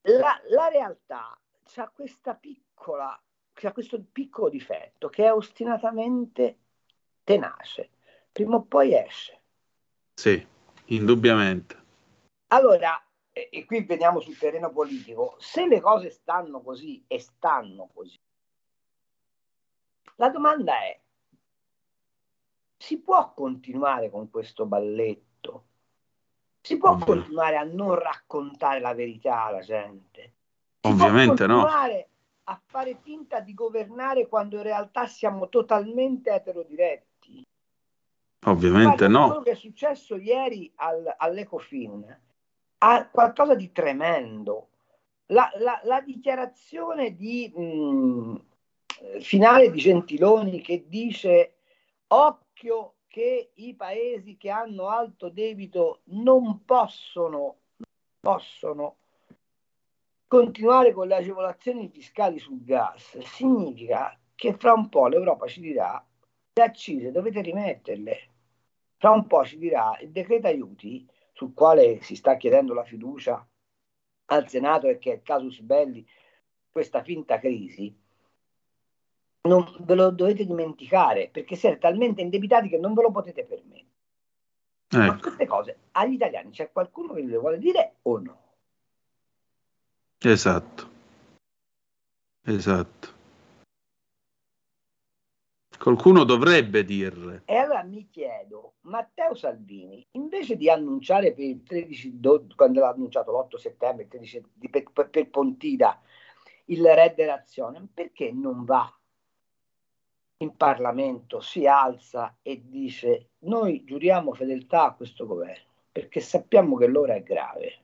la, 0.02 0.38
la 0.48 0.68
realtà 0.68 1.38
ha 1.76 1.88
questa 1.88 2.34
piccola, 2.34 3.18
ha 3.62 3.72
questo 3.72 4.02
piccolo 4.12 4.50
difetto 4.50 5.08
che 5.08 5.24
è 5.24 5.32
ostinatamente 5.32 6.58
tenace. 7.24 7.90
Prima 8.30 8.56
o 8.56 8.62
poi 8.62 8.94
esce. 8.94 9.40
Sì, 10.14 10.46
indubbiamente. 10.86 11.80
Allora, 12.48 13.02
e, 13.32 13.48
e 13.50 13.64
qui 13.64 13.84
veniamo 13.84 14.20
sul 14.20 14.36
terreno 14.36 14.70
politico, 14.70 15.36
se 15.38 15.66
le 15.66 15.80
cose 15.80 16.10
stanno 16.10 16.60
così 16.60 17.02
e 17.06 17.18
stanno 17.18 17.88
così, 17.92 18.18
la 20.16 20.28
domanda 20.28 20.74
è, 20.82 21.00
si 22.76 22.98
può 22.98 23.32
continuare 23.32 24.10
con 24.10 24.30
questo 24.30 24.66
balletto? 24.66 25.64
Si 26.60 26.76
può 26.78 26.90
Ovvio. 26.90 27.04
continuare 27.06 27.56
a 27.56 27.64
non 27.64 27.94
raccontare 27.94 28.80
la 28.80 28.94
verità 28.94 29.44
alla 29.44 29.60
gente? 29.60 30.22
Si 30.80 30.90
Ovviamente 30.90 31.44
può 31.46 31.54
no. 31.54 31.66
a 32.44 32.60
fare 32.66 32.98
finta 33.00 33.40
di 33.40 33.54
governare 33.54 34.26
quando 34.28 34.56
in 34.56 34.62
realtà 34.62 35.06
siamo 35.06 35.48
totalmente 35.48 36.30
eterodiretti? 36.30 37.46
Ovviamente 38.46 39.06
Guarda, 39.06 39.18
no. 39.18 39.26
Quello 39.26 39.42
che 39.42 39.50
è 39.52 39.54
successo 39.54 40.16
ieri 40.16 40.70
al- 40.76 41.14
all'Ecofin 41.16 42.20
ha 42.78 43.08
qualcosa 43.08 43.54
di 43.54 43.70
tremendo. 43.70 44.68
La, 45.26 45.48
la- 45.58 45.80
la 45.84 46.00
dichiarazione 46.00 47.14
di, 47.14 47.48
mh, 47.54 48.40
finale 49.20 49.70
di 49.70 49.78
Gentiloni 49.78 50.60
che 50.60 50.84
dice 50.88 51.56
occhio 52.08 52.94
che 53.08 53.50
i 53.54 53.74
paesi 53.74 54.36
che 54.36 54.50
hanno 54.50 54.88
alto 54.88 55.28
debito 55.28 56.00
non 56.04 56.64
possono, 56.64 57.56
possono 58.20 58.96
continuare 60.26 60.92
con 60.92 61.08
le 61.08 61.16
agevolazioni 61.16 61.88
fiscali 61.88 62.38
sul 62.38 62.64
gas, 62.64 63.18
significa 63.18 64.18
che 64.34 64.54
fra 64.54 64.72
un 64.72 64.88
po' 64.88 65.08
l'Europa 65.08 65.46
ci 65.46 65.60
dirà 65.60 66.02
le 66.54 66.62
accise 66.62 67.10
dovete 67.10 67.40
rimetterle. 67.42 68.28
Fra 68.96 69.10
un 69.10 69.26
po' 69.26 69.44
ci 69.44 69.58
dirà 69.58 69.98
il 70.00 70.10
decreto 70.10 70.46
aiuti 70.46 71.06
sul 71.32 71.52
quale 71.52 72.00
si 72.02 72.14
sta 72.14 72.36
chiedendo 72.36 72.72
la 72.72 72.84
fiducia 72.84 73.46
al 74.26 74.48
Senato 74.48 74.86
e 74.86 74.98
che 74.98 75.12
è 75.12 75.14
il 75.16 75.22
casus 75.22 75.60
belli, 75.60 76.06
questa 76.70 77.02
finta 77.02 77.38
crisi, 77.38 77.94
non 79.48 79.66
ve 79.80 79.94
lo 79.94 80.10
dovete 80.10 80.44
dimenticare 80.44 81.28
perché 81.28 81.56
siete 81.56 81.78
talmente 81.78 82.20
indebitati 82.20 82.68
che 82.68 82.78
non 82.78 82.94
ve 82.94 83.02
lo 83.02 83.10
potete 83.10 83.44
permettere. 83.44 83.90
Ma 84.92 85.06
Ecco, 85.06 85.20
queste 85.20 85.46
cose 85.46 85.78
agli 85.92 86.12
italiani 86.14 86.50
c'è 86.50 86.70
qualcuno 86.70 87.14
che 87.14 87.22
le 87.22 87.36
vuole 87.38 87.58
dire 87.58 87.96
o 88.02 88.18
no? 88.18 88.40
esatto. 90.18 90.90
Esatto. 92.44 93.20
Qualcuno 95.78 96.22
dovrebbe 96.22 96.84
dirle. 96.84 97.42
E 97.44 97.56
allora 97.56 97.82
mi 97.82 98.08
chiedo, 98.08 98.74
Matteo 98.82 99.34
Salvini, 99.34 100.06
invece 100.12 100.56
di 100.56 100.70
annunciare 100.70 101.32
per 101.32 101.44
il 101.44 101.62
13, 101.64 102.20
do- 102.20 102.46
quando 102.54 102.78
l'ha 102.80 102.90
annunciato 102.90 103.32
l'8 103.32 103.56
settembre, 103.58 104.04
il 104.04 104.08
13 104.08 104.44
di- 104.52 104.68
per, 104.68 104.84
per- 105.10 105.28
Pontida, 105.28 106.00
il 106.66 106.84
Red 106.84 107.18
Azione, 107.20 107.84
perché 107.92 108.30
non 108.30 108.64
va 108.64 108.92
in 110.42 110.56
Parlamento, 110.56 111.40
si 111.40 111.66
alza 111.66 112.36
e 112.42 112.62
dice 112.64 113.30
noi 113.40 113.84
giuriamo 113.84 114.34
fedeltà 114.34 114.84
a 114.84 114.94
questo 114.94 115.26
governo, 115.26 115.70
perché 115.90 116.20
sappiamo 116.20 116.76
che 116.76 116.86
l'ora 116.86 117.14
è 117.14 117.22
grave, 117.22 117.82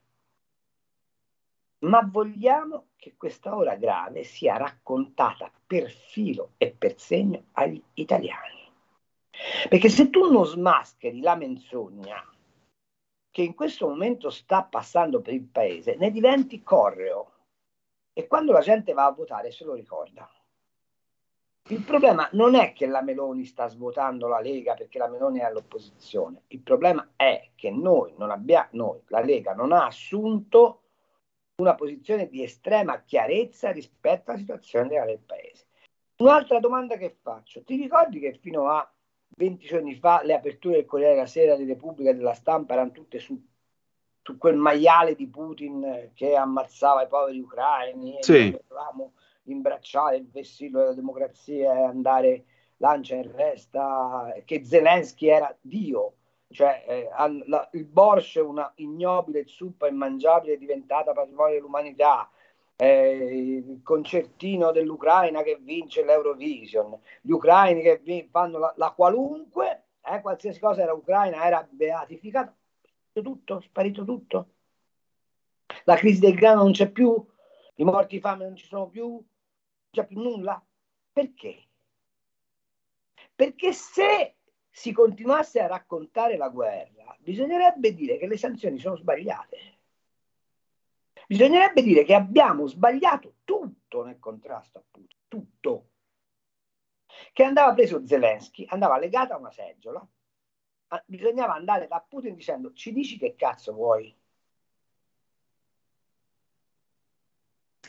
ma 1.80 2.00
vogliamo 2.04 2.88
che 2.96 3.14
questa 3.16 3.54
ora 3.54 3.76
grave 3.76 4.24
sia 4.24 4.56
raccontata 4.56 5.50
per 5.66 5.90
filo 5.90 6.52
e 6.56 6.70
per 6.76 6.98
segno 6.98 7.44
agli 7.52 7.80
italiani. 7.94 8.56
Perché 9.68 9.88
se 9.88 10.11
tu 10.11 10.30
non 10.30 10.44
smascheri 10.44 11.20
la 11.20 11.36
menzogna 11.36 12.20
che 13.30 13.42
in 13.42 13.54
questo 13.54 13.86
momento 13.86 14.30
sta 14.30 14.64
passando 14.64 15.20
per 15.20 15.34
il 15.34 15.44
paese, 15.44 15.94
ne 15.94 16.11
diventi 16.11 16.61
correo. 16.64 17.32
E 18.12 18.26
quando 18.26 18.50
la 18.50 18.62
gente 18.62 18.92
va 18.94 19.04
a 19.04 19.12
votare 19.12 19.52
se 19.52 19.64
lo 19.64 19.74
ricorda. 19.74 20.28
Il 21.70 21.82
problema 21.82 22.28
non 22.32 22.54
è 22.54 22.72
che 22.72 22.86
la 22.86 23.02
Meloni 23.02 23.44
sta 23.44 23.68
svuotando 23.68 24.26
la 24.26 24.40
Lega 24.40 24.72
perché 24.74 24.98
la 24.98 25.08
Meloni 25.08 25.40
è 25.40 25.44
all'opposizione. 25.44 26.42
Il 26.48 26.60
problema 26.60 27.10
è 27.14 27.50
che 27.54 27.70
noi 27.70 28.14
non 28.16 28.30
abbiamo, 28.30 28.68
noi, 28.72 29.00
la 29.08 29.20
Lega 29.20 29.52
non 29.52 29.72
ha 29.72 29.84
assunto 29.84 30.82
una 31.56 31.74
posizione 31.74 32.28
di 32.28 32.42
estrema 32.42 33.02
chiarezza 33.02 33.70
rispetto 33.70 34.30
alla 34.30 34.38
situazione 34.38 34.88
reale 34.88 35.10
del 35.12 35.24
paese. 35.24 35.66
Un'altra 36.18 36.58
domanda 36.58 36.96
che 36.96 37.16
faccio, 37.20 37.62
ti 37.62 37.76
ricordi 37.76 38.18
che 38.18 38.38
fino 38.40 38.68
a 38.70 38.90
20 39.36 39.66
giorni 39.66 39.94
fa 39.94 40.22
le 40.24 40.34
aperture 40.34 40.76
del 40.76 40.86
Corriere 40.86 41.14
della 41.14 41.26
Sera, 41.26 41.54
di 41.54 41.64
Repubblica 41.64 42.10
e 42.10 42.14
della 42.14 42.32
Stampa 42.34 42.72
erano 42.72 42.92
tutte 42.92 43.18
su, 43.18 43.38
su 44.22 44.38
quel 44.38 44.56
maiale 44.56 45.14
di 45.14 45.28
Putin 45.28 46.12
che 46.14 46.34
ammazzava 46.34 47.02
i 47.02 47.08
poveri 47.08 47.40
ucraini 47.40 48.16
Sì. 48.20 48.48
e 48.52 48.64
imbracciare 49.53 50.16
il 50.16 50.28
vessillo 50.30 50.80
della 50.80 50.94
democrazia 50.94 51.74
e 51.74 51.82
andare 51.82 52.44
lancia 52.78 53.14
in 53.16 53.30
resta, 53.34 54.32
che 54.44 54.64
Zelensky 54.64 55.26
era 55.28 55.55
Dio, 55.61 56.14
cioè 56.51 56.84
eh, 56.86 57.09
la- 57.46 57.68
il 57.72 57.84
borscht, 57.84 58.36
una 58.36 58.70
ignobile 58.76 59.46
zuppa 59.46 59.88
immangiabile 59.88 60.57
diventata 60.59 61.12
patrimonio 61.12 61.55
dell'umanità, 61.55 62.30
eh, 62.76 63.62
il 63.66 63.80
concertino 63.82 64.70
dell'Ucraina 64.70 65.42
che 65.42 65.59
vince 65.61 66.05
l'Eurovision, 66.05 66.99
gli 67.20 67.30
ucraini 67.32 67.82
che 67.82 67.99
vi- 68.03 68.28
fanno 68.30 68.59
la, 68.59 68.72
la 68.76 68.92
qualunque, 68.92 69.86
eh, 70.03 70.20
qualsiasi 70.20 70.61
cosa 70.61 70.82
era 70.82 70.92
ucraina 70.92 71.44
era 71.44 71.66
beatificata, 71.68 72.55
tutto, 73.12 73.61
sparito 73.61 74.05
tutto. 74.05 74.49
La 75.84 75.96
crisi 75.96 76.20
del 76.20 76.34
grano 76.34 76.62
non 76.62 76.72
c'è 76.72 76.88
più, 76.90 77.14
i 77.76 77.84
morti 77.84 78.20
fame 78.20 78.44
non 78.44 78.57
ci 78.57 78.66
sono 78.66 78.88
più, 78.88 79.20
c'è 79.91 80.07
più 80.07 80.20
nulla. 80.20 80.62
Perché? 81.12 81.68
Perché 83.34 83.72
se 83.72 84.36
si 84.70 84.93
continuasse 84.93 85.61
a 85.61 85.66
raccontare 85.66 86.36
la 86.36 86.49
guerra, 86.49 87.16
bisognerebbe 87.20 87.95
dire 87.95 88.16
che 88.16 88.26
le 88.26 88.36
sanzioni 88.36 88.78
sono 88.78 88.97
sbagliate. 88.97 89.76
Bisognerebbe 91.26 91.82
dire 91.82 92.05
che 92.05 92.14
abbiamo 92.14 92.66
sbagliato 92.66 93.34
tutto 93.45 94.03
nel 94.05 94.18
contrasto 94.18 94.78
a 94.78 94.82
Putin, 94.91 95.18
tutto. 95.28 95.91
Che 97.32 97.43
andava 97.43 97.74
preso 97.74 98.07
Zelensky, 98.07 98.64
andava 98.68 98.99
legato 98.99 99.34
a 99.34 99.39
una 99.39 99.51
seggiola, 99.51 100.07
bisognava 101.05 101.55
andare 101.55 101.86
da 101.86 102.05
Putin 102.07 102.34
dicendo 102.34 102.72
ci 102.72 102.93
dici 102.93 103.18
che 103.18 103.34
cazzo 103.34 103.72
vuoi? 103.72 104.17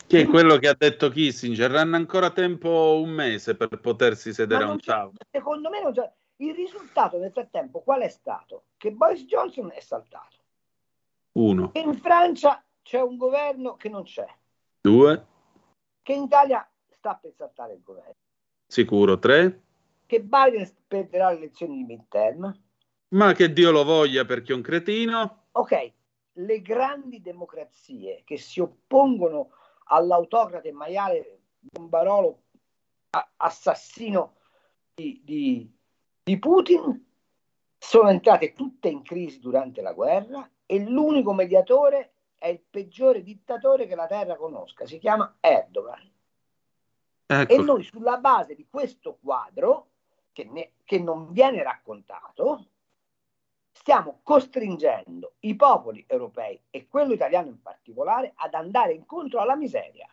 Che 0.09 0.21
è 0.21 0.25
quello 0.25 0.57
che 0.57 0.67
ha 0.67 0.75
detto 0.75 1.11
Kissinger. 1.11 1.75
Hanno 1.75 1.95
ancora 1.95 2.31
tempo 2.31 2.99
un 2.99 3.11
mese 3.11 3.55
per 3.55 3.79
potersi 3.79 4.33
sedere 4.33 4.63
a 4.63 4.71
un 4.71 4.79
tavolo. 4.79 5.17
secondo 5.29 5.69
me 5.69 5.83
non 5.83 5.93
c'è. 5.93 6.11
Il 6.37 6.55
risultato 6.55 7.19
nel 7.19 7.31
frattempo 7.31 7.81
qual 7.81 8.01
è 8.01 8.07
stato? 8.09 8.63
Che 8.77 8.91
Boris 8.91 9.25
Johnson 9.25 9.69
è 9.71 9.79
saltato. 9.81 10.37
Uno, 11.33 11.69
Che 11.71 11.79
in 11.79 11.93
Francia 11.99 12.63
c'è 12.81 12.99
un 13.01 13.17
governo 13.17 13.75
che 13.75 13.87
non 13.89 14.01
c'è. 14.01 14.25
due, 14.81 15.25
Che 16.01 16.13
in 16.13 16.23
Italia 16.23 16.67
sta 16.87 17.13
per 17.21 17.31
saltare 17.35 17.73
il 17.73 17.83
governo. 17.83 18.15
sicuro 18.65 19.19
tre. 19.19 19.61
Che 20.07 20.21
Biden 20.23 20.67
perderà 20.87 21.29
le 21.29 21.37
elezioni 21.37 21.75
di 21.77 21.83
midterm. 21.83 22.51
Ma 23.09 23.33
che 23.33 23.53
Dio 23.53 23.69
lo 23.69 23.83
voglia 23.83 24.25
perché 24.25 24.53
è 24.53 24.55
un 24.55 24.63
cretino. 24.63 25.49
Ok, 25.51 25.91
le 26.33 26.61
grandi 26.61 27.21
democrazie 27.21 28.23
che 28.25 28.37
si 28.37 28.59
oppongono 28.59 29.51
all'autocrate 29.89 30.71
maiale 30.71 31.41
bombarolo 31.59 32.43
assassino 33.37 34.35
di, 34.93 35.21
di- 35.23 35.71
di 36.23 36.39
Putin 36.39 37.05
sono 37.77 38.09
entrate 38.09 38.53
tutte 38.53 38.89
in 38.89 39.01
crisi 39.01 39.39
durante 39.39 39.81
la 39.81 39.93
guerra 39.93 40.49
e 40.65 40.79
l'unico 40.79 41.33
mediatore 41.33 42.13
è 42.37 42.47
il 42.47 42.61
peggiore 42.69 43.23
dittatore 43.23 43.87
che 43.87 43.95
la 43.95 44.05
terra 44.07 44.35
conosca, 44.35 44.85
si 44.85 44.97
chiama 44.99 45.37
Erdogan. 45.39 46.11
Ecco, 47.25 47.53
E 47.53 47.57
noi 47.57 47.83
sulla 47.83 48.17
base 48.17 48.55
di 48.55 48.67
questo 48.69 49.17
quadro, 49.21 49.87
che, 50.31 50.45
ne- 50.45 50.73
che 50.83 50.99
non 50.99 51.31
viene 51.31 51.63
raccontato, 51.63 52.65
stiamo 53.79 54.19
costringendo 54.23 55.35
i 55.41 55.55
popoli 55.55 56.03
europei 56.05 56.59
e 56.69 56.87
quello 56.89 57.13
italiano 57.13 57.47
in 57.47 57.61
particolare 57.61 58.33
ad 58.35 58.53
andare 58.53 58.91
incontro 58.91 59.39
alla 59.39 59.55
miseria. 59.55 60.05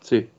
Sì. 0.00 0.30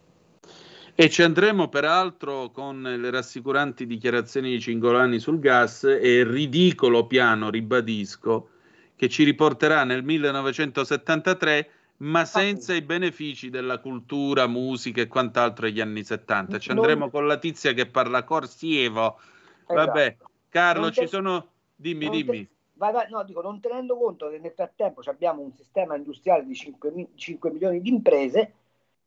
E 0.97 1.09
ci 1.09 1.23
andremo 1.23 1.67
peraltro 1.67 2.51
con 2.51 2.81
le 2.81 3.09
rassicuranti 3.09 3.85
dichiarazioni 3.85 4.51
di 4.51 4.61
Cingolani 4.61 5.19
sul 5.19 5.39
gas 5.39 5.83
e 5.83 6.19
il 6.19 6.25
ridicolo 6.25 7.05
piano, 7.05 7.49
ribadisco, 7.49 8.49
che 8.95 9.09
ci 9.09 9.25
riporterà 9.25 9.83
nel 9.83 10.03
1973 10.03 11.69
ma 11.97 12.23
senza 12.23 12.73
i 12.73 12.81
benefici 12.81 13.49
della 13.49 13.79
cultura, 13.79 14.47
musica 14.47 15.01
e 15.01 15.07
quant'altro 15.07 15.65
degli 15.65 15.81
anni 15.81 16.03
70. 16.03 16.59
Ci 16.59 16.71
andremo 16.71 17.01
Non- 17.01 17.11
con 17.11 17.27
la 17.27 17.37
tizia 17.37 17.73
che 17.73 17.87
parla 17.87 18.23
corsievo. 18.23 19.19
Vabbè, 19.67 20.01
Esatto. 20.01 20.29
Carlo, 20.55 20.81
Non 20.83 20.93
ci 20.93 21.01
te- 21.01 21.07
sono... 21.07 21.47
Dimmi, 21.75 22.05
non 22.05 22.13
te- 22.13 22.23
dimmi. 22.23 22.49
Vai, 22.75 22.93
vai, 22.93 23.09
no, 23.09 23.23
dico, 23.25 23.41
non 23.41 23.59
tenendo 23.59 23.97
conto 23.97 24.29
che 24.29 24.37
nel 24.39 24.53
frattempo 24.53 25.01
abbiamo 25.05 25.41
un 25.41 25.51
sistema 25.53 25.95
industriale 25.97 26.45
di 26.45 26.55
5, 26.55 26.91
mi- 26.91 27.09
5 27.15 27.51
milioni 27.51 27.81
di 27.81 27.89
imprese 27.89 28.53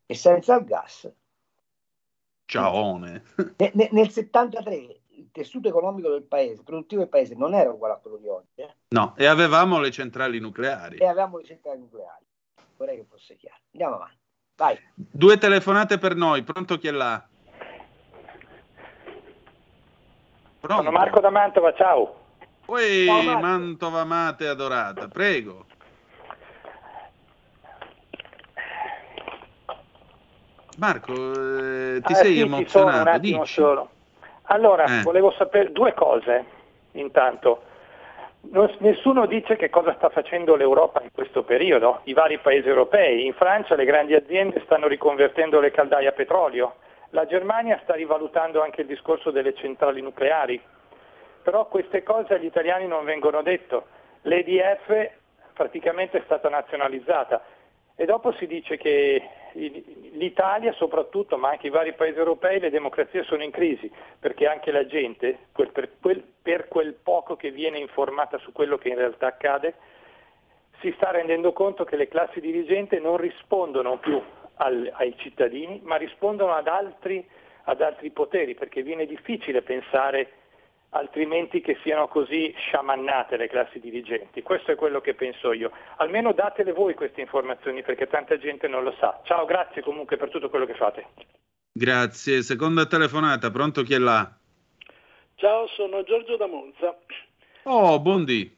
e 0.04 0.14
senza 0.14 0.56
il 0.56 0.64
gas. 0.64 1.10
Ciaone. 2.44 3.22
Ne- 3.56 3.70
ne- 3.74 3.88
nel 3.92 4.10
73 4.10 4.74
il 5.10 5.28
tessuto 5.32 5.68
economico 5.68 6.10
del 6.10 6.22
paese, 6.22 6.62
produttivo 6.62 7.00
del 7.00 7.10
paese, 7.10 7.34
non 7.34 7.54
era 7.54 7.70
uguale 7.70 7.94
a 7.94 7.96
quello 7.98 8.16
di 8.18 8.28
oggi 8.28 8.46
eh, 8.56 8.74
No, 8.88 9.14
e 9.16 9.26
avevamo 9.26 9.80
le 9.80 9.90
centrali 9.90 10.38
nucleari. 10.38 10.96
e 10.96 11.04
avevamo 11.06 11.38
le 11.38 11.44
centrali 11.44 11.80
nucleari. 11.80 12.24
Vorrei 12.76 12.96
che 12.96 13.04
fosse 13.08 13.36
chiaro. 13.36 13.60
Andiamo 13.72 13.94
avanti. 13.96 14.16
Vai. 14.56 14.78
Due 14.94 15.38
telefonate 15.38 15.98
per 15.98 16.14
noi, 16.14 16.42
pronto 16.42 16.78
chi 16.78 16.88
è 16.88 16.92
là? 16.92 17.27
Pronto? 20.60 20.82
Sono 20.82 20.90
Marco 20.96 21.20
da 21.20 21.30
Mantova, 21.30 21.72
ciao. 21.74 22.14
Ui, 22.66 23.06
Ciao. 23.06 23.38
Mantova 23.38 24.00
amata 24.00 24.44
e 24.44 24.48
adorata, 24.48 25.08
prego. 25.08 25.64
Marco, 30.76 31.12
eh, 31.12 32.00
ti 32.02 32.12
Ah, 32.12 32.16
sei 32.16 32.32
sì, 32.34 32.38
sono, 32.38 32.56
emozionato, 32.56 33.18
dici. 33.18 33.46
solo. 33.46 33.88
Allora, 34.50 34.84
Eh. 35.00 35.02
volevo 35.02 35.32
sapere 35.32 35.72
due 35.72 35.92
cose, 35.94 36.44
intanto. 36.92 37.62
Non- 38.50 38.72
nessuno 38.78 39.26
dice 39.26 39.56
che 39.56 39.68
cosa 39.68 39.94
sta 39.96 40.08
facendo 40.10 40.54
l'Europa 40.54 41.02
in 41.02 41.10
questo 41.12 41.42
periodo, 41.42 42.00
i 42.04 42.12
vari 42.12 42.38
paesi 42.38 42.68
europei. 42.68 43.26
In 43.26 43.34
Francia 43.34 43.74
le 43.74 43.84
grandi 43.84 44.14
aziende 44.14 44.62
stanno 44.64 44.86
riconvertendo 44.86 45.58
le 45.58 45.72
caldaie 45.72 46.06
a 46.06 46.12
petrolio, 46.12 46.76
la 47.10 47.26
Germania 47.26 47.80
sta 47.82 47.94
rivalutando 47.94 48.62
anche 48.62 48.82
il 48.82 48.86
discorso 48.86 49.30
delle 49.30 49.54
centrali 49.54 50.00
nucleari. 50.02 50.60
Però 51.42 51.66
queste 51.66 52.02
cose 52.02 52.34
agli 52.34 52.44
italiani 52.44 52.86
non 52.86 53.04
vengono 53.04 53.42
detto. 53.42 53.86
L'EDF 54.22 55.10
praticamente 55.54 56.18
è 56.18 56.22
stata 56.24 56.48
nazionalizzata 56.48 57.42
e 57.96 58.04
dopo 58.04 58.32
si 58.32 58.46
dice 58.46 58.76
che 58.76 59.22
l'Italia 59.54 60.72
soprattutto, 60.72 61.36
ma 61.36 61.48
anche 61.50 61.68
i 61.68 61.70
vari 61.70 61.94
paesi 61.94 62.18
europei, 62.18 62.60
le 62.60 62.70
democrazie 62.70 63.24
sono 63.24 63.42
in 63.42 63.50
crisi, 63.50 63.90
perché 64.20 64.46
anche 64.46 64.70
la 64.70 64.86
gente, 64.86 65.46
quel- 65.52 65.72
per, 65.72 65.90
quel, 66.00 66.22
per 66.42 66.68
quel 66.68 66.92
poco 66.92 67.34
che 67.34 67.50
viene 67.50 67.78
informata 67.78 68.38
su 68.38 68.52
quello 68.52 68.76
che 68.76 68.90
in 68.90 68.96
realtà 68.96 69.28
accade, 69.28 69.74
si 70.80 70.92
sta 70.96 71.10
rendendo 71.10 71.52
conto 71.52 71.84
che 71.84 71.96
le 71.96 72.06
classi 72.06 72.40
dirigenti 72.40 73.00
non 73.00 73.16
rispondono 73.16 73.98
più 73.98 74.22
al- 74.58 74.90
ai 74.94 75.14
cittadini, 75.18 75.80
ma 75.84 75.96
rispondono 75.96 76.52
ad 76.54 76.68
altri, 76.68 77.26
ad 77.64 77.80
altri 77.80 78.10
poteri, 78.10 78.54
perché 78.54 78.82
viene 78.82 79.06
difficile 79.06 79.62
pensare 79.62 80.32
altrimenti 80.90 81.60
che 81.60 81.76
siano 81.82 82.08
così 82.08 82.54
sciamannate 82.56 83.36
le 83.36 83.48
classi 83.48 83.78
dirigenti. 83.78 84.42
Questo 84.42 84.72
è 84.72 84.74
quello 84.74 85.00
che 85.00 85.14
penso 85.14 85.52
io. 85.52 85.70
Almeno 85.96 86.32
datele 86.32 86.72
voi 86.72 86.94
queste 86.94 87.20
informazioni 87.20 87.82
perché 87.82 88.06
tanta 88.06 88.38
gente 88.38 88.68
non 88.68 88.84
lo 88.84 88.94
sa. 88.98 89.20
Ciao, 89.24 89.44
grazie 89.44 89.82
comunque 89.82 90.16
per 90.16 90.30
tutto 90.30 90.48
quello 90.48 90.64
che 90.64 90.74
fate. 90.74 91.06
Grazie. 91.72 92.42
Seconda 92.42 92.86
telefonata, 92.86 93.50
pronto 93.50 93.82
chi 93.82 93.94
è 93.94 93.98
là? 93.98 94.30
Ciao, 95.34 95.66
sono 95.68 96.02
Giorgio 96.02 96.36
da 96.36 96.46
Monza. 96.46 96.96
Oh, 97.64 98.00
buondì. 98.00 98.57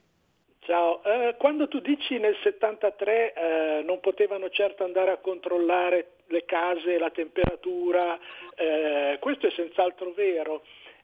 Ciao, 0.63 1.03
Eh, 1.05 1.37
quando 1.39 1.69
tu 1.69 1.81
dici 1.81 2.19
nel 2.19 2.37
73 2.43 3.33
eh, 3.33 3.83
non 3.83 3.99
potevano 3.99 4.51
certo 4.51 4.85
andare 4.85 5.11
a 5.11 5.17
controllare 5.17 6.17
le 6.27 6.45
case, 6.45 6.99
la 6.99 7.11
temperatura, 7.11 8.19
eh, 8.57 9.17
questo 9.21 9.47
è 9.47 9.51
senz'altro 9.53 10.13
vero. 10.13 10.63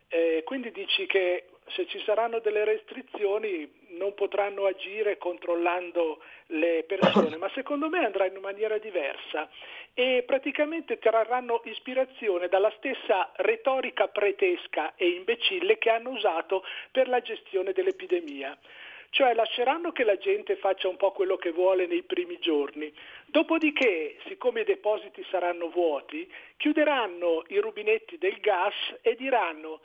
Eh, 0.09 0.43
quindi 0.45 0.71
dici 0.71 1.07
che 1.07 1.47
se 1.69 1.87
ci 1.87 2.01
saranno 2.05 2.39
delle 2.39 2.65
restrizioni 2.65 3.69
non 3.99 4.13
potranno 4.15 4.67
agire 4.67 5.17
controllando 5.17 6.23
le 6.49 6.85
persone, 6.87 7.37
ma 7.39 7.51
secondo 7.55 7.89
me 7.89 8.05
andrà 8.05 8.27
in 8.27 8.39
maniera 8.41 8.77
diversa 8.79 9.49
e 9.95 10.23
praticamente 10.27 10.99
trarranno 10.99 11.63
ispirazione 11.65 12.49
dalla 12.49 12.73
stessa 12.77 13.33
retorica 13.37 14.09
pretesca 14.09 14.95
e 14.97 15.09
imbecille 15.09 15.79
che 15.79 15.89
hanno 15.91 16.11
usato 16.11 16.63
per 16.93 17.09
la 17.09 17.21
gestione 17.21 17.73
dell'epidemia. 17.73 18.57
Cioè 19.11 19.35
lasceranno 19.35 19.93
che 19.93 20.05
la 20.05 20.17
gente 20.19 20.57
faccia 20.57 20.89
un 20.89 20.97
po' 20.97 21.13
quello 21.13 21.37
che 21.37 21.51
vuole 21.51 21.87
nei 21.87 22.03
primi 22.03 22.39
giorni, 22.39 22.93
dopodiché, 23.27 24.17
siccome 24.27 24.61
i 24.61 24.65
depositi 24.65 25.25
saranno 25.31 25.69
vuoti, 25.71 26.31
chiuderanno 26.57 27.45
i 27.49 27.59
rubinetti 27.59 28.19
del 28.19 28.39
gas 28.41 28.75
e 29.03 29.15
diranno 29.17 29.81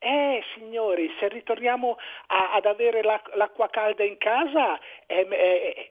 eh 0.00 0.42
signori, 0.54 1.10
se 1.18 1.28
ritorniamo 1.28 1.96
a- 2.26 2.52
ad 2.52 2.66
avere 2.66 3.02
la- 3.02 3.22
l'acqua 3.34 3.70
calda 3.70 4.04
in 4.04 4.18
casa 4.18 4.78
è, 5.06 5.26
è- 5.26 5.88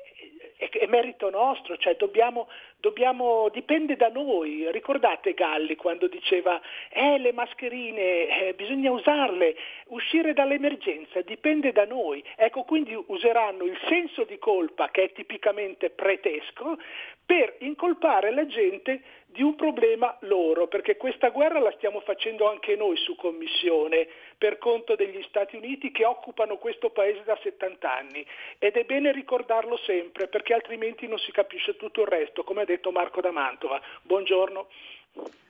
è- 0.57 0.69
è 0.69 0.85
merito 0.87 1.29
nostro, 1.29 1.77
cioè 1.77 1.95
dobbiamo, 1.95 2.47
dobbiamo- 2.77 3.49
dipende 3.49 3.95
da 3.95 4.09
noi. 4.09 4.71
Ricordate 4.71 5.33
Galli 5.33 5.75
quando 5.75 6.07
diceva 6.07 6.59
eh 6.89 7.17
le 7.17 7.31
mascherine 7.33 8.47
eh, 8.47 8.53
bisogna 8.53 8.91
usarle, 8.91 9.55
uscire 9.87 10.33
dall'emergenza 10.33 11.21
dipende 11.21 11.71
da 11.71 11.85
noi. 11.85 12.23
Ecco, 12.35 12.63
quindi 12.63 12.97
useranno 13.07 13.63
il 13.65 13.77
senso 13.87 14.23
di 14.23 14.37
colpa 14.37 14.89
che 14.89 15.03
è 15.03 15.11
tipicamente 15.11 15.89
pretesco 15.89 16.77
per 17.25 17.55
incolpare 17.59 18.31
la 18.31 18.45
gente 18.45 19.01
di 19.33 19.41
un 19.41 19.55
problema 19.55 20.15
loro, 20.21 20.67
perché 20.67 20.95
questa 20.95 21.29
guerra 21.29 21.59
la 21.59 21.73
stiamo 21.75 22.01
facendo 22.01 22.47
anche 22.47 22.75
noi 22.75 22.95
su 22.97 23.15
commissione 23.15 24.07
per 24.37 24.59
conto 24.59 24.95
degli 24.95 25.21
Stati 25.27 25.55
Uniti 25.55 25.91
che 25.91 26.05
occupano 26.05 26.57
questo 26.57 26.91
paese 26.91 27.23
da 27.25 27.37
70 27.41 27.91
anni 27.91 28.25
ed 28.59 28.75
è 28.75 28.83
bene 28.83 29.11
ricordarlo 29.11 29.75
sempre 29.77 30.27
perché 30.27 30.53
altrimenti 30.53 31.07
non 31.07 31.17
si 31.17 31.31
capisce 31.31 31.75
tutto 31.75 32.01
il 32.01 32.07
resto, 32.07 32.43
come 32.43 32.61
ha 32.61 32.65
detto 32.65 32.91
Marco 32.91 33.21
da 33.21 33.31
Mantova. 33.31 33.81
Buongiorno. 34.03 34.67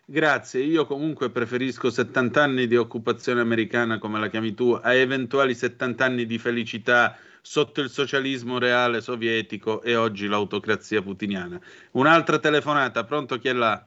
Grazie, 0.06 0.62
io 0.62 0.86
comunque 0.86 1.30
preferisco 1.30 1.90
70 1.90 2.42
anni 2.42 2.68
di 2.68 2.78
occupazione 2.78 3.42
americana, 3.42 4.00
come 4.00 4.20
la 4.20 4.30
chiami 4.30 4.54
tu, 4.54 4.78
a 4.82 4.94
eventuali 4.94 5.54
70 5.54 6.06
anni 6.06 6.26
di 6.26 6.38
felicità 6.38 7.18
sotto 7.46 7.82
il 7.82 7.90
socialismo 7.90 8.58
reale 8.58 9.02
sovietico 9.02 9.82
e 9.82 9.96
oggi 9.98 10.28
l'autocrazia 10.28 11.02
putiniana. 11.02 11.60
Un'altra 11.92 12.40
telefonata, 12.40 13.04
pronto 13.04 13.38
chi 13.38 13.50
è 13.50 13.54
là? 13.54 13.86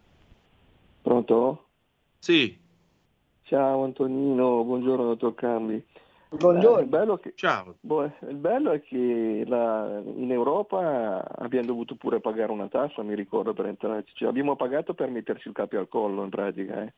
Pronto? 1.02 1.64
Sì, 2.18 2.58
Ciao 3.42 3.84
Antonino, 3.84 4.64
buongiorno 4.64 5.04
dottor 5.04 5.34
Cambi. 5.34 5.82
Buongiorno. 6.28 6.78
Eh, 6.78 6.82
il, 6.82 6.88
bello 6.88 7.16
che, 7.16 7.32
ciao. 7.36 7.76
boh, 7.80 8.12
il 8.28 8.34
bello 8.34 8.72
è 8.72 8.82
che 8.82 9.44
la- 9.46 10.02
in 10.04 10.32
Europa 10.32 11.24
abbiamo 11.38 11.66
dovuto 11.66 11.94
pure 11.94 12.20
pagare 12.20 12.50
una 12.50 12.66
tassa, 12.68 13.02
mi 13.02 13.14
ricordo, 13.14 13.52
per 13.54 13.66
entrarci. 13.66 14.12
Cioè, 14.16 14.28
abbiamo 14.28 14.56
pagato 14.56 14.94
per 14.94 15.10
metterci 15.10 15.46
il 15.46 15.54
capo 15.54 15.78
al 15.78 15.88
collo 15.88 16.24
in 16.24 16.28
pratica. 16.30 16.82
Eh. 16.82 16.92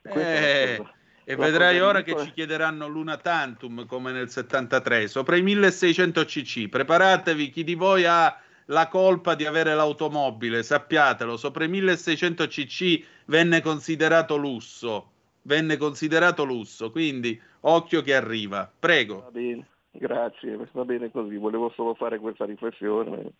Questa 0.00 0.20
è 0.20 0.40
la 0.40 0.72
Eh, 0.72 0.76
cosa- 0.78 0.94
e 1.30 1.36
la 1.36 1.44
vedrai 1.44 1.80
ora 1.80 2.02
che 2.02 2.16
ci 2.18 2.32
chiederanno 2.32 2.88
l'una 2.88 3.16
tantum 3.16 3.86
come 3.86 4.10
nel 4.10 4.28
73, 4.28 5.06
sopra 5.06 5.36
i 5.36 5.42
1600 5.42 6.24
cc. 6.24 6.68
Preparatevi, 6.68 7.50
chi 7.50 7.62
di 7.62 7.74
voi 7.74 8.04
ha 8.04 8.36
la 8.66 8.88
colpa 8.88 9.36
di 9.36 9.46
avere 9.46 9.74
l'automobile, 9.74 10.64
sappiatelo, 10.64 11.36
sopra 11.36 11.64
i 11.64 11.68
1600 11.68 12.46
cc 12.46 13.04
venne 13.26 13.60
considerato 13.60 14.36
lusso, 14.36 15.10
venne 15.42 15.76
considerato 15.76 16.44
lusso, 16.44 16.90
quindi 16.90 17.40
occhio 17.60 18.02
che 18.02 18.14
arriva. 18.14 18.70
Prego. 18.78 19.20
Va 19.20 19.30
bene, 19.30 19.66
grazie, 19.92 20.58
va 20.72 20.84
bene 20.84 21.12
così, 21.12 21.36
volevo 21.36 21.72
solo 21.76 21.94
fare 21.94 22.18
questa 22.18 22.44
riflessione. 22.44 23.30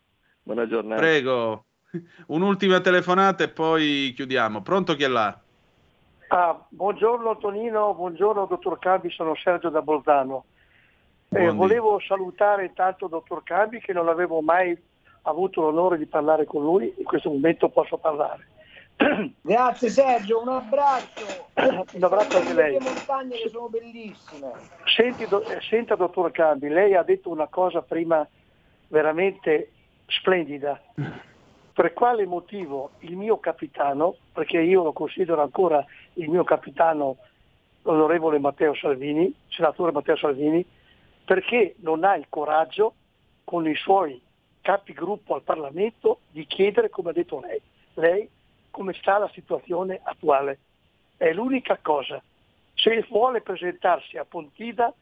Buona 0.45 0.68
giornata. 0.68 1.01
Prego. 1.01 1.64
Un'ultima 2.28 2.80
telefonata 2.80 3.43
e 3.43 3.49
poi 3.49 4.12
chiudiamo. 4.14 4.62
Pronto 4.62 4.95
chi 4.95 5.03
è 5.03 5.09
là? 5.09 5.36
Ah, 6.33 6.57
buongiorno 6.68 7.39
Tonino, 7.39 7.93
buongiorno 7.93 8.47
dottor 8.47 8.78
Cambi, 8.78 9.11
sono 9.11 9.35
Sergio 9.35 9.68
da 9.68 9.83
Bolzano. 9.83 10.45
Eh, 11.28 11.51
volevo 11.51 11.99
salutare 11.99 12.66
intanto 12.66 13.07
il 13.07 13.11
dottor 13.11 13.43
Cambi 13.43 13.81
che 13.81 13.93
non 13.93 14.09
avevo 14.09 14.41
mai 14.41 14.81
avuto 15.22 15.61
l'onore 15.61 15.99
di 15.99 16.07
parlare 16.07 16.45
con 16.45 16.62
lui, 16.62 16.95
in 16.97 17.03
questo 17.03 17.31
momento 17.31 17.68
posso 17.68 17.99
parlare. 17.99 18.47
Grazie 19.43 19.89
Sergio, 19.89 20.41
un 20.41 20.51
abbraccio. 20.51 21.26
Un 21.95 22.05
abbraccio 22.05 22.37
anche 22.37 22.55
lei. 22.55 22.72
Le 22.74 22.81
montagne 22.81 23.37
che 23.37 23.49
sono 23.49 23.68
bellissime. 23.68 24.53
Senti, 24.85 25.26
do- 25.26 25.43
eh, 25.43 25.61
senta 25.62 25.97
dottor 25.97 26.31
Cambi, 26.31 26.68
lei 26.68 26.95
ha 26.95 27.03
detto 27.03 27.28
una 27.28 27.49
cosa 27.49 27.83
prima 27.83 28.24
veramente 28.87 29.72
splendida. 30.07 30.81
Per 31.73 31.93
quale 31.93 32.27
motivo 32.27 32.91
il 33.01 33.16
mio 33.16 33.39
capitano, 33.39 34.16
perché 34.33 34.61
io 34.61 34.83
lo 34.83 34.93
considero 34.93 35.43
ancora 35.43 35.85
il 36.14 36.29
mio 36.29 36.45
capitano 36.45 37.16
l'onorevole 37.83 38.39
Matteo 38.39 38.75
Salvini, 38.75 39.33
senatore 39.49 39.93
Matteo 39.93 40.16
Salvini, 40.16 40.64
perché 41.25 41.77
non 41.79 42.05
ha 42.05 42.16
il 42.16 42.27
coraggio 42.29 42.95
con 43.45 43.66
i 43.66 43.75
suoi 43.75 44.21
capigruppo 44.61 45.35
al 45.35 45.43
Parlamento 45.43 46.21
di 46.31 46.45
chiedere, 46.47 46.91
come 46.91 47.11
ha 47.11 47.14
detto 47.14 47.41
lei, 47.41 47.61
lei 47.95 48.29
come 48.71 48.93
sta 48.95 49.18
la 49.18 49.31
situazione 49.33 50.01
attuale. 50.03 50.59
È 51.16 51.33
l'unica 51.33 51.79
cosa. 51.81 52.23
Se 52.75 53.05
vuole 53.09 53.41
presentarsi 53.41 54.16
a 54.16 54.25
Pontida 54.25 54.93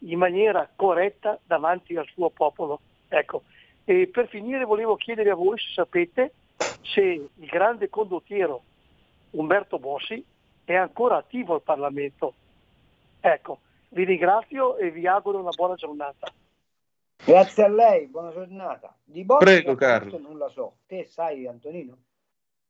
in 0.00 0.18
maniera 0.18 0.68
corretta 0.74 1.38
davanti 1.44 1.96
al 1.96 2.06
suo 2.12 2.30
popolo. 2.30 2.80
Ecco. 3.08 3.42
E 3.84 4.08
per 4.08 4.28
finire 4.28 4.64
volevo 4.64 4.96
chiedere 4.96 5.30
a 5.30 5.34
voi 5.34 5.58
se 5.58 5.72
sapete 5.74 6.32
se 6.82 7.02
il 7.02 7.46
grande 7.46 7.88
condottiero 7.88 8.62
Umberto 9.30 9.78
Bossi 9.78 10.24
è 10.64 10.74
ancora 10.74 11.16
attivo 11.16 11.54
al 11.54 11.62
Parlamento. 11.62 12.34
Ecco, 13.20 13.60
vi 13.90 14.04
ringrazio 14.04 14.76
e 14.76 14.90
vi 14.90 15.06
auguro 15.06 15.40
una 15.40 15.50
buona 15.50 15.74
giornata. 15.74 16.32
Grazie 17.24 17.64
a 17.64 17.68
lei, 17.68 18.06
buona 18.06 18.32
giornata. 18.32 18.94
Di 19.02 19.24
Bossi 19.24 19.44
Prego, 19.44 19.74
Carlo. 19.74 20.18
Non 20.18 20.38
la 20.38 20.48
so. 20.48 20.76
Te 20.86 21.04
sai, 21.04 21.46
Antonino? 21.46 21.96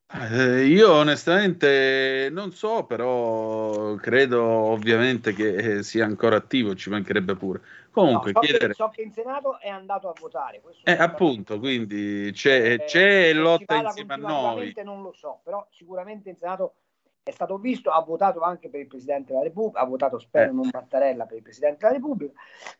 Eh, 0.06 0.66
io 0.66 0.92
onestamente 0.92 2.28
non 2.30 2.52
so, 2.52 2.84
però 2.84 3.94
credo 3.96 4.42
ovviamente 4.42 5.32
che 5.32 5.54
eh, 5.54 5.82
sia 5.82 6.04
ancora 6.04 6.36
attivo, 6.36 6.74
ci 6.74 6.90
mancherebbe 6.90 7.34
pure. 7.34 7.60
Comunque, 7.90 8.32
no, 8.32 8.40
so, 8.40 8.46
chiedere... 8.46 8.68
che, 8.68 8.74
so, 8.74 8.88
che, 8.90 9.02
in 9.02 9.12
Senato 9.12 9.58
è 9.58 9.68
andato 9.68 10.08
a 10.08 10.14
votare. 10.18 10.60
Eh, 10.84 10.92
appunto, 10.92 11.58
quindi 11.58 12.30
c'è, 12.32 12.72
eh, 12.72 12.84
c'è 12.84 13.32
lotta 13.32 13.76
insieme 13.76 14.14
a 14.14 14.16
noi. 14.16 14.74
Non 14.84 15.02
lo 15.02 15.12
so, 15.12 15.40
però 15.42 15.66
sicuramente 15.70 16.28
in 16.28 16.36
Senato 16.36 16.74
è 17.22 17.30
stato 17.30 17.56
visto, 17.58 17.90
ha 17.90 18.02
votato 18.02 18.40
anche 18.40 18.68
per 18.68 18.80
il 18.80 18.86
Presidente 18.86 19.32
della 19.32 19.44
Repubblica, 19.44 19.80
ha 19.80 19.86
votato 19.86 20.18
spero 20.18 20.50
Eh. 20.50 20.54
non 20.54 20.68
Mattarella 20.70 21.24
per 21.24 21.38
il 21.38 21.42
Presidente 21.42 21.78
della 21.80 21.92
Repubblica. 21.92 22.32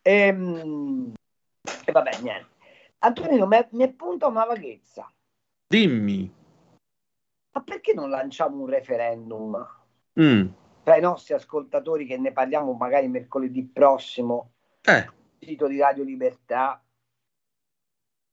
Ehm, 0.02 1.14
E, 1.86 1.92
vabbè, 1.92 2.20
niente. 2.20 2.48
Antonino, 2.98 3.46
mi, 3.46 3.66
mi 3.70 3.92
punta 3.92 4.26
una 4.26 4.44
vaghezza. 4.44 5.10
Dimmi. 5.66 6.42
Ma 7.54 7.62
perché 7.62 7.94
non 7.94 8.10
lanciamo 8.10 8.60
un 8.60 8.66
referendum 8.66 9.82
Mm. 10.20 10.46
tra 10.84 10.96
i 10.96 11.00
nostri 11.00 11.34
ascoltatori 11.34 12.06
che 12.06 12.16
ne 12.18 12.30
parliamo 12.30 12.72
magari 12.74 13.08
mercoledì 13.08 13.64
prossimo 13.64 14.52
Eh. 14.82 15.10
sito 15.40 15.66
di 15.66 15.80
Radio 15.80 16.04
Libertà? 16.04 16.80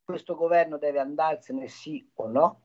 Questo 0.03 0.36
governo 0.36 0.78
deve 0.78 0.99
andarsene 0.99 1.67
sì 1.67 2.07
o 2.15 2.28
no? 2.28 2.61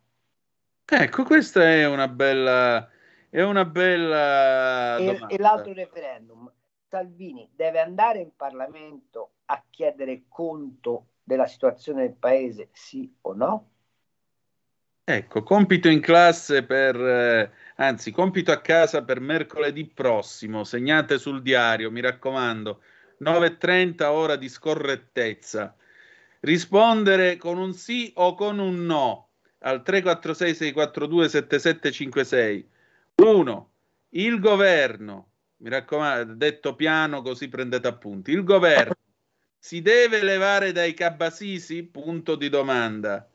Ecco, 0.84 1.24
questa 1.24 1.62
è 1.62 1.86
una 1.86 2.08
bella, 2.08 2.88
è 3.30 3.42
una 3.42 3.64
bella 3.64 4.96
E, 4.98 5.20
e 5.28 5.38
l'altro 5.38 5.72
referendum, 5.72 6.50
Salvini 6.88 7.48
deve 7.54 7.80
andare 7.80 8.18
in 8.20 8.34
Parlamento 8.36 9.30
a 9.46 9.64
chiedere 9.70 10.24
conto 10.28 11.06
della 11.22 11.46
situazione 11.46 12.02
del 12.02 12.14
paese, 12.14 12.68
sì 12.72 13.12
o 13.22 13.32
no? 13.32 13.70
Ecco, 15.08 15.44
compito 15.44 15.88
in 15.88 16.00
classe 16.00 16.64
per, 16.64 16.96
eh, 16.96 17.52
anzi, 17.76 18.10
compito 18.10 18.50
a 18.50 18.60
casa 18.60 19.04
per 19.04 19.20
mercoledì 19.20 19.86
prossimo. 19.86 20.64
Segnate 20.64 21.18
sul 21.18 21.42
diario, 21.42 21.92
mi 21.92 22.00
raccomando, 22.00 22.82
9.30 23.18 24.10
ora 24.10 24.34
di 24.34 24.48
scorrettezza. 24.48 25.76
Rispondere 26.40 27.36
con 27.36 27.56
un 27.56 27.72
sì 27.72 28.10
o 28.16 28.34
con 28.34 28.58
un 28.58 28.84
no 28.84 29.28
al 29.60 29.84
346-642-7756. 29.86 32.64
1. 33.14 33.70
Il 34.08 34.40
governo, 34.40 35.28
mi 35.58 35.70
raccomando, 35.70 36.34
detto 36.34 36.74
piano 36.74 37.22
così 37.22 37.48
prendete 37.48 37.86
appunti, 37.86 38.32
il 38.32 38.42
governo 38.42 38.94
si 39.56 39.82
deve 39.82 40.24
levare 40.24 40.72
dai 40.72 40.94
cabasisi? 40.94 41.84
Punto 41.84 42.34
di 42.34 42.48
domanda. 42.48 43.30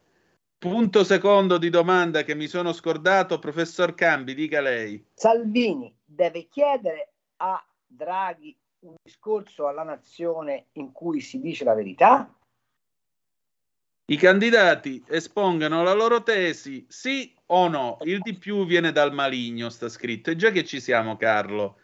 Punto 0.62 1.04
secondo 1.04 1.58
di 1.58 1.72
domanda 1.72 2.22
che 2.22 2.36
mi 2.36 2.46
sono 2.46 2.72
scordato, 2.72 3.40
professor 3.40 3.96
Cambi, 3.96 4.36
dica 4.36 4.62
lei. 4.62 5.04
Salvini 5.16 5.92
deve 6.06 6.50
chiedere 6.50 7.14
a 7.38 7.66
Draghi 7.84 8.56
un 8.82 8.94
discorso 9.02 9.66
alla 9.66 9.82
nazione 9.82 10.68
in 10.74 10.92
cui 10.92 11.20
si 11.20 11.40
dice 11.40 11.64
la 11.64 11.74
verità? 11.74 12.32
I 14.06 14.16
candidati 14.18 15.04
espongano 15.08 15.82
la 15.82 15.94
loro 15.94 16.22
tesi, 16.22 16.86
sì 16.88 17.36
o 17.48 17.68
no. 17.68 17.98
Il 18.02 18.20
di 18.20 18.38
più 18.38 18.68
viene 18.68 18.92
dal 18.92 19.16
maligno, 19.16 19.72
sta 19.72 19.90
scritto. 19.90 20.30
E 20.30 20.36
già 20.36 20.52
che 20.52 20.64
ci 20.64 20.80
siamo, 20.80 21.18
Carlo. 21.18 21.78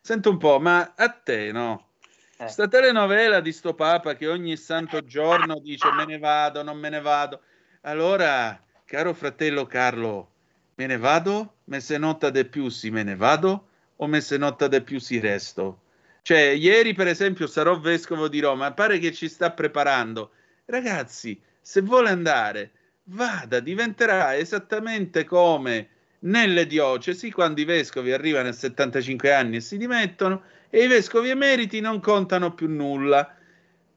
Sento 0.00 0.30
un 0.30 0.38
po', 0.38 0.58
ma 0.58 0.94
a 0.96 1.08
te, 1.08 1.52
no? 1.52 1.90
Eh. 2.36 2.48
Sta 2.48 2.66
telenovela 2.66 3.38
di 3.38 3.52
sto 3.52 3.74
Papa 3.74 4.16
che 4.16 4.26
ogni 4.26 4.56
santo 4.56 5.04
giorno 5.04 5.60
dice 5.60 5.88
me 5.92 6.04
ne 6.04 6.18
vado, 6.18 6.64
non 6.64 6.76
me 6.76 6.88
ne 6.88 7.00
vado. 7.00 7.40
Allora, 7.86 8.58
caro 8.86 9.12
fratello 9.12 9.66
Carlo, 9.66 10.30
me 10.76 10.86
ne 10.86 10.96
vado? 10.96 11.56
Me 11.64 11.80
se 11.80 11.98
nota 11.98 12.30
de 12.30 12.46
più 12.46 12.70
si 12.70 12.90
me 12.90 13.02
ne 13.02 13.14
vado? 13.14 13.68
O 13.96 14.06
me 14.06 14.22
se 14.22 14.38
nota 14.38 14.68
de 14.68 14.80
più 14.80 14.98
si 14.98 15.20
resto? 15.20 15.82
Cioè, 16.22 16.56
ieri 16.56 16.94
per 16.94 17.08
esempio 17.08 17.46
sarò 17.46 17.78
vescovo 17.78 18.28
di 18.28 18.40
Roma, 18.40 18.72
pare 18.72 18.98
che 18.98 19.12
ci 19.12 19.28
sta 19.28 19.50
preparando. 19.50 20.30
Ragazzi, 20.64 21.38
se 21.60 21.82
vuole 21.82 22.08
andare, 22.08 22.70
vada, 23.04 23.60
diventerà 23.60 24.34
esattamente 24.34 25.24
come 25.24 25.88
nelle 26.20 26.66
diocesi, 26.66 27.30
quando 27.30 27.60
i 27.60 27.66
vescovi 27.66 28.12
arrivano 28.12 28.48
a 28.48 28.52
75 28.52 29.30
anni 29.30 29.56
e 29.56 29.60
si 29.60 29.76
dimettono, 29.76 30.44
e 30.70 30.84
i 30.84 30.86
vescovi 30.86 31.28
emeriti 31.28 31.80
non 31.80 32.00
contano 32.00 32.54
più 32.54 32.66
nulla. 32.66 33.30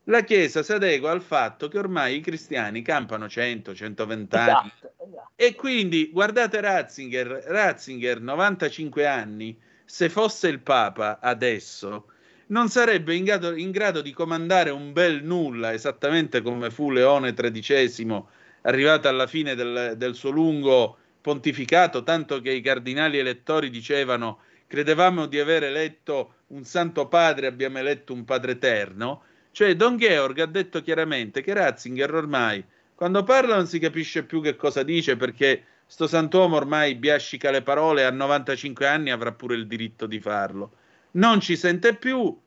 La 0.09 0.21
Chiesa 0.21 0.63
si 0.63 0.71
adegua 0.71 1.11
al 1.11 1.21
fatto 1.21 1.67
che 1.67 1.77
ormai 1.77 2.15
i 2.15 2.21
cristiani 2.21 2.81
campano 2.81 3.27
100, 3.27 3.75
120 3.75 4.35
anni. 4.37 4.71
Esatto, 4.73 4.93
esatto. 5.05 5.31
E 5.35 5.55
quindi 5.55 6.09
guardate 6.11 6.61
Ratzinger, 6.61 7.27
Ratzinger 7.27 8.21
95 8.21 9.05
anni, 9.05 9.59
se 9.83 10.09
fosse 10.09 10.47
il 10.47 10.59
Papa 10.59 11.19
adesso, 11.19 12.05
non 12.47 12.69
sarebbe 12.69 13.15
in 13.15 13.25
grado, 13.25 13.53
in 13.53 13.71
grado 13.71 14.01
di 14.01 14.13
comandare 14.13 14.69
un 14.69 14.93
bel 14.93 15.23
nulla, 15.23 15.73
esattamente 15.73 16.41
come 16.41 16.71
fu 16.71 16.89
Leone 16.89 17.33
XIII, 17.33 18.23
arrivato 18.61 19.09
alla 19.09 19.27
fine 19.27 19.55
del, 19.55 19.95
del 19.97 20.15
suo 20.15 20.29
lungo 20.29 20.97
pontificato, 21.19 22.03
tanto 22.03 22.39
che 22.39 22.51
i 22.51 22.61
cardinali 22.61 23.17
elettori 23.17 23.69
dicevano 23.69 24.39
credevamo 24.67 25.25
di 25.25 25.39
aver 25.39 25.63
eletto 25.63 26.35
un 26.47 26.63
santo 26.63 27.07
padre, 27.07 27.47
abbiamo 27.47 27.79
eletto 27.79 28.13
un 28.13 28.23
padre 28.23 28.53
eterno. 28.53 29.23
Cioè 29.57 29.75
Don 29.75 29.97
Georg 29.97 30.37
ha 30.37 30.45
detto 30.45 30.83
chiaramente 30.83 31.41
che 31.41 31.51
Ratzinger 31.51 32.13
ormai 32.13 32.63
quando 32.93 33.23
parla 33.23 33.55
non 33.55 33.65
si 33.65 33.79
capisce 33.79 34.23
più 34.23 34.39
che 34.39 34.55
cosa 34.55 34.83
dice 34.83 35.15
perché 35.15 35.63
sto 35.87 36.05
sant'uomo 36.05 36.57
ormai 36.57 36.93
biascica 36.93 37.49
le 37.49 37.63
parole, 37.63 38.05
a 38.05 38.11
95 38.11 38.85
anni 38.85 39.09
avrà 39.09 39.31
pure 39.31 39.55
il 39.55 39.65
diritto 39.65 40.05
di 40.05 40.19
farlo. 40.19 40.73
Non 41.13 41.39
ci 41.41 41.55
sente 41.55 41.95
più 41.95 42.39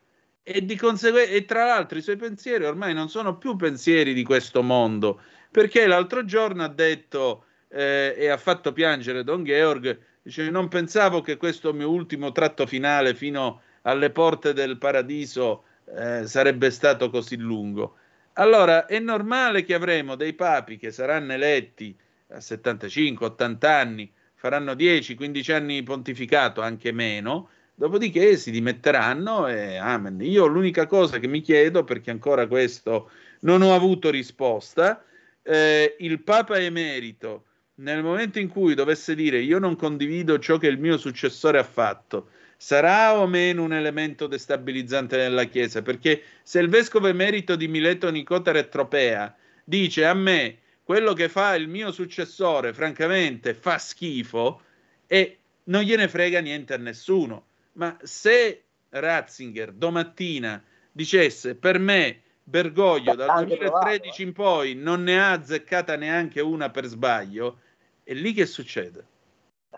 e 0.44 0.64
di 0.64 0.76
conseguenza 0.76 1.32
e 1.32 1.44
tra 1.46 1.64
l'altro 1.64 1.98
i 1.98 2.02
suoi 2.02 2.14
pensieri 2.14 2.62
ormai 2.64 2.94
non 2.94 3.08
sono 3.08 3.38
più 3.38 3.56
pensieri 3.56 4.14
di 4.14 4.22
questo 4.22 4.62
mondo, 4.62 5.20
perché 5.50 5.88
l'altro 5.88 6.24
giorno 6.24 6.62
ha 6.62 6.68
detto 6.68 7.46
eh, 7.70 8.14
e 8.16 8.28
ha 8.28 8.36
fatto 8.36 8.72
piangere 8.72 9.24
Don 9.24 9.42
Georg, 9.42 9.98
dice 10.22 10.48
non 10.48 10.68
pensavo 10.68 11.22
che 11.22 11.36
questo 11.36 11.72
mio 11.72 11.90
ultimo 11.90 12.30
tratto 12.30 12.66
finale 12.66 13.16
fino 13.16 13.62
alle 13.82 14.10
porte 14.10 14.52
del 14.52 14.78
paradiso 14.78 15.64
eh, 15.96 16.26
sarebbe 16.26 16.70
stato 16.70 17.10
così 17.10 17.36
lungo. 17.36 17.96
Allora 18.34 18.86
è 18.86 18.98
normale 18.98 19.64
che 19.64 19.74
avremo 19.74 20.14
dei 20.14 20.34
papi 20.34 20.76
che 20.76 20.90
saranno 20.92 21.32
eletti 21.32 21.96
a 22.28 22.38
75-80 22.38 23.66
anni, 23.66 24.12
faranno 24.34 24.72
10-15 24.72 25.52
anni 25.52 25.74
di 25.74 25.82
pontificato, 25.82 26.60
anche 26.60 26.92
meno, 26.92 27.50
dopodiché 27.74 28.36
si 28.36 28.50
dimetteranno 28.50 29.46
e 29.46 29.76
amen. 29.76 30.20
Io 30.20 30.46
l'unica 30.46 30.86
cosa 30.86 31.18
che 31.18 31.26
mi 31.26 31.40
chiedo, 31.40 31.84
perché 31.84 32.10
ancora 32.10 32.46
questo 32.46 33.10
non 33.40 33.62
ho 33.62 33.74
avuto 33.74 34.10
risposta, 34.10 35.04
eh, 35.42 35.96
il 35.98 36.22
Papa 36.22 36.58
emerito, 36.58 37.46
nel 37.76 38.02
momento 38.02 38.38
in 38.38 38.48
cui 38.48 38.74
dovesse 38.74 39.14
dire 39.14 39.40
io 39.40 39.58
non 39.58 39.76
condivido 39.76 40.38
ciò 40.38 40.58
che 40.58 40.66
il 40.66 40.78
mio 40.78 40.98
successore 40.98 41.58
ha 41.58 41.64
fatto, 41.64 42.28
sarà 42.62 43.18
o 43.18 43.26
meno 43.26 43.62
un 43.62 43.72
elemento 43.72 44.26
destabilizzante 44.26 45.16
nella 45.16 45.44
Chiesa? 45.44 45.80
Perché 45.80 46.22
se 46.42 46.58
il 46.60 46.68
vescovo 46.68 47.06
emerito 47.06 47.56
di 47.56 47.68
Mileto 47.68 48.10
Nicota 48.10 48.52
Retropea 48.52 49.34
dice 49.64 50.04
a 50.04 50.12
me 50.12 50.58
quello 50.84 51.14
che 51.14 51.30
fa 51.30 51.54
il 51.54 51.68
mio 51.68 51.90
successore, 51.90 52.74
francamente, 52.74 53.54
fa 53.54 53.78
schifo 53.78 54.60
e 55.06 55.38
non 55.64 55.80
gliene 55.80 56.06
frega 56.06 56.40
niente 56.40 56.74
a 56.74 56.76
nessuno. 56.76 57.46
Ma 57.72 57.96
se 58.02 58.64
Ratzinger 58.90 59.72
domattina 59.72 60.62
dicesse 60.92 61.54
per 61.54 61.78
me 61.78 62.20
Bergoglio 62.44 63.14
dal 63.14 63.30
anche 63.30 63.56
2013 63.56 64.22
in 64.22 64.32
poi 64.34 64.74
non 64.74 65.02
ne 65.02 65.18
ha 65.18 65.30
azzeccata 65.30 65.96
neanche 65.96 66.42
una 66.42 66.68
per 66.68 66.84
sbaglio, 66.84 67.60
e 68.04 68.12
lì 68.12 68.34
che 68.34 68.44
succede? 68.44 69.09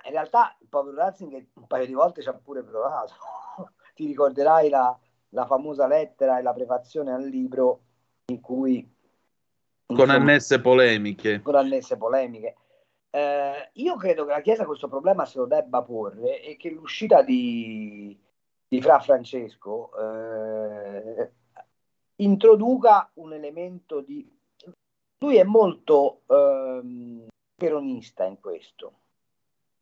In 0.04 0.10
realtà 0.10 0.56
il 0.60 0.68
povero 0.68 0.96
Ratzinger 0.96 1.44
un 1.54 1.66
paio 1.66 1.86
di 1.86 1.92
volte 1.92 2.22
ci 2.22 2.28
ha 2.28 2.34
pure 2.34 2.62
provato. 2.62 3.14
Ti 3.94 4.06
ricorderai 4.06 4.68
la, 4.68 4.98
la 5.30 5.46
famosa 5.46 5.86
lettera 5.86 6.38
e 6.38 6.42
la 6.42 6.52
prefazione 6.52 7.12
al 7.12 7.26
libro 7.26 7.80
in 8.26 8.40
cui... 8.40 8.90
Con 9.86 9.96
insomma, 9.98 10.14
annesse 10.14 10.60
polemiche. 10.60 11.42
con 11.42 11.54
annesse 11.54 11.96
polemiche. 11.98 12.56
Eh, 13.10 13.70
io 13.74 13.96
credo 13.96 14.24
che 14.24 14.30
la 14.30 14.40
Chiesa 14.40 14.64
questo 14.64 14.88
problema 14.88 15.26
se 15.26 15.38
lo 15.38 15.44
debba 15.44 15.82
porre 15.82 16.40
e 16.40 16.56
che 16.56 16.70
l'uscita 16.70 17.22
di, 17.22 18.18
di 18.66 18.80
Fra 18.80 19.00
Francesco 19.00 19.90
eh, 19.98 21.30
introduca 22.16 23.10
un 23.14 23.34
elemento 23.34 24.00
di... 24.00 24.26
Lui 25.18 25.36
è 25.36 25.44
molto 25.44 26.22
ehm, 26.26 27.26
peronista 27.54 28.24
in 28.24 28.40
questo. 28.40 28.92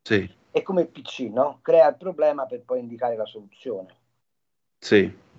Sì, 0.01 0.29
È 0.51 0.61
come 0.63 0.81
il 0.81 0.89
PC, 0.89 1.29
no? 1.31 1.59
Crea 1.61 1.87
il 1.89 1.97
problema 1.97 2.45
per 2.45 2.63
poi 2.63 2.79
indicare 2.79 3.15
la 3.15 3.25
soluzione. 3.25 3.95
sì. 4.79 5.29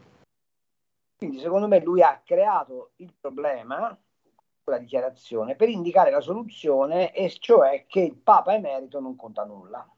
Quindi 1.22 1.38
secondo 1.38 1.68
me 1.68 1.80
lui 1.80 2.02
ha 2.02 2.20
creato 2.24 2.94
il 2.96 3.14
problema, 3.20 3.96
quella 4.64 4.80
dichiarazione, 4.80 5.54
per 5.54 5.68
indicare 5.68 6.10
la 6.10 6.20
soluzione, 6.20 7.12
e 7.12 7.30
cioè 7.30 7.84
che 7.86 8.00
il 8.00 8.16
Papa 8.16 8.54
emerito 8.54 8.98
non 8.98 9.14
conta 9.14 9.44
nulla. 9.44 9.88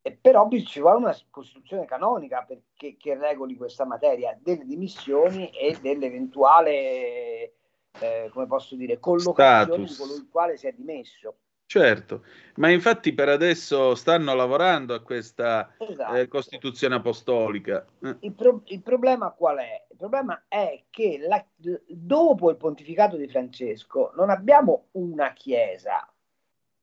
E 0.00 0.12
però 0.18 0.48
ci 0.64 0.80
vuole 0.80 0.96
una 0.96 1.16
costituzione 1.28 1.84
canonica 1.84 2.42
perché, 2.42 2.96
che 2.96 3.18
regoli 3.18 3.54
questa 3.54 3.84
materia 3.84 4.34
delle 4.40 4.64
dimissioni 4.64 5.50
e 5.50 5.78
dell'eventuale, 5.78 7.52
eh, 8.00 8.30
come 8.32 8.46
posso 8.46 8.76
dire, 8.76 8.98
collocazione 8.98 9.86
Status. 9.86 9.90
di 9.90 9.96
colui 9.98 10.16
il 10.22 10.28
quale 10.30 10.56
si 10.56 10.66
è 10.68 10.72
dimesso. 10.72 11.36
Certo, 11.78 12.24
ma 12.54 12.70
infatti 12.70 13.12
per 13.12 13.28
adesso 13.28 13.94
stanno 13.94 14.34
lavorando 14.34 14.94
a 14.94 15.00
questa 15.02 15.74
Esatto. 15.76 16.14
eh, 16.14 16.26
Costituzione 16.26 16.94
apostolica. 16.94 17.84
Eh, 18.02 18.16
Il, 18.20 18.32
pro- 18.32 18.62
il 18.68 18.80
problema 18.80 19.32
qual 19.32 19.58
è? 19.58 19.84
Il 19.90 19.98
problema 19.98 20.44
è 20.48 20.84
che 20.88 21.18
la- 21.20 21.44
dopo 21.86 22.48
il 22.48 22.56
pontificato 22.56 23.18
di 23.18 23.28
Francesco 23.28 24.12
non 24.16 24.30
abbiamo 24.30 24.86
una 24.92 25.34
chiesa, 25.34 26.10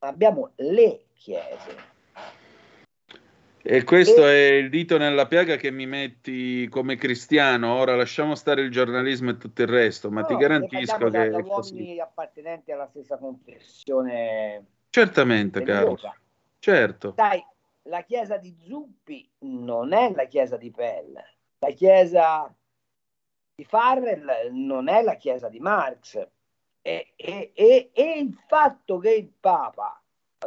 ma 0.01 0.07
abbiamo 0.07 0.51
le 0.57 1.05
chiese. 1.15 1.93
E 3.63 3.83
questo 3.83 4.27
è 4.27 4.51
il 4.51 4.69
dito 4.69 4.99
nella 4.99 5.25
piaga 5.25 5.55
che 5.55 5.71
mi 5.71 5.87
metti 5.87 6.67
come 6.69 6.95
cristiano. 6.97 7.73
Ora 7.73 7.95
lasciamo 7.95 8.35
stare 8.35 8.61
il 8.61 8.69
giornalismo 8.69 9.31
e 9.31 9.37
tutto 9.37 9.63
il 9.63 9.67
resto, 9.67 10.11
ma 10.11 10.21
No, 10.21 10.27
ti 10.27 10.35
garantisco 10.35 11.09
da, 11.09 11.23
che 11.23 11.29
da 11.31 11.41
così. 11.41 11.73
uomini 11.73 11.99
appartenenti 11.99 12.71
alla 12.71 12.85
stessa 12.85 13.17
confessione 13.17 14.65
Certamente, 14.95 15.61
caro. 15.63 15.97
Certo. 16.57 17.15
Sai, 17.17 17.45
la 17.89 18.03
chiesa 18.03 18.37
di 18.37 18.55
Zuppi 18.65 19.29
non 19.39 19.91
è 19.91 20.13
la 20.13 20.23
chiesa 20.23 20.55
di 20.55 20.71
Pell, 20.71 21.21
la 21.59 21.69
chiesa 21.71 22.55
di 23.53 23.65
Farrell 23.65 24.53
non 24.53 24.87
è 24.87 25.01
la 25.01 25.15
chiesa 25.15 25.49
di 25.49 25.59
Marx. 25.59 26.25
E, 26.81 27.11
e- 27.17 27.51
e- 27.53 27.89
e 27.91 28.19
il 28.19 28.39
fatto 28.47 28.97
che 28.99 29.13
il 29.15 29.33
Papa, 29.37 30.01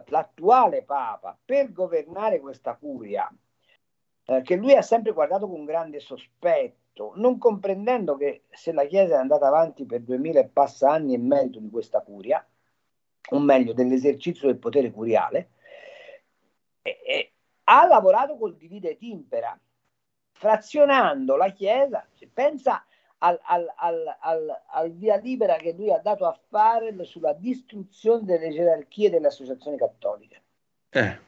l'attuale 0.07 0.83
Papa, 0.83 1.37
per 1.45 1.71
governare 1.71 2.41
questa 2.41 2.75
curia, 2.75 3.31
eh, 4.25 4.41
che 4.41 4.57
lui 4.57 4.75
ha 4.75 4.81
sempre 4.81 5.13
guardato 5.13 5.47
con 5.47 5.67
grande 5.67 6.01
sospetto, 6.01 7.13
non 7.17 7.37
comprendendo 7.37 8.17
che 8.17 8.45
se 8.49 8.73
la 8.73 8.87
Chiesa 8.87 9.17
è 9.17 9.19
andata 9.19 9.47
avanti 9.47 9.85
per 9.85 10.01
duemila 10.01 10.41
e 10.41 10.49
passa 10.49 10.91
anni 10.93 11.15
è 11.15 11.19
merito 11.19 11.59
di 11.59 11.69
questa 11.69 12.01
curia, 12.01 12.43
o 13.31 13.39
meglio 13.39 13.73
dell'esercizio 13.73 14.49
del 14.49 14.59
potere 14.59 14.91
curiale, 14.91 15.51
e- 16.83 17.01
e 17.07 17.33
ha 17.65 17.87
lavorato 17.87 18.37
col 18.37 18.57
divide 18.57 18.91
et 18.91 19.03
impera, 19.03 19.59
frazionando 20.33 21.37
la 21.37 21.51
Chiesa. 21.51 22.07
Cioè, 22.15 22.29
pensa 22.33 22.85
al, 23.19 23.39
al- 23.45 23.73
al- 23.77 24.63
al- 24.67 24.93
via 24.93 25.17
libera 25.17 25.57
che 25.57 25.73
lui 25.73 25.93
ha 25.93 25.99
dato 25.99 26.27
a 26.27 26.39
Farrell 26.49 27.03
sulla 27.03 27.33
distruzione 27.33 28.25
delle 28.25 28.51
gerarchie 28.51 29.11
delle 29.11 29.27
associazioni 29.27 29.77
cattoliche. 29.77 30.43
Eh, 30.91 31.19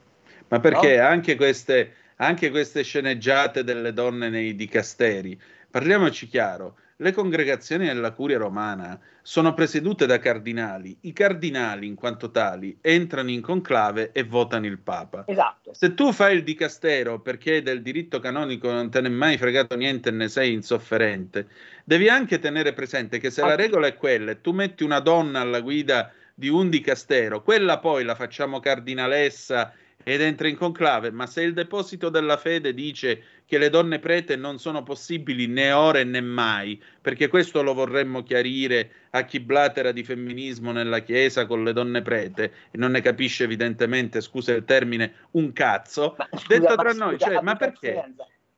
ma 0.49 0.61
perché 0.61 0.97
No? 0.97 1.05
anche 1.05 1.35
queste, 1.37 1.95
anche 2.17 2.51
queste 2.51 2.83
sceneggiate 2.83 3.65
delle 3.65 3.93
donne 3.93 4.29
nei 4.29 4.55
dicasteri, 4.55 5.39
parliamoci 5.71 6.27
chiaro, 6.29 6.79
le 7.01 7.13
congregazioni 7.13 7.87
della 7.87 8.13
curia 8.13 8.37
romana 8.37 8.99
sono 9.23 9.55
presiedute 9.55 10.07
da 10.07 10.19
cardinali. 10.19 10.97
I 11.03 11.13
cardinali, 11.13 11.87
in 11.87 11.95
quanto 11.95 12.31
tali, 12.31 12.77
entrano 12.81 13.31
in 13.31 13.41
conclave 13.41 14.11
e 14.13 14.23
votano 14.23 14.67
il 14.67 14.79
Papa. 14.79 15.25
Esatto. 15.27 15.73
Se 15.73 15.95
tu 15.95 16.13
fai 16.13 16.37
il 16.37 16.45
dicastero 16.45 17.21
perché 17.21 17.63
del 17.63 17.81
diritto 17.83 18.21
canonico 18.21 18.71
non 18.71 18.91
te 18.91 19.01
ne 19.01 19.09
è 19.09 19.11
mai 19.11 19.39
fregato 19.39 19.77
niente 19.77 20.11
e 20.11 20.13
ne 20.13 20.29
sei 20.29 20.53
insofferente, 20.53 21.49
devi 21.85 22.09
anche 22.09 22.39
tenere 22.39 22.75
presente 22.75 23.19
che 23.19 23.31
se 23.31 23.41
la 23.41 23.57
regola 23.57 23.87
è 23.87 23.97
quella 23.97 24.33
e 24.33 24.41
tu 24.43 24.53
metti 24.53 24.85
una 24.85 25.01
donna 25.01 25.41
alla 25.41 25.61
guida 25.61 26.13
di 26.35 26.49
un 26.49 26.69
dicastero, 26.69 27.43
quella 27.43 27.79
poi 27.79 28.05
la 28.05 28.15
facciamo 28.15 28.61
cardinalessa 28.61 29.73
ed 30.03 30.23
entra 30.23 30.49
in 30.49 30.57
conclave, 30.57 31.11
ma 31.11 31.27
se 31.27 31.43
il 31.43 31.53
deposito 31.53 32.09
della 32.09 32.39
fede 32.39 32.73
dice 32.73 33.23
che 33.51 33.59
le 33.59 33.69
donne 33.69 33.99
prete 33.99 34.37
non 34.37 34.61
sono 34.61 34.85
possibili 34.85 35.49
né 35.49 35.73
ora 35.73 36.05
né 36.05 36.21
mai, 36.21 36.81
perché 37.01 37.27
questo 37.27 37.63
lo 37.63 37.75
vorremmo 37.75 38.23
chiarire 38.23 39.09
a 39.11 39.25
chi 39.25 39.41
blatera 39.41 39.91
di 39.91 40.05
femminismo 40.05 40.71
nella 40.71 41.01
Chiesa 41.01 41.47
con 41.47 41.65
le 41.65 41.73
donne 41.73 42.01
prete 42.01 42.53
e 42.71 42.79
non 42.79 42.93
ne 42.93 43.01
capisce 43.01 43.43
evidentemente, 43.43 44.21
scusa 44.21 44.53
il 44.53 44.65
termine, 44.65 45.27
un 45.33 45.53
cazzo, 45.53 46.15
detto 46.47 46.63
Scusa, 46.63 46.75
tra 46.77 46.95
ma 46.95 47.05
noi, 47.05 47.19
scusa, 47.19 47.27
cioè, 47.27 47.43
ma 47.43 47.57
perché? 47.57 48.15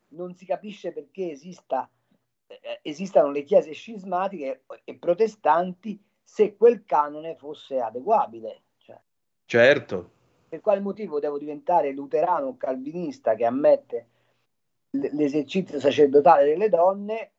Non 0.09 0.35
si 0.35 0.45
capisce 0.45 0.93
perché 0.93 1.31
esista, 1.31 1.89
eh, 2.47 2.81
esistano 2.83 3.31
le 3.31 3.45
chiese 3.45 3.73
scismatiche 3.73 4.65
e 4.85 4.95
protestanti 4.97 5.99
se 6.23 6.55
quel 6.55 6.85
canone 6.85 7.35
fosse 7.37 7.79
adeguabile. 7.79 8.61
Cioè, 8.77 9.01
Certo, 9.47 10.11
per 10.51 10.61
quale 10.61 10.81
motivo 10.81 11.19
devo 11.19 11.39
diventare 11.39 11.93
luterano 11.93 12.49
o 12.49 12.57
calvinista 12.59 13.35
che 13.35 13.47
ammette 13.47 14.09
l'esercizio 14.93 15.81
sacerdotale 15.81 16.45
delle 16.45 16.69
donne 16.69 17.31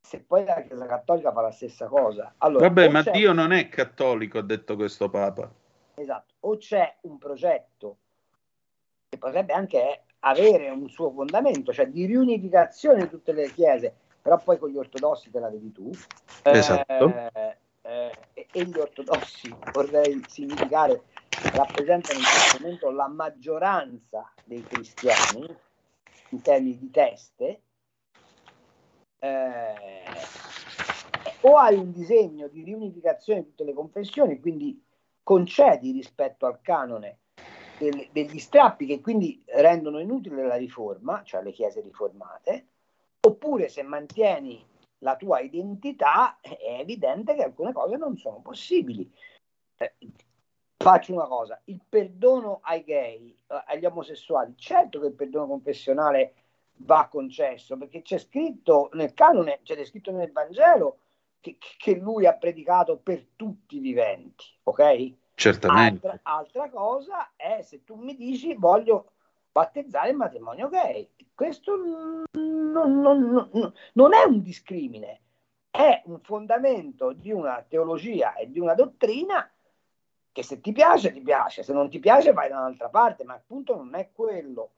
se 0.00 0.20
poi 0.20 0.44
la 0.44 0.60
Chiesa 0.62 0.84
Cattolica 0.86 1.32
fa 1.32 1.40
la 1.40 1.50
stessa 1.52 1.86
cosa? 1.86 2.34
Allora, 2.38 2.66
vabbè, 2.66 2.88
ma 2.88 3.02
Dio 3.02 3.32
non 3.32 3.52
è 3.52 3.68
cattolico, 3.68 4.38
ha 4.38 4.42
detto 4.42 4.74
questo 4.74 5.08
Papa. 5.08 5.50
Esatto, 5.94 6.34
o 6.40 6.56
c'è 6.56 6.96
un 7.02 7.18
progetto 7.18 7.96
che 9.08 9.16
potrebbe 9.16 9.52
anche 9.52 10.02
avere 10.20 10.68
un 10.70 10.88
suo 10.88 11.10
fondamento, 11.12 11.72
cioè 11.72 11.86
di 11.86 12.04
riunificazione 12.06 13.02
di 13.02 13.08
tutte 13.08 13.32
le 13.32 13.52
chiese, 13.52 13.94
però 14.20 14.38
poi 14.38 14.58
con 14.58 14.70
gli 14.70 14.76
ortodossi 14.76 15.30
te 15.30 15.38
la 15.38 15.48
vedi 15.48 15.72
tu. 15.72 15.90
Eh, 16.42 16.50
Esatto. 16.50 17.14
eh, 17.14 17.56
e, 18.34 18.46
e 18.52 18.64
gli 18.64 18.78
ortodossi, 18.78 19.54
vorrei 19.72 20.22
significare, 20.28 21.04
rappresentano 21.54 22.18
in 22.18 22.24
questo 22.24 22.58
momento 22.60 22.90
la 22.90 23.08
maggioranza 23.08 24.30
dei 24.44 24.62
cristiani 24.62 25.56
in 26.32 26.42
termini 26.42 26.78
di 26.78 26.90
teste. 26.90 27.62
Eh, 29.18 29.74
o 31.42 31.56
hai 31.56 31.76
un 31.76 31.92
disegno 31.92 32.48
di 32.48 32.62
riunificazione 32.62 33.40
di 33.40 33.46
tutte 33.46 33.64
le 33.64 33.72
confessioni, 33.72 34.40
quindi 34.40 34.82
concedi 35.22 35.92
rispetto 35.92 36.46
al 36.46 36.60
canone 36.60 37.18
del- 37.78 38.08
degli 38.12 38.38
strappi 38.38 38.86
che 38.86 39.00
quindi 39.00 39.42
rendono 39.46 39.98
inutile 40.00 40.46
la 40.46 40.56
riforma, 40.56 41.22
cioè 41.24 41.42
le 41.42 41.52
chiese 41.52 41.80
riformate, 41.80 42.66
oppure 43.20 43.68
se 43.68 43.82
mantieni 43.82 44.64
la 44.98 45.16
tua 45.16 45.40
identità 45.40 46.40
è 46.40 46.78
evidente 46.80 47.34
che 47.34 47.42
alcune 47.42 47.72
cose 47.72 47.96
non 47.96 48.16
sono 48.16 48.40
possibili. 48.40 49.10
Eh, 49.76 49.94
faccio 50.82 51.12
una 51.12 51.26
cosa, 51.26 51.60
il 51.66 51.80
perdono 51.88 52.58
ai 52.62 52.82
gay, 52.82 53.30
eh, 53.46 53.62
agli 53.66 53.84
omosessuali, 53.84 54.54
certo 54.56 55.00
che 55.00 55.06
il 55.06 55.12
perdono 55.14 55.46
confessionale 55.46 56.34
va 56.78 57.08
concesso, 57.10 57.76
perché 57.76 58.02
c'è 58.02 58.18
scritto 58.18 58.90
nel 58.94 59.14
canone, 59.14 59.60
c'è 59.62 59.82
scritto 59.84 60.10
nel 60.10 60.32
Vangelo 60.32 60.98
che, 61.40 61.56
che 61.78 61.94
lui 61.94 62.26
ha 62.26 62.34
predicato 62.34 62.96
per 62.98 63.24
tutti 63.36 63.76
i 63.76 63.80
viventi, 63.80 64.44
ok? 64.64 65.12
Certamente. 65.34 66.06
Altra, 66.08 66.20
altra 66.22 66.70
cosa 66.70 67.32
è 67.36 67.62
se 67.62 67.84
tu 67.84 67.94
mi 67.94 68.16
dici 68.16 68.54
voglio 68.54 69.12
battezzare 69.50 70.10
il 70.10 70.16
matrimonio 70.16 70.68
gay. 70.68 71.08
Questo 71.34 71.76
non, 71.76 72.24
non- 72.32 73.00
non- 73.00 73.50
non- 73.52 73.72
non 73.94 74.14
è 74.14 74.24
un 74.24 74.42
discrimine, 74.42 75.20
è 75.70 76.02
un 76.06 76.20
fondamento 76.20 77.12
di 77.12 77.32
una 77.32 77.64
teologia 77.66 78.34
e 78.34 78.50
di 78.50 78.58
una 78.58 78.74
dottrina 78.74 79.48
che 80.32 80.42
se 80.42 80.60
ti 80.60 80.72
piace, 80.72 81.12
ti 81.12 81.20
piace, 81.20 81.62
se 81.62 81.72
non 81.72 81.90
ti 81.90 81.98
piace 81.98 82.32
vai 82.32 82.48
da 82.48 82.58
un'altra 82.58 82.88
parte, 82.88 83.24
ma 83.24 83.34
il 83.34 83.42
punto 83.46 83.76
non 83.76 83.94
è 83.94 84.10
quello. 84.12 84.70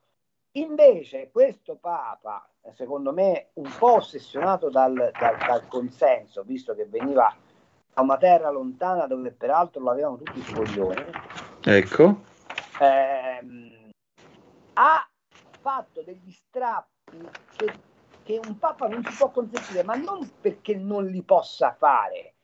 Invece 0.57 1.31
questo 1.31 1.77
Papa, 1.77 2.49
secondo 2.75 3.13
me, 3.13 3.49
un 3.55 3.73
po' 3.79 3.95
ossessionato 3.95 4.69
dal, 4.69 4.93
dal, 4.93 5.37
dal 5.39 5.67
consenso, 5.69 6.43
visto 6.43 6.75
che 6.75 6.87
veniva 6.87 7.35
da 7.93 8.03
una 8.03 8.17
terra 8.17 8.51
lontana 8.51 9.07
dove 9.07 9.31
peraltro 9.33 9.83
l'avevano 9.83 10.17
tutti 10.19 10.39
i 10.39 10.53
coglioni. 10.53 11.05
Ecco. 11.63 12.23
Ehm, 12.81 13.91
ha 14.75 15.09
fatto 15.61 16.03
degli 16.03 16.31
strappi 16.31 17.29
che, 17.57 17.79
che 18.23 18.41
un 18.45 18.59
Papa 18.59 18.89
non 18.89 19.05
si 19.05 19.17
può 19.17 19.31
consentire, 19.31 19.85
ma 19.85 19.95
non 19.95 20.29
perché 20.41 20.77
non 20.77 21.07
li 21.07 21.23
possa 21.23 21.73
fare, 21.73 22.35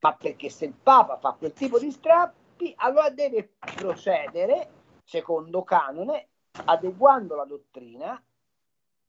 ma 0.00 0.14
perché 0.14 0.48
se 0.48 0.64
il 0.66 0.74
Papa 0.74 1.16
fa 1.18 1.32
quel 1.32 1.52
tipo 1.52 1.78
di 1.78 1.90
strappi, 1.90 2.43
allora 2.76 3.10
deve 3.10 3.54
procedere 3.76 4.70
secondo 5.04 5.62
canone, 5.62 6.28
adeguando 6.64 7.34
la 7.34 7.44
dottrina, 7.44 8.22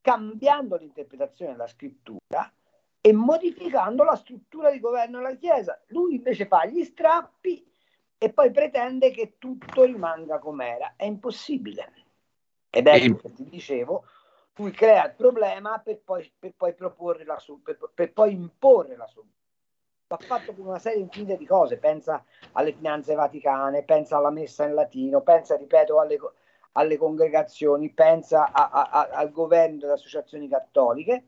cambiando 0.01 0.75
l'interpretazione 0.75 1.51
della 1.51 1.67
scrittura 1.67 2.51
e 3.01 3.13
modificando 3.13 4.03
la 4.03 4.15
struttura 4.15 4.71
di 4.71 4.79
governo 4.79 5.17
della 5.17 5.35
Chiesa. 5.35 5.79
Lui 5.87 6.15
invece 6.15 6.47
fa 6.47 6.65
gli 6.65 6.83
strappi 6.83 7.65
e 8.17 8.33
poi 8.33 8.51
pretende 8.51 9.11
che 9.11 9.35
tutto 9.37 9.83
rimanga 9.83 10.39
com'era. 10.39 10.93
È 10.95 11.05
impossibile. 11.05 11.93
Ed 12.69 12.87
ecco 12.87 13.17
che 13.17 13.31
ti 13.31 13.47
dicevo, 13.47 14.05
lui 14.55 14.71
crea 14.71 15.05
il 15.05 15.13
problema 15.15 15.79
per 15.79 16.01
poi, 16.01 16.29
per 16.37 16.53
poi 16.57 16.73
proporre 16.73 17.23
la 17.23 17.41
per, 17.63 17.77
per 17.93 18.11
poi 18.11 18.33
imporre 18.33 18.95
la 18.95 19.07
soluzione. 19.07 19.43
Va 20.07 20.17
fatto 20.17 20.53
con 20.53 20.67
una 20.67 20.77
serie 20.77 20.99
infinita 20.99 21.35
di 21.35 21.47
cose, 21.47 21.77
pensa 21.77 22.23
alle 22.51 22.73
finanze 22.73 23.15
vaticane, 23.15 23.81
pensa 23.81 24.17
alla 24.17 24.29
messa 24.29 24.63
in 24.63 24.75
latino, 24.75 25.21
pensa, 25.21 25.55
ripeto, 25.55 25.99
alle, 25.99 26.19
alle 26.73 26.95
congregazioni, 26.97 27.89
pensa 27.89 28.51
a, 28.51 28.69
a, 28.69 28.89
a, 28.91 29.09
al 29.13 29.31
governo 29.31 29.79
delle 29.79 29.93
associazioni 29.93 30.47
cattoliche 30.47 31.23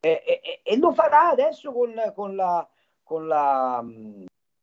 e, 0.00 0.22
e, 0.26 0.60
e 0.64 0.76
lo 0.78 0.92
farà 0.92 1.28
adesso 1.28 1.70
con, 1.72 1.94
con, 2.16 2.34
la, 2.34 2.68
con, 3.04 3.28
la, 3.28 3.84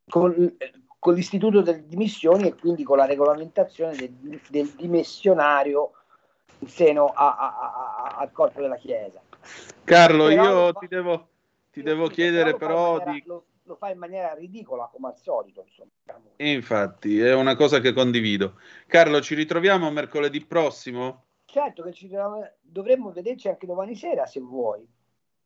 con, 0.10 1.14
l'istituto 1.14 1.62
delle 1.62 1.88
dimissioni 1.88 2.50
e 2.50 2.56
quindi 2.56 2.84
con 2.84 2.98
la 2.98 3.06
regolamentazione 3.06 3.96
del, 3.96 4.42
del 4.50 4.68
dimissionario 4.72 5.94
in 6.60 6.68
seno 6.68 7.14
al 7.16 8.30
corpo 8.34 8.60
della 8.60 8.76
Chiesa. 8.76 9.22
Carlo, 9.86 10.26
Però 10.26 10.44
io 10.44 10.74
ti 10.74 10.88
devo, 10.90 11.28
ti 11.78 11.84
devo 11.84 12.08
chiedere 12.08 12.56
però 12.56 12.98
maniera, 12.98 13.12
di... 13.12 13.24
Lo, 13.26 13.46
lo, 13.64 13.76
fa 13.76 13.90
in 13.90 13.98
maniera 13.98 14.34
ridicola 14.34 14.90
come 14.92 15.10
al 15.10 15.18
solito. 15.18 15.64
Insomma. 15.66 15.90
Infatti, 16.38 17.20
è 17.20 17.34
una 17.34 17.56
cosa 17.56 17.80
che 17.80 17.94
condivido. 17.94 18.60
Carlo, 18.88 19.22
ci 19.22 19.36
ritroviamo 19.36 19.90
mercoledì 19.92 20.44
prossimo? 20.44 21.24
Certo 21.46 21.84
che 21.84 21.94
ci 21.94 22.10
dovremmo 22.62 23.12
vederci 23.12 23.48
anche 23.48 23.66
domani 23.66 23.96
sera 23.96 24.26
se 24.26 24.40
vuoi. 24.40 24.86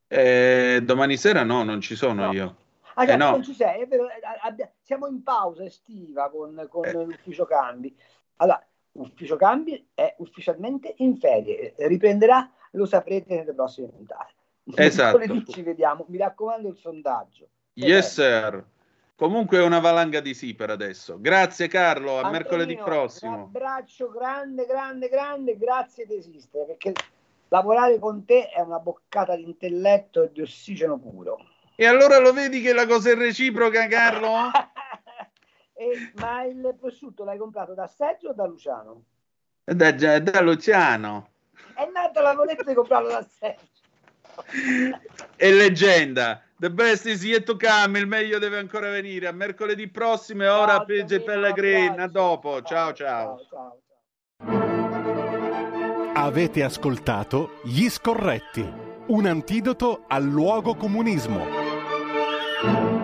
Eh, 0.08 0.82
domani 0.84 1.16
sera 1.16 1.44
no, 1.44 1.64
non 1.64 1.80
ci 1.80 1.96
sono 1.96 2.26
No. 2.26 2.34
io. 2.34 2.56
Ah, 2.96 3.04
Eh, 3.04 3.08
certo, 3.08 3.24
no. 3.24 3.32
non 3.32 3.44
ci 3.44 3.54
sei, 3.54 3.82
è 3.82 3.88
vero, 3.88 4.10
eh, 4.10 4.20
abbia- 4.42 4.70
siamo 4.82 5.08
in 5.08 5.24
pausa 5.24 5.64
estiva 5.64 6.30
con, 6.30 6.66
con 6.70 6.86
Eh. 6.86 6.92
l'ufficio 6.92 7.46
cambi. 7.46 7.96
Allora, 8.38 8.62
l'ufficio 8.94 9.38
cambi 9.38 9.88
è 9.94 10.14
ufficialmente 10.18 10.96
in 10.98 11.16
ferie, 11.18 11.74
eh, 11.76 11.88
riprenderà, 11.88 12.52
lo 12.72 12.86
saprete 12.86 13.36
nelle 13.36 13.54
prossime 13.54 13.88
puntate. 13.88 14.34
Esatto. 14.76 15.18
Mercoledì 15.18 15.52
ci 15.52 15.62
vediamo, 15.62 16.06
mi 16.10 16.18
raccomando 16.18 16.68
il 16.68 16.76
sondaggio. 16.78 17.48
Yes, 17.74 18.14
sir. 18.14 18.64
Comunque 19.16 19.60
è 19.60 19.64
una 19.64 19.80
valanga 19.80 20.20
di 20.20 20.34
sì 20.34 20.56
per 20.56 20.72
adesso. 20.72 21.20
Grazie 21.22 21.68
Carlo, 21.68 22.20
a 22.20 22.30
mercoledì 22.30 22.74
Antonino, 22.74 22.84
Un 22.84 22.90
prossimo. 22.90 23.44
abbraccio 23.44 24.10
grande, 24.10 24.66
grande, 24.66 25.10
grande, 25.10 25.58
grazie 25.58 26.06
di 26.08 26.16
esistere, 26.16 26.66
perché 26.66 26.94
lavorare 27.50 28.00
con 28.00 28.26
te 28.26 28.50
è 28.50 28.62
una 28.62 28.80
boccata 28.80 29.36
di 29.36 29.44
intelletto 29.44 30.24
e 30.24 30.32
di 30.32 30.42
ossigeno 30.42 30.98
puro. 30.98 31.38
E 31.76 31.86
allora 31.86 32.18
lo 32.20 32.34
vedi 32.34 32.62
che 32.62 32.74
la 32.74 32.88
cosa 32.88 33.12
è 33.12 33.16
reciproca, 33.16 33.88
Carlo? 33.88 34.50
E- 35.74 36.12
ma 36.16 36.44
il 36.44 36.76
prosciutto 36.80 37.24
l'hai 37.24 37.40
comprato 37.40 37.74
da 37.74 37.88
Sergio 37.88 38.30
o 38.30 38.34
da 38.34 38.46
Luciano? 38.46 39.04
Da, 39.64 39.92
da- 39.92 40.20
da 40.20 40.42
Luciano. 40.42 41.30
È 41.74 41.90
nata 41.92 42.22
la 42.22 42.36
voletta 42.36 42.64
di 42.64 42.76
comprarlo 42.76 43.10
da 43.10 43.24
Sergio. 43.24 43.71
È 45.36 45.52
leggenda. 45.52 46.42
The 46.58 46.70
best 46.70 47.08
is 47.08 47.24
yet 47.24 47.44
to 47.46 47.58
come, 47.58 47.98
il 47.98 48.06
meglio 48.06 48.38
deve 48.38 48.58
ancora 48.58 48.90
venire. 48.90 49.28
A 49.28 49.32
mercoledì 49.32 49.88
prossimo 49.88 50.44
e 50.44 50.48
ora 50.48 50.84
Pegge 50.84 51.22
Pellegrin. 51.22 52.00
A 52.00 52.08
dopo. 52.08 52.62
Ciao 52.62 52.94
ciao. 52.94 53.40
Avete 56.14 56.64
ascoltato 56.64 57.60
Gli 57.64 57.90
Scorretti, 57.90 58.72
un 59.08 59.26
antidoto 59.26 60.04
al 60.08 60.24
luogo 60.24 60.76
comunismo. 60.76 63.01